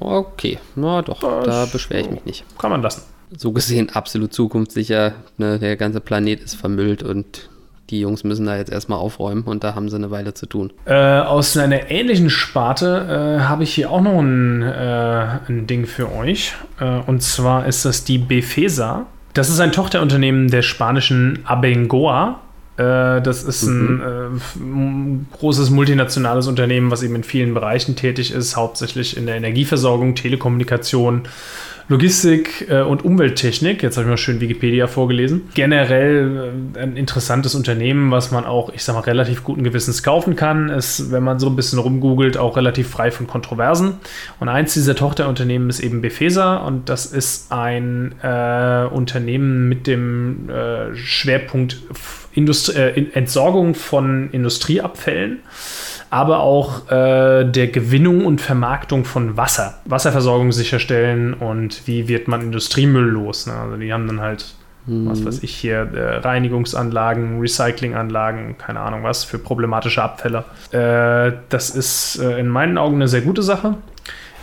Euro. 0.01 0.19
Okay, 0.21 0.59
na 0.77 1.03
doch, 1.03 1.21
Das- 1.21 1.45
da 1.47 1.67
beschwere 1.67 2.01
ich 2.03 2.11
mich 2.11 2.25
nicht. 2.25 2.45
Kann 2.59 2.71
man 2.71 2.83
lassen. 2.83 3.03
So 3.37 3.53
gesehen 3.53 3.91
absolut 3.91 4.33
zukunftssicher. 4.33 5.13
Ne, 5.37 5.59
der 5.59 5.77
ganze 5.77 6.01
Planet 6.01 6.41
ist 6.41 6.55
vermüllt 6.55 7.03
und 7.03 7.51
die 7.91 8.01
Jungs 8.01 8.25
müssen 8.25 8.47
da 8.47 8.57
jetzt 8.57 8.71
erstmal 8.71 8.99
aufräumen 8.99 9.43
und 9.45 9.65
da 9.65 9.75
haben 9.75 9.89
sie 9.89 9.97
eine 9.97 10.11
Weile 10.11 10.35
zu 10.35 10.47
tun. 10.47 10.73
Äh, 10.85 10.95
aus 11.21 11.57
einer 11.57 11.91
ähnlichen 11.91 12.31
Sparte 12.31 13.39
äh, 13.39 13.43
habe 13.45 13.63
ich 13.65 13.75
hier 13.75 13.91
auch 13.91 14.01
noch 14.03 14.19
ein, 14.21 14.63
äh, 14.63 15.27
ein 15.49 15.67
Ding 15.67 15.87
für 15.87 16.13
euch. 16.13 16.55
Äh, 16.81 16.99
und 17.07 17.23
zwar 17.23 17.67
ist 17.67 17.85
das 17.85 18.05
die 18.05 18.19
Befesa. 18.19 19.07
Das 19.35 19.49
ist 19.49 19.61
ein 19.61 19.73
Tochterunternehmen 19.73 20.51
der 20.51 20.63
spanischen 20.63 21.41
Abengoa. 21.45 22.41
Äh, 22.77 23.21
das 23.23 23.43
ist 23.45 23.63
ein 23.65 24.01
äh, 24.01 24.37
f- 24.37 24.57
m- 24.57 25.27
großes 25.39 25.71
multinationales 25.71 26.47
Unternehmen, 26.47 26.91
was 26.91 27.03
eben 27.03 27.15
in 27.17 27.25
vielen 27.25 27.55
Bereichen 27.55 27.97
tätig 27.97 28.33
ist, 28.33 28.57
hauptsächlich 28.57 29.17
in 29.17 29.27
der 29.27 29.37
Energieversorgung, 29.37 30.15
Telekommunikation, 30.15 31.23
Logistik 31.91 32.67
äh, 32.69 32.83
und 32.83 33.03
Umwelttechnik. 33.03 33.83
Jetzt 33.83 33.97
habe 33.97 34.05
ich 34.05 34.11
mal 34.11 34.19
schön 34.19 34.43
Wikipedia 34.43 34.87
vorgelesen. 34.87 35.49
Generell 35.55 36.53
äh, 36.75 36.81
ein 36.81 36.97
interessantes 36.97 37.55
Unternehmen, 37.55 38.11
was 38.11 38.31
man 38.31 38.45
auch, 38.45 38.71
ich 38.75 38.85
sag 38.85 38.95
mal, 38.95 39.01
relativ 39.01 39.43
guten 39.43 39.65
Gewissens 39.65 40.03
kaufen 40.03 40.37
kann. 40.37 40.69
Ist, 40.69 41.11
wenn 41.11 41.23
man 41.23 41.39
so 41.39 41.49
ein 41.49 41.57
bisschen 41.57 41.79
rumgoogelt, 41.79 42.37
auch 42.37 42.59
relativ 42.59 42.91
frei 42.91 43.11
von 43.11 43.27
Kontroversen. 43.27 43.95
Und 44.39 44.51
eins 44.51 44.75
dieser 44.75 44.95
Tochterunternehmen 44.97 45.71
ist 45.71 45.81
eben 45.81 46.03
Befesa 46.03 46.59
und 46.59 46.91
das 46.91 47.07
ist 47.07 47.51
ein 47.51 48.15
äh, 48.23 48.85
Unternehmen 48.93 49.69
mit 49.69 49.87
dem 49.87 50.51
äh, 50.51 50.95
Schwerpunkt 50.95 51.79
Indust 52.35 52.77
äh, 52.77 52.93
Entsorgung 53.15 53.75
von 53.75 54.29
Industrieabfällen 54.31 55.39
aber 56.11 56.41
auch 56.41 56.91
äh, 56.91 57.45
der 57.45 57.69
Gewinnung 57.69 58.25
und 58.25 58.41
Vermarktung 58.41 59.05
von 59.05 59.37
Wasser. 59.37 59.75
Wasserversorgung 59.85 60.53
sicherstellen 60.53 61.35
und 61.35 61.87
wie 61.87 62.09
wird 62.09 62.29
man 62.29 62.43
Industriemüll 62.43 63.05
los. 63.05 63.47
Ne? 63.47 63.55
Also 63.55 63.77
die 63.77 63.93
haben 63.93 64.07
dann 64.07 64.21
halt, 64.21 64.55
was 64.87 65.25
weiß 65.25 65.43
ich 65.43 65.55
hier, 65.55 65.81
äh, 65.95 66.17
Reinigungsanlagen, 66.17 67.41
Recyclinganlagen, 67.41 68.57
keine 68.57 68.81
Ahnung 68.81 69.03
was, 69.03 69.25
für 69.25 69.39
problematische 69.39 70.03
Abfälle. 70.03 70.45
Äh, 70.71 71.37
das 71.51 71.71
ist 71.71 72.19
äh, 72.23 72.39
in 72.39 72.49
meinen 72.49 72.79
Augen 72.79 72.97
eine 72.97 73.09
sehr 73.09 73.21
gute 73.21 73.43
Sache. 73.43 73.75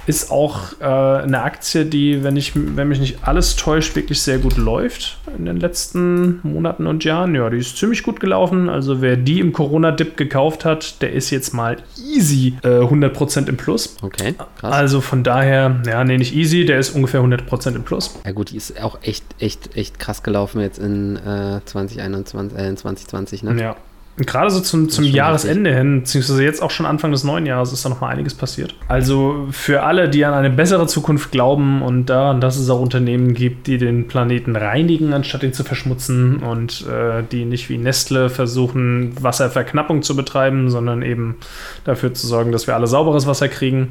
Ist 0.08 0.32
auch 0.32 0.80
äh, 0.80 0.86
eine 0.86 1.42
Aktie, 1.42 1.86
die, 1.86 2.24
wenn, 2.24 2.38
ich, 2.38 2.54
wenn 2.56 2.88
mich 2.88 3.00
nicht 3.00 3.20
alles 3.24 3.56
täuscht, 3.56 3.96
wirklich 3.96 4.22
sehr 4.22 4.38
gut 4.38 4.58
läuft 4.58 5.18
in 5.38 5.46
den 5.46 5.58
letzten 5.58 6.40
Monaten 6.44 6.88
und 6.88 7.04
Jahren. 7.04 7.36
Ja, 7.36 7.50
die 7.50 7.58
ist 7.58 7.78
ziemlich 7.78 8.04
gut 8.04 8.20
gelaufen. 8.20 8.70
Also 8.70 9.02
wer 9.02 9.18
die 9.18 9.40
im 9.40 9.54
Corona-Dip 9.54 10.18
gekauft 10.18 10.66
hat, 10.66 11.02
der 11.02 11.14
ist 11.14 11.30
jetzt 11.30 11.54
mal 11.54 11.78
easy 11.98 12.56
äh, 12.64 12.68
100% 12.68 13.50
im 13.50 13.58
Plus. 13.58 13.98
Okay, 14.02 14.36
krass. 14.60 14.74
Also 14.74 15.02
von 15.02 15.24
daher, 15.24 15.82
ja, 15.86 16.04
nee, 16.04 16.18
nicht 16.18 16.36
easy, 16.36 16.66
der 16.66 16.80
ist 16.80 16.92
ungefähr 16.92 17.22
100% 17.22 17.76
im 17.76 17.84
Plus. 17.84 18.20
Ja 18.26 18.32
gut, 18.32 18.52
die 18.52 18.58
ist 18.58 18.82
auch 18.82 19.00
echt, 19.02 19.24
echt, 19.40 19.76
echt 19.76 20.00
krass 20.00 20.24
gelaufen 20.24 20.62
jetzt 20.62 20.80
in 20.80 21.16
äh, 21.18 21.62
2021, 21.66 22.58
äh, 22.58 22.68
in 22.68 22.78
2020, 22.78 23.44
ne? 23.44 23.62
Ja. 23.62 23.76
Und 24.18 24.28
gerade 24.28 24.50
so 24.50 24.62
zum, 24.62 24.88
zum 24.90 25.04
Jahresende 25.04 25.76
hin, 25.76 26.00
beziehungsweise 26.02 26.44
jetzt 26.44 26.62
auch 26.62 26.72
schon 26.72 26.86
Anfang 26.86 27.12
des 27.12 27.26
neuen 27.26 27.46
Jahres, 27.46 27.74
ist 27.74 27.84
da 27.84 27.90
noch 27.90 28.00
mal 28.00 28.10
einiges 28.10 28.34
passiert. 28.34 28.74
Also 28.88 29.48
für 29.52 29.84
alle, 29.84 30.10
die 30.10 30.24
an 30.24 30.34
eine 30.34 30.50
bessere 30.50 30.88
Zukunft 30.88 31.32
glauben 31.32 31.82
und 31.82 32.06
daran, 32.06 32.40
dass 32.40 32.56
es 32.56 32.70
auch 32.70 32.80
Unternehmen 32.80 33.34
gibt, 33.34 33.68
die 33.68 33.78
den 33.78 34.08
Planeten 34.08 34.56
reinigen, 34.56 35.12
anstatt 35.12 35.44
ihn 35.44 35.52
zu 35.52 35.66
verschmutzen 35.66 36.38
und 36.38 36.88
äh, 36.88 37.24
die 37.30 37.44
nicht 37.44 37.70
wie 37.70 37.78
Nestle 37.78 38.30
versuchen, 38.30 39.22
Wasserverknappung 39.22 40.02
zu 40.02 40.16
betreiben, 40.16 40.70
sondern 40.70 41.02
eben 41.02 41.36
dafür 41.84 42.14
zu 42.14 42.26
sorgen, 42.26 42.54
dass 42.54 42.68
wir 42.68 42.76
alle 42.76 42.88
sauberes 42.88 43.28
Wasser 43.28 43.50
kriegen, 43.50 43.90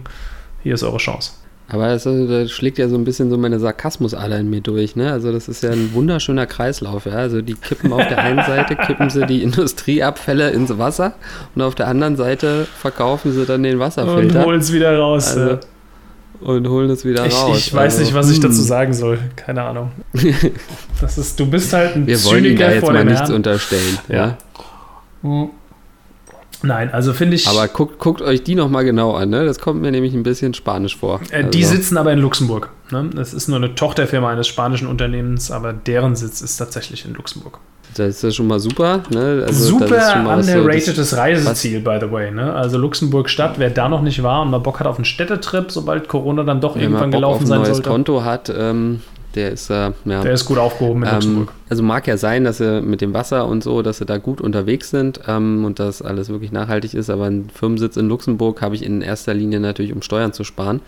hier 0.62 0.72
ist 0.72 0.82
eure 0.82 0.96
Chance. 0.96 1.32
Aber 1.68 1.88
das, 1.88 2.04
äh, 2.04 2.26
da 2.26 2.46
schlägt 2.46 2.78
ja 2.78 2.88
so 2.88 2.96
ein 2.96 3.04
bisschen 3.04 3.30
so 3.30 3.38
meine 3.38 3.58
Sarkasmusader 3.58 4.38
in 4.38 4.50
mir 4.50 4.60
durch, 4.60 4.96
ne? 4.96 5.10
Also 5.10 5.32
das 5.32 5.48
ist 5.48 5.62
ja 5.62 5.70
ein 5.70 5.94
wunderschöner 5.94 6.46
Kreislauf, 6.46 7.06
ja? 7.06 7.14
Also 7.14 7.40
die 7.40 7.54
kippen 7.54 7.92
auf 7.92 8.06
der 8.06 8.18
einen 8.18 8.44
Seite, 8.44 8.76
kippen 8.76 9.08
sie 9.08 9.24
die 9.26 9.42
Industrieabfälle 9.42 10.50
ins 10.50 10.76
Wasser 10.76 11.14
und 11.54 11.62
auf 11.62 11.74
der 11.74 11.88
anderen 11.88 12.16
Seite 12.16 12.66
verkaufen 12.78 13.32
sie 13.32 13.46
dann 13.46 13.62
den 13.62 13.74
Und 13.74 13.80
Wasserfilter 13.80 14.44
holen 14.44 14.60
es 14.60 14.72
wieder 14.72 14.98
raus. 14.98 15.36
Also, 15.36 15.52
äh. 15.52 15.58
und 16.42 16.68
holen 16.68 16.90
es 16.90 17.04
wieder 17.06 17.24
Ich, 17.26 17.34
raus. 17.34 17.56
ich 17.58 17.72
weiß 17.72 17.94
also, 17.94 18.04
nicht, 18.04 18.14
was 18.14 18.30
ich 18.30 18.40
dazu 18.40 18.58
hm. 18.58 18.64
sagen 18.64 18.92
soll. 18.92 19.18
Keine 19.36 19.62
Ahnung. 19.62 19.90
Das 21.00 21.18
ist, 21.18 21.38
du 21.38 21.44
bist 21.44 21.72
halt 21.72 21.96
ein 21.96 22.06
Wir 22.06 22.22
wollen 22.24 22.44
Ihnen 22.44 22.56
da 22.56 22.68
Zyniker 22.68 22.74
jetzt 22.74 22.92
mal 22.92 23.04
nichts 23.04 23.30
unterstellen, 23.30 23.98
ja? 24.08 24.38
Ja. 25.22 25.48
Nein, 26.64 26.90
also 26.92 27.12
finde 27.12 27.36
ich. 27.36 27.46
Aber 27.46 27.68
guckt, 27.68 27.98
guckt 27.98 28.22
euch 28.22 28.42
die 28.42 28.54
nochmal 28.54 28.84
genau 28.84 29.12
an, 29.12 29.30
ne? 29.30 29.44
Das 29.44 29.58
kommt 29.58 29.80
mir 29.82 29.90
nämlich 29.90 30.14
ein 30.14 30.22
bisschen 30.22 30.54
spanisch 30.54 30.96
vor. 30.96 31.20
äh, 31.30 31.44
die 31.44 31.62
Also- 31.64 31.76
sitzen 31.76 31.96
aber 31.98 32.12
in 32.12 32.18
Luxemburg. 32.20 32.70
Ne? 32.90 33.10
Das 33.14 33.32
ist 33.34 33.48
nur 33.48 33.58
eine 33.58 33.74
Tochterfirma 33.74 34.30
eines 34.30 34.48
spanischen 34.48 34.88
Unternehmens, 34.88 35.50
aber 35.50 35.72
deren 35.72 36.16
Sitz 36.16 36.40
ist 36.42 36.56
tatsächlich 36.56 37.04
in 37.04 37.14
Luxemburg. 37.14 37.58
Das 37.96 38.08
ist 38.08 38.22
ja 38.24 38.30
schon 38.32 38.48
mal 38.48 38.58
super. 38.58 39.02
Ne? 39.10 39.44
Also 39.46 39.66
Super 39.78 39.88
mal 40.24 40.38
was 40.38 40.46
so- 40.46 40.52
underratedes 40.58 41.16
Reiseziel, 41.16 41.80
by 41.80 41.98
the 42.00 42.10
way. 42.10 42.30
Ne? 42.32 42.52
Also 42.52 42.76
Luxemburg 42.76 43.30
Stadt, 43.30 43.54
wer 43.58 43.70
da 43.70 43.88
noch 43.88 44.02
nicht 44.02 44.20
war 44.22 44.42
und 44.42 44.50
mal 44.50 44.58
Bock 44.58 44.80
hat 44.80 44.86
auf 44.88 44.96
einen 44.96 45.04
Städtetrip, 45.04 45.70
sobald 45.70 46.08
Corona 46.08 46.42
dann 46.42 46.60
doch 46.60 46.74
Wenn 46.74 46.90
man 46.90 47.02
irgendwann 47.02 47.10
Bock 47.10 47.16
auf 47.18 47.38
gelaufen 47.38 47.42
ein 47.44 47.46
sein 47.46 47.58
neues 47.60 47.68
sollte, 47.76 47.88
Konto 47.90 48.24
hat, 48.24 48.52
ähm, 48.56 49.00
der 49.34 49.52
ist 49.52 49.70
äh, 49.70 49.92
ja. 50.04 50.22
der 50.22 50.32
ist 50.32 50.44
gut 50.44 50.58
aufgehoben 50.58 51.02
in 51.02 51.08
ähm, 51.08 51.14
Luxemburg. 51.14 51.52
also 51.68 51.82
mag 51.82 52.06
ja 52.06 52.16
sein, 52.16 52.44
dass 52.44 52.58
sie 52.58 52.80
mit 52.80 53.00
dem 53.00 53.14
Wasser 53.14 53.46
und 53.46 53.62
so, 53.62 53.82
dass 53.82 53.98
sie 53.98 54.06
da 54.06 54.18
gut 54.18 54.40
unterwegs 54.40 54.90
sind 54.90 55.20
ähm, 55.26 55.64
und 55.64 55.78
dass 55.78 56.02
alles 56.02 56.28
wirklich 56.28 56.52
nachhaltig 56.52 56.94
ist, 56.94 57.10
aber 57.10 57.24
ein 57.26 57.50
Firmensitz 57.54 57.96
in 57.96 58.08
Luxemburg 58.08 58.62
habe 58.62 58.74
ich 58.74 58.84
in 58.84 59.02
erster 59.02 59.34
Linie 59.34 59.60
natürlich, 59.60 59.92
um 59.92 60.02
Steuern 60.02 60.32
zu 60.32 60.44
sparen. 60.44 60.80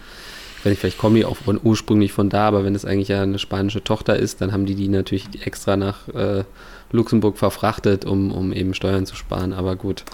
Wenn 0.63 0.73
ich 0.73 0.79
vielleicht 0.79 0.99
komme 0.99 1.17
die 1.17 1.25
auch 1.25 1.37
von, 1.37 1.61
ursprünglich 1.63 2.13
von 2.13 2.29
da, 2.29 2.49
aber 2.49 2.65
wenn 2.65 2.75
es 2.75 2.85
eigentlich 2.85 3.09
ja 3.09 3.23
eine 3.23 3.39
spanische 3.39 3.85
Tochter 3.85 4.17
ist, 4.17 4.41
dann 4.41 4.53
haben 4.53 4.67
die 4.67 4.75
die 4.75 4.89
natürlich 4.89 5.47
extra 5.47 5.77
nach 5.77 6.09
äh, 6.09 6.43
Luxemburg 6.93 7.39
verfrachtet, 7.39 8.05
um, 8.05 8.33
um 8.33 8.53
eben 8.53 8.75
Steuern 8.75 9.07
zu 9.07 9.17
sparen. 9.17 9.53
Aber 9.53 9.77
gut, 9.77 10.05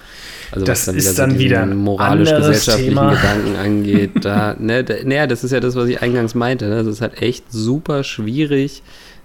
also 0.51 0.65
Das 0.65 0.89
ist 0.89 1.17
so 1.17 1.23
dann 1.23 1.39
wieder 1.39 1.63
ein 1.63 1.77
moralisch-gesellschaftlichen 1.77 2.99
anderes 2.99 3.21
Thema. 3.21 3.35
Gedanken 3.37 3.57
angeht, 3.65 4.11
da, 4.25 4.57
ne, 4.59 4.85
da, 4.85 4.95
naja, 5.05 5.27
das 5.27 5.45
ist 5.45 5.51
ja 5.51 5.61
das, 5.61 5.77
was 5.77 5.89
ich 5.89 6.03
eingangs 6.03 6.35
meinte. 6.35 6.67
Ne? 6.69 6.77
Das 6.77 6.87
ist 6.87 7.01
halt 7.01 7.21
echt 7.21 7.45
super 7.53 8.05
schwierig, 8.05 8.83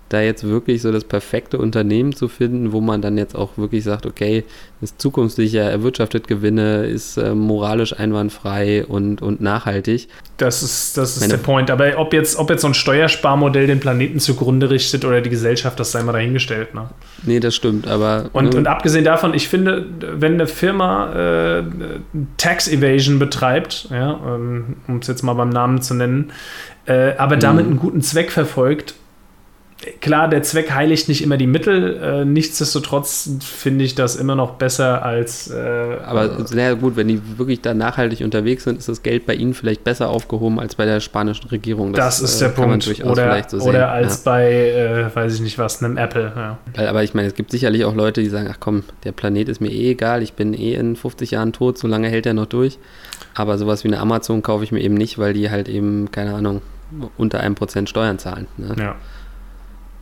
da 0.10 0.22
jetzt 0.22 0.48
wirklich 0.48 0.82
so 0.82 0.92
das 0.92 1.04
perfekte 1.04 1.58
Unternehmen 1.58 2.14
zu 2.14 2.28
finden, 2.28 2.72
wo 2.72 2.82
man 2.82 3.02
dann 3.02 3.18
jetzt 3.18 3.36
auch 3.36 3.58
wirklich 3.58 3.84
sagt, 3.84 4.06
okay, 4.06 4.44
ist 4.80 5.02
zukunftssicher, 5.02 5.64
erwirtschaftet 5.64 6.28
Gewinne, 6.28 6.86
ist 6.86 7.18
äh, 7.18 7.34
moralisch 7.34 7.98
einwandfrei 7.98 8.86
und, 8.86 9.22
und 9.22 9.42
nachhaltig. 9.42 10.08
Das 10.38 10.62
ist, 10.62 10.98
das 10.98 11.18
ist 11.18 11.32
der 11.32 11.38
Point. 11.38 11.72
Aber 11.72 11.98
ob 11.98 12.14
jetzt, 12.14 12.38
ob 12.38 12.50
jetzt 12.50 12.62
so 12.62 12.68
ein 12.68 12.74
Steuersparmodell 12.76 13.68
den 13.68 13.80
Planeten 13.80 14.20
zugrunde 14.20 14.70
richtet 14.70 15.04
oder 15.04 15.22
die 15.22 15.32
Gesellschaft, 15.32 15.80
das 15.80 15.92
sei 15.92 16.04
mal 16.04 16.12
dahingestellt. 16.12 16.76
Ne? 16.76 16.90
Nee, 17.24 17.40
das 17.40 17.56
stimmt, 17.56 17.88
aber. 17.88 18.30
Und, 18.34 18.54
ne, 18.54 18.58
und 18.58 18.68
abgesehen 18.68 19.04
davon, 19.04 19.34
ich 19.34 19.50
finde, 19.50 19.86
wenn 20.00 20.34
eine 20.34 20.48
Firma 20.48 21.58
äh, 21.58 21.64
Tax 22.38 22.68
Evasion 22.68 23.18
betreibt, 23.18 23.88
ja, 23.90 24.20
ähm, 24.26 24.76
um 24.88 24.98
es 24.98 25.08
jetzt 25.08 25.24
mal 25.24 25.34
beim 25.34 25.50
Namen 25.50 25.82
zu 25.82 25.96
nennen, 25.96 26.32
äh, 26.86 27.16
aber 27.18 27.36
damit 27.36 27.66
mhm. 27.66 27.72
einen 27.72 27.80
guten 27.80 28.02
Zweck 28.02 28.32
verfolgt, 28.32 28.94
klar, 30.02 30.28
der 30.28 30.44
Zweck 30.44 30.72
heiligt 30.72 31.08
nicht 31.08 31.22
immer 31.22 31.38
die 31.38 31.48
Mittel. 31.48 31.98
Äh, 32.02 32.26
nichtsdestotrotz 32.26 33.30
finde 33.42 33.86
ich 33.86 33.96
das 33.96 34.16
immer 34.16 34.36
noch 34.36 34.52
besser 34.54 35.04
als. 35.04 35.50
Äh, 35.50 35.98
Aber 36.04 36.48
sehr 36.48 36.76
gut, 36.76 36.96
wenn 36.96 37.08
die 37.08 37.38
wirklich 37.38 37.62
da 37.62 37.74
nachhaltig 37.74 38.22
unterwegs 38.22 38.64
sind, 38.64 38.80
ist 38.80 38.90
das 38.90 39.04
Geld 39.04 39.26
bei 39.26 39.36
ihnen 39.36 39.54
vielleicht 39.54 39.84
besser 39.84 40.10
aufgehoben 40.10 40.60
als 40.60 40.76
bei 40.76 40.86
der 40.86 41.00
spanischen 41.00 41.48
Regierung. 41.50 41.94
Das, 41.94 42.20
das 42.20 42.32
ist 42.32 42.42
der 42.42 42.50
äh, 42.50 42.52
Punkt. 42.52 42.88
oder, 43.04 43.44
so 43.48 43.58
oder 43.60 43.92
als 43.92 44.26
ja. 44.26 44.32
bei, 44.32 44.52
äh, 44.52 45.16
weiß 45.16 45.36
ich 45.36 45.42
nicht 45.42 45.58
was, 45.58 45.84
einem 45.84 45.98
Apple. 45.98 46.32
Ja. 46.36 46.88
Aber 46.90 47.04
ich 47.04 47.14
meine, 47.14 47.28
es 47.28 47.36
gibt 47.36 47.52
sicherlich 47.52 47.86
auch 47.86 47.96
Leute, 47.96 48.22
die 48.22 48.30
sagen: 48.30 48.50
Ach 48.52 48.58
komm, 48.60 48.84
der 49.04 49.12
Planet 49.12 49.50
ist 49.50 49.62
mir 49.62 49.72
eh 49.72 49.92
egal, 49.92 50.24
ich 50.24 50.34
bin 50.34 50.54
eh 50.54 50.74
in 50.74 50.96
50 50.96 51.32
Jahren 51.32 51.54
tot, 51.54 51.78
so 51.78 51.88
lange 51.88 52.10
hält 52.10 52.26
er 52.26 52.34
noch 52.34 52.48
durch. 52.48 52.80
Aber 53.36 53.60
sowas 53.60 53.84
wie 53.84 53.90
eine 53.90 54.00
Amazon 54.00 54.42
kaufe 54.42 54.64
ich 54.64 54.72
mir 54.72 54.82
eben 54.82 54.96
nicht, 54.96 55.20
weil 55.20 55.34
die 55.34 55.52
halt 55.52 55.70
eben, 55.70 56.10
keine 56.10 56.34
Ahnung, 56.34 56.62
unter 57.18 57.42
einem 57.42 57.54
Prozent 57.54 57.90
Steuern 57.90 58.18
zahlen. 58.18 58.48
Ne? 58.58 58.76
Ja 58.80 58.96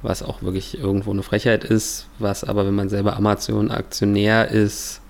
was 0.05 0.23
auch 0.23 0.41
wirklich 0.41 0.79
irgendwo 0.79 1.11
eine 1.11 1.23
Frechheit 1.23 1.63
ist, 1.63 2.07
was 2.19 2.43
aber, 2.43 2.65
wenn 2.65 2.75
man 2.75 2.89
selber 2.89 3.17
Amazon-Aktionär 3.17 4.49
ist, 4.49 5.01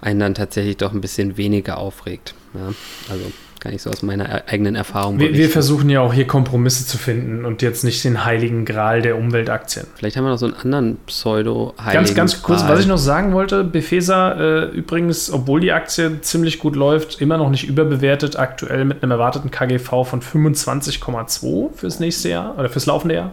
einen 0.00 0.20
dann 0.20 0.34
tatsächlich 0.34 0.76
doch 0.76 0.92
ein 0.92 1.00
bisschen 1.00 1.36
weniger 1.36 1.78
aufregt. 1.78 2.34
Ja, 2.54 2.72
also 3.10 3.32
kann 3.60 3.74
ich 3.74 3.82
so 3.82 3.90
aus 3.90 4.02
meiner 4.02 4.28
e-, 4.28 4.42
eigenen 4.46 4.74
Erfahrung 4.76 5.18
wir, 5.18 5.34
wir, 5.34 5.48
versuchen 5.50 5.90
ja 5.90 6.00
auch 6.00 6.12
hier 6.12 6.26
Kompromisse 6.26 6.86
zu 6.86 6.98
finden 6.98 7.44
und 7.44 7.62
jetzt 7.62 7.84
nicht 7.84 8.04
den 8.04 8.24
heiligen 8.24 8.64
Gral 8.64 9.02
der 9.02 9.18
Umweltaktien. 9.18 9.86
Vielleicht 9.96 10.16
haben 10.16 10.24
wir 10.24 10.30
noch 10.30 10.38
so 10.38 10.46
einen 10.46 10.54
anderen 10.54 10.98
Pseudo-heiligen 11.06 12.04
Ganz, 12.04 12.14
ganz 12.14 12.42
kurz, 12.42 12.60
Gral. 12.60 12.72
was 12.72 12.80
ich 12.80 12.86
noch 12.86 12.98
sagen 12.98 13.32
wollte, 13.32 13.64
Befesa 13.64 14.32
äh, 14.32 14.64
übrigens, 14.66 15.30
obwohl 15.30 15.60
die 15.60 15.72
Aktie 15.72 16.20
ziemlich 16.20 16.58
gut 16.58 16.76
läuft, 16.76 17.20
immer 17.20 17.36
noch 17.36 17.50
nicht 17.50 17.68
überbewertet, 17.68 18.38
aktuell 18.38 18.84
mit 18.84 19.02
einem 19.02 19.12
erwarteten 19.12 19.50
KGV 19.50 20.04
von 20.04 20.22
25,2 20.22 21.74
fürs 21.74 22.00
nächste 22.00 22.28
Jahr 22.28 22.56
oder 22.58 22.68
fürs 22.68 22.86
laufende 22.86 23.16
Jahr. 23.16 23.32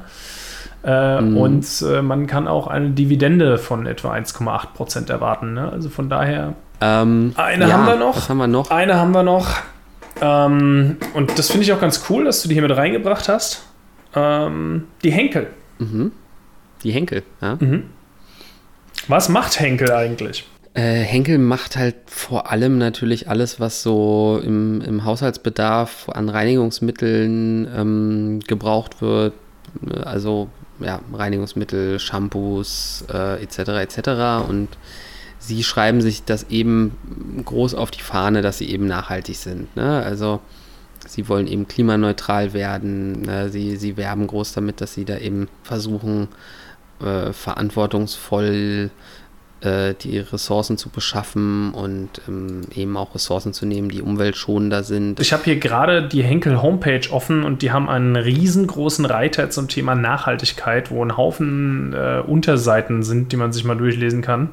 Äh, 0.86 1.22
mhm. 1.22 1.38
Und 1.38 1.82
äh, 1.82 2.02
man 2.04 2.28
kann 2.28 2.48
auch 2.48 2.68
eine 2.68 2.92
Dividende 2.92 3.58
von 3.58 3.88
etwa 3.88 4.14
1,8 4.14 4.74
Prozent 4.74 5.10
erwarten. 5.10 5.56
Ne? 5.56 5.72
Also 5.72 5.90
von 5.90 6.10
daher. 6.10 6.54
Ähm, 6.80 7.34
eine 7.36 7.68
ja, 7.68 7.74
haben 7.74 7.86
wir 7.88 7.96
noch. 7.96 8.16
Was 8.16 8.30
haben 8.30 8.38
wir 8.38 8.48
noch? 8.48 8.70
Eine 8.70 8.96
haben 8.96 9.12
wir 9.12 9.24
noch. 9.24 9.48
Ähm, 10.22 10.98
und 11.16 11.38
das 11.40 11.50
finde 11.50 11.64
ich 11.64 11.74
auch 11.74 11.82
ganz 11.82 12.06
cool, 12.10 12.26
dass 12.26 12.44
du 12.44 12.50
die 12.50 12.54
hier 12.54 12.62
mit 12.62 12.76
reingebracht 12.76 13.28
hast. 13.28 13.66
Ähm, 14.16 14.86
die 15.04 15.12
Henkel. 15.12 15.48
Mhm. 15.80 16.12
Die 16.84 16.92
Henkel, 16.92 17.24
ja. 17.42 17.58
Mhm. 17.60 17.86
Was 19.08 19.28
macht 19.28 19.60
Henkel 19.60 19.92
eigentlich? 19.92 20.48
Äh, 20.76 20.82
Henkel 20.82 21.40
macht 21.40 21.78
halt 21.78 21.96
vor 22.06 22.52
allem 22.52 22.78
natürlich 22.78 23.28
alles, 23.28 23.60
was 23.60 23.82
so 23.82 24.40
im, 24.44 24.82
im 24.82 25.04
Haushaltsbedarf 25.04 26.10
an 26.10 26.30
Reinigungsmitteln 26.30 27.68
ähm, 27.76 28.40
gebraucht 28.46 29.02
wird. 29.02 29.34
Also 30.04 30.50
ja, 30.80 31.02
Reinigungsmittel, 31.14 32.00
Shampoos 32.00 33.06
äh, 33.12 33.42
etc. 33.44 33.60
etc. 33.60 34.48
Und 34.48 34.70
sie 35.40 35.64
schreiben 35.64 36.02
sich 36.02 36.24
das 36.24 36.44
eben 36.50 37.44
groß 37.46 37.76
auf 37.76 37.92
die 37.92 38.02
Fahne, 38.02 38.42
dass 38.42 38.58
sie 38.58 38.70
eben 38.70 38.88
nachhaltig 38.88 39.38
sind. 39.38 39.76
Ne? 39.76 40.04
Also 40.04 40.42
sie 41.08 41.30
wollen 41.30 41.48
eben 41.48 41.68
klimaneutral 41.68 42.54
werden. 42.54 43.22
Ne? 43.22 43.50
Sie, 43.50 43.78
sie 43.78 43.98
werben 43.98 44.28
groß 44.28 44.54
damit, 44.54 44.82
dass 44.82 44.94
sie 44.94 45.06
da 45.06 45.18
eben 45.18 45.48
versuchen, 45.64 46.28
äh, 47.02 47.34
verantwortungsvoll 47.34 48.90
äh, 49.66 49.96
die 49.96 50.20
Ressourcen 50.20 50.78
zu 50.78 50.90
beschaffen 50.90 51.74
und 51.74 52.10
ähm, 52.28 52.62
eben 52.76 52.96
auch 52.98 53.16
Ressourcen 53.16 53.54
zu 53.54 53.66
nehmen, 53.66 53.90
die 53.90 54.02
umweltschonender 54.02 54.84
sind. 54.84 55.20
Ich 55.20 55.34
habe 55.34 55.44
hier 55.44 55.58
gerade 55.58 56.08
die 56.08 56.24
Henkel 56.24 56.62
Homepage 56.62 57.10
offen 57.12 57.44
und 57.44 57.62
die 57.62 57.72
haben 57.72 57.90
einen 57.90 58.16
riesengroßen 58.16 59.06
Reiter 59.06 59.50
zum 59.50 59.68
Thema 59.68 59.96
Nachhaltigkeit, 59.96 60.92
wo 60.92 61.04
ein 61.04 61.18
Haufen 61.18 61.94
äh, 61.94 62.20
Unterseiten 62.20 63.04
sind, 63.04 63.32
die 63.32 63.38
man 63.38 63.52
sich 63.52 63.64
mal 63.64 63.76
durchlesen 63.76 64.22
kann 64.22 64.50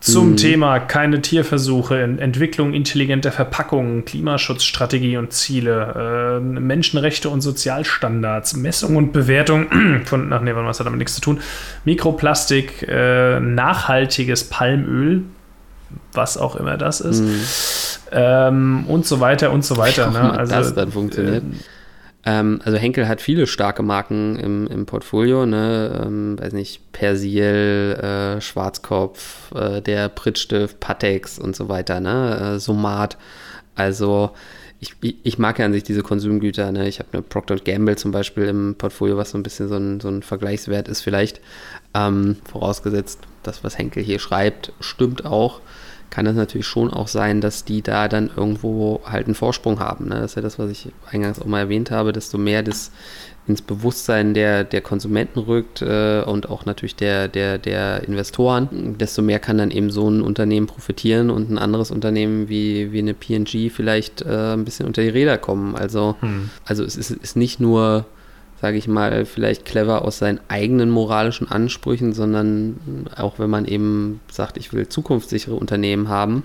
zum 0.00 0.30
mhm. 0.30 0.36
Thema 0.36 0.78
keine 0.80 1.20
Tierversuche, 1.20 2.00
Entwicklung 2.00 2.72
intelligenter 2.72 3.32
Verpackungen, 3.32 4.06
Klimaschutzstrategie 4.06 5.18
und 5.18 5.32
Ziele, 5.32 6.38
äh, 6.38 6.40
Menschenrechte 6.40 7.28
und 7.28 7.42
Sozialstandards, 7.42 8.56
Messung 8.56 8.96
und 8.96 9.12
Bewertung 9.12 9.66
von, 10.06 10.32
ach 10.32 10.40
nee, 10.40 10.52
was 10.54 10.80
hat 10.80 10.86
damit 10.86 10.98
nichts 10.98 11.14
zu 11.14 11.20
tun, 11.20 11.40
Mikroplastik, 11.84 12.86
äh, 12.88 13.40
nachhaltiges 13.40 14.44
Palmöl, 14.44 15.22
was 16.14 16.38
auch 16.38 16.56
immer 16.56 16.78
das 16.78 17.00
ist, 17.00 17.20
mhm. 17.20 18.08
ähm, 18.12 18.84
und 18.88 19.04
so 19.04 19.20
weiter 19.20 19.52
und 19.52 19.64
so 19.64 19.76
weiter. 19.76 20.10
Ne? 20.10 20.32
Also, 20.32 20.54
das 20.54 20.74
dann 20.74 20.92
funktioniert. 20.92 21.42
Äh, 21.42 21.56
ähm, 22.24 22.60
also 22.64 22.76
Henkel 22.76 23.08
hat 23.08 23.20
viele 23.20 23.46
starke 23.46 23.82
Marken 23.82 24.36
im, 24.36 24.66
im 24.66 24.86
Portfolio, 24.86 25.46
ne? 25.46 26.02
Ähm, 26.04 26.38
weiß 26.38 26.52
nicht, 26.52 26.92
Persil, 26.92 27.98
äh, 28.00 28.40
Schwarzkopf, 28.40 29.52
äh, 29.54 29.80
der 29.80 30.08
Prittstift, 30.08 30.80
Patex 30.80 31.38
und 31.38 31.56
so 31.56 31.68
weiter, 31.68 32.00
ne? 32.00 32.54
Äh, 32.56 32.58
Somat. 32.58 33.16
Also 33.74 34.32
ich, 34.80 34.94
ich 35.00 35.38
mag 35.38 35.58
ja 35.58 35.66
an 35.66 35.72
sich 35.72 35.82
diese 35.82 36.02
Konsumgüter. 36.02 36.72
Ne? 36.72 36.88
Ich 36.88 36.98
habe 36.98 37.10
eine 37.12 37.22
Procter 37.22 37.56
Gamble 37.56 37.96
zum 37.96 38.12
Beispiel 38.12 38.44
im 38.44 38.74
Portfolio, 38.76 39.16
was 39.16 39.30
so 39.30 39.38
ein 39.38 39.42
bisschen 39.42 39.68
so 39.68 39.76
ein, 39.76 40.00
so 40.00 40.08
ein 40.08 40.22
Vergleichswert 40.22 40.88
ist 40.88 41.02
vielleicht. 41.02 41.40
Ähm, 41.94 42.36
vorausgesetzt, 42.50 43.20
das, 43.42 43.62
was 43.62 43.76
Henkel 43.76 44.02
hier 44.02 44.18
schreibt, 44.18 44.72
stimmt 44.80 45.24
auch 45.26 45.60
kann 46.10 46.26
es 46.26 46.36
natürlich 46.36 46.66
schon 46.66 46.92
auch 46.92 47.08
sein, 47.08 47.40
dass 47.40 47.64
die 47.64 47.82
da 47.82 48.08
dann 48.08 48.30
irgendwo 48.36 49.00
halt 49.04 49.26
einen 49.26 49.34
Vorsprung 49.34 49.78
haben. 49.78 50.08
Ne? 50.08 50.16
Das 50.16 50.32
ist 50.32 50.34
ja 50.34 50.42
das, 50.42 50.58
was 50.58 50.70
ich 50.70 50.88
eingangs 51.10 51.40
auch 51.40 51.46
mal 51.46 51.60
erwähnt 51.60 51.90
habe, 51.90 52.12
desto 52.12 52.36
mehr 52.36 52.62
das 52.62 52.90
ins 53.46 53.62
Bewusstsein 53.62 54.34
der, 54.34 54.64
der 54.64 54.80
Konsumenten 54.80 55.40
rückt 55.40 55.82
äh, 55.82 56.22
und 56.22 56.50
auch 56.50 56.66
natürlich 56.66 56.96
der, 56.96 57.28
der, 57.28 57.58
der 57.58 58.02
Investoren, 58.06 58.96
desto 58.98 59.22
mehr 59.22 59.38
kann 59.38 59.58
dann 59.58 59.70
eben 59.70 59.90
so 59.90 60.08
ein 60.08 60.20
Unternehmen 60.20 60.66
profitieren 60.66 61.30
und 61.30 61.50
ein 61.50 61.58
anderes 61.58 61.90
Unternehmen 61.90 62.48
wie, 62.48 62.92
wie 62.92 62.98
eine 62.98 63.14
PG 63.14 63.70
vielleicht 63.70 64.22
äh, 64.22 64.52
ein 64.54 64.64
bisschen 64.64 64.86
unter 64.86 65.02
die 65.02 65.08
Räder 65.08 65.38
kommen. 65.38 65.74
Also, 65.74 66.16
hm. 66.20 66.50
also 66.64 66.84
es 66.84 66.96
ist, 66.96 67.10
ist 67.10 67.36
nicht 67.36 67.60
nur 67.60 68.06
sage 68.60 68.76
ich 68.76 68.88
mal, 68.88 69.24
vielleicht 69.24 69.64
clever 69.64 70.04
aus 70.04 70.18
seinen 70.18 70.40
eigenen 70.48 70.90
moralischen 70.90 71.50
Ansprüchen, 71.50 72.12
sondern 72.12 73.06
auch 73.16 73.38
wenn 73.38 73.48
man 73.48 73.64
eben 73.64 74.20
sagt, 74.30 74.58
ich 74.58 74.72
will 74.72 74.88
zukunftssichere 74.88 75.54
Unternehmen 75.54 76.08
haben, 76.08 76.44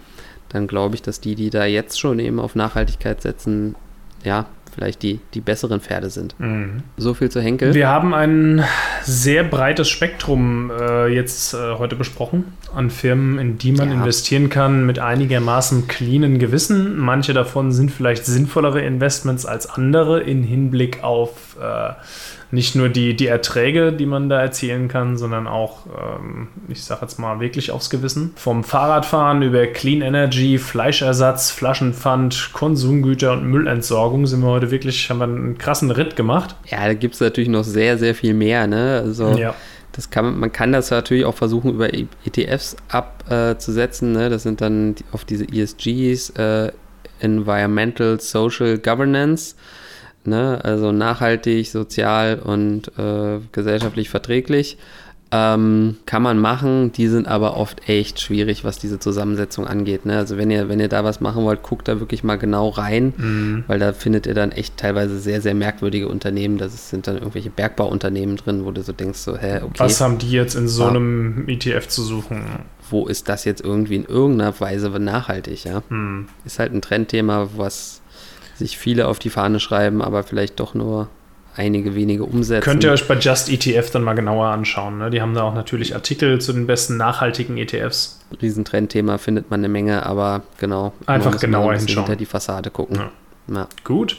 dann 0.49 0.67
glaube 0.67 0.95
ich, 0.95 1.01
dass 1.01 1.19
die, 1.19 1.35
die 1.35 1.49
da 1.49 1.65
jetzt 1.65 1.99
schon 1.99 2.19
eben 2.19 2.39
auf 2.39 2.55
Nachhaltigkeit 2.55 3.21
setzen, 3.21 3.75
ja, 4.23 4.45
vielleicht 4.75 5.01
die, 5.01 5.19
die 5.33 5.41
besseren 5.41 5.79
Pferde 5.79 6.09
sind. 6.09 6.37
Mhm. 6.39 6.83
So 6.97 7.13
viel 7.13 7.29
zu 7.29 7.41
Henkel. 7.41 7.73
Wir 7.73 7.87
haben 7.87 8.13
ein 8.13 8.63
sehr 9.03 9.43
breites 9.43 9.89
Spektrum 9.89 10.69
äh, 10.69 11.07
jetzt 11.07 11.53
äh, 11.53 11.75
heute 11.77 11.95
besprochen 11.95 12.53
an 12.75 12.89
Firmen, 12.89 13.39
in 13.39 13.57
die 13.57 13.71
man 13.71 13.89
ja. 13.89 13.95
investieren 13.95 14.49
kann 14.49 14.85
mit 14.85 14.99
einigermaßen 14.99 15.87
cleanen 15.87 16.39
Gewissen. 16.39 16.97
Manche 16.97 17.33
davon 17.33 17.71
sind 17.71 17.89
vielleicht 17.89 18.25
sinnvollere 18.25 18.81
Investments 18.81 19.45
als 19.45 19.67
andere 19.67 20.21
in 20.21 20.43
Hinblick 20.43 21.03
auf 21.03 21.55
äh, 21.59 21.93
nicht 22.51 22.75
nur 22.75 22.89
die, 22.89 23.15
die 23.15 23.27
Erträge, 23.27 23.91
die 23.91 24.05
man 24.05 24.29
da 24.29 24.41
erzielen 24.41 24.87
kann, 24.87 25.17
sondern 25.17 25.47
auch, 25.47 25.85
ähm, 25.87 26.47
ich 26.67 26.83
sage 26.83 27.01
jetzt 27.01 27.19
mal, 27.19 27.39
wirklich 27.39 27.71
aufs 27.71 27.89
Gewissen. 27.89 28.33
Vom 28.35 28.63
Fahrradfahren 28.63 29.41
über 29.41 29.65
Clean 29.67 30.01
Energy, 30.01 30.57
Fleischersatz, 30.57 31.51
Flaschenpfand, 31.51 32.51
Konsumgüter 32.53 33.33
und 33.33 33.45
Müllentsorgung 33.45 34.27
sind 34.27 34.41
wir 34.41 34.49
heute 34.49 34.71
wirklich, 34.71 35.09
haben 35.09 35.19
wir 35.19 35.25
einen 35.25 35.57
krassen 35.57 35.91
Ritt 35.91 36.15
gemacht. 36.15 36.55
Ja, 36.65 36.85
da 36.85 36.93
gibt 36.93 37.15
es 37.15 37.19
natürlich 37.19 37.49
noch 37.49 37.63
sehr, 37.63 37.97
sehr 37.97 38.15
viel 38.15 38.33
mehr. 38.33 38.67
Ne? 38.67 39.01
Also 39.03 39.29
ja. 39.37 39.55
das 39.91 40.09
kann, 40.09 40.39
man 40.39 40.51
kann 40.51 40.71
das 40.71 40.91
natürlich 40.91 41.25
auch 41.25 41.35
versuchen, 41.35 41.71
über 41.71 41.89
ETFs 41.93 42.75
abzusetzen. 42.89 44.15
Äh, 44.15 44.19
ne? 44.19 44.29
Das 44.29 44.43
sind 44.43 44.61
dann 44.61 44.95
auf 45.11 45.25
diese 45.25 45.45
ESGs, 45.45 46.29
äh, 46.31 46.71
Environmental 47.19 48.19
Social 48.19 48.77
Governance. 48.77 49.55
Ne? 50.27 50.59
Also 50.63 50.91
nachhaltig, 50.91 51.69
sozial 51.69 52.39
und 52.39 52.91
äh, 52.97 53.39
gesellschaftlich 53.51 54.09
verträglich. 54.09 54.77
Ähm, 55.31 55.97
kann 56.05 56.21
man 56.21 56.37
machen, 56.39 56.91
die 56.91 57.07
sind 57.07 57.27
aber 57.27 57.57
oft 57.57 57.89
echt 57.89 58.21
schwierig, 58.21 58.63
was 58.63 58.77
diese 58.77 58.99
Zusammensetzung 58.99 59.65
angeht. 59.67 60.05
Ne? 60.05 60.15
Also 60.17 60.37
wenn 60.37 60.51
ihr, 60.51 60.69
wenn 60.69 60.79
ihr 60.79 60.87
da 60.87 61.03
was 61.03 61.19
machen 61.19 61.43
wollt, 61.43 61.63
guckt 61.63 61.87
da 61.87 61.99
wirklich 61.99 62.23
mal 62.23 62.35
genau 62.37 62.69
rein, 62.69 63.11
Mhm. 63.17 63.63
weil 63.67 63.79
da 63.79 63.91
findet 63.91 64.27
ihr 64.27 64.35
dann 64.35 64.51
echt 64.51 64.77
teilweise 64.77 65.17
sehr, 65.19 65.41
sehr 65.41 65.55
merkwürdige 65.55 66.07
Unternehmen. 66.07 66.57
Das 66.59 66.91
sind 66.91 67.07
dann 67.07 67.15
irgendwelche 67.17 67.49
Bergbauunternehmen 67.49 68.37
drin, 68.37 68.65
wo 68.65 68.71
du 68.71 68.83
so 68.83 68.93
denkst, 68.93 69.17
so, 69.19 69.35
hä, 69.35 69.57
okay, 69.63 69.73
Was 69.79 69.99
haben 69.99 70.19
die 70.19 70.29
jetzt 70.31 70.53
in 70.55 70.67
so 70.67 70.83
Ah. 70.85 70.89
einem 70.89 71.45
ETF 71.47 71.87
zu 71.87 72.03
suchen? 72.03 72.43
wo 72.91 73.07
ist 73.07 73.27
das 73.29 73.45
jetzt 73.45 73.61
irgendwie 73.65 73.95
in 73.95 74.05
irgendeiner 74.05 74.57
Weise 74.59 74.91
nachhaltig, 74.91 75.63
ja? 75.63 75.81
Hm. 75.89 76.27
Ist 76.45 76.59
halt 76.59 76.71
ein 76.71 76.83
Trendthema, 76.83 77.49
was 77.57 78.01
sich 78.55 78.77
viele 78.77 79.07
auf 79.07 79.19
die 79.19 79.29
Fahne 79.29 79.59
schreiben, 79.59 80.01
aber 80.01 80.23
vielleicht 80.23 80.59
doch 80.59 80.73
nur 80.73 81.07
einige 81.55 81.95
wenige 81.95 82.23
umsetzen. 82.23 82.63
Könnt 82.63 82.83
ihr 82.83 82.91
euch 82.91 83.07
bei 83.07 83.15
Just 83.15 83.49
ETF 83.49 83.91
dann 83.91 84.03
mal 84.03 84.13
genauer 84.13 84.47
anschauen. 84.47 84.97
Ne? 84.97 85.09
Die 85.09 85.21
haben 85.21 85.33
da 85.33 85.43
auch 85.43 85.53
natürlich 85.53 85.95
Artikel 85.95 86.39
zu 86.41 86.53
den 86.53 86.67
besten 86.67 86.97
nachhaltigen 86.97 87.57
ETFs. 87.57 88.19
Riesentrendthema 88.41 89.17
findet 89.17 89.49
man 89.49 89.61
eine 89.61 89.69
Menge, 89.69 90.05
aber 90.05 90.43
genau. 90.57 90.93
Einfach 91.05 91.39
genauer 91.39 91.71
ein 91.71 91.79
hinschauen. 91.79 92.05
hinter 92.05 92.17
die 92.17 92.25
Fassade 92.25 92.69
gucken. 92.69 92.97
Ja. 92.97 93.11
Ja, 93.47 93.67
Gut. 93.83 94.17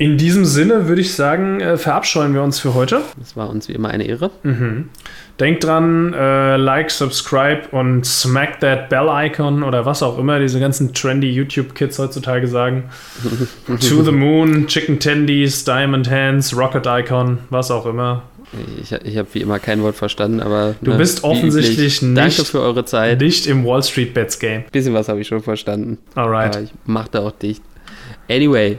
In 0.00 0.16
diesem 0.16 0.46
Sinne 0.46 0.88
würde 0.88 1.02
ich 1.02 1.12
sagen, 1.12 1.60
äh, 1.60 1.76
verabscheuen 1.76 2.32
wir 2.32 2.42
uns 2.42 2.58
für 2.58 2.72
heute. 2.72 3.02
das 3.18 3.36
war 3.36 3.50
uns 3.50 3.68
wie 3.68 3.74
immer 3.74 3.90
eine 3.90 4.04
Ehre. 4.04 4.30
Mhm. 4.44 4.88
Denkt 5.38 5.62
dran, 5.64 6.14
äh, 6.14 6.56
like, 6.56 6.90
subscribe 6.90 7.64
und 7.72 8.06
smack 8.06 8.60
that 8.60 8.88
bell 8.88 9.08
icon 9.10 9.62
oder 9.62 9.84
was 9.84 10.02
auch 10.02 10.16
immer 10.18 10.38
diese 10.38 10.58
ganzen 10.58 10.94
trendy 10.94 11.30
YouTube-Kids 11.30 11.98
heutzutage 11.98 12.48
sagen. 12.48 12.84
to 13.66 14.02
the 14.02 14.10
moon, 14.10 14.66
Chicken 14.68 14.98
Tendies, 14.98 15.66
Diamond 15.66 16.10
Hands, 16.10 16.56
Rocket 16.56 16.86
Icon, 16.86 17.40
was 17.50 17.70
auch 17.70 17.84
immer. 17.84 18.22
Ich, 18.80 18.92
ich 18.92 19.18
habe 19.18 19.28
wie 19.34 19.42
immer 19.42 19.58
kein 19.58 19.82
Wort 19.82 19.96
verstanden, 19.96 20.40
aber. 20.40 20.76
Du 20.80 20.92
ne, 20.92 20.96
bist 20.96 21.24
offensichtlich 21.24 22.00
üblich, 22.02 22.14
Danke 22.14 22.40
nicht- 22.40 22.46
für 22.48 22.62
eure 22.62 22.86
Zeit. 22.86 23.20
Nicht 23.20 23.46
im 23.46 23.66
Wall 23.66 23.82
Street 23.82 24.14
Bets 24.14 24.38
Game. 24.38 24.64
bisschen 24.72 24.94
was 24.94 25.10
habe 25.10 25.20
ich 25.20 25.28
schon 25.28 25.42
verstanden. 25.42 25.98
Alright. 26.14 26.56
Aber 26.56 26.64
ich 26.64 26.70
mache 26.86 27.08
da 27.10 27.20
auch 27.20 27.32
dicht. 27.32 27.62
Anyway, 28.30 28.78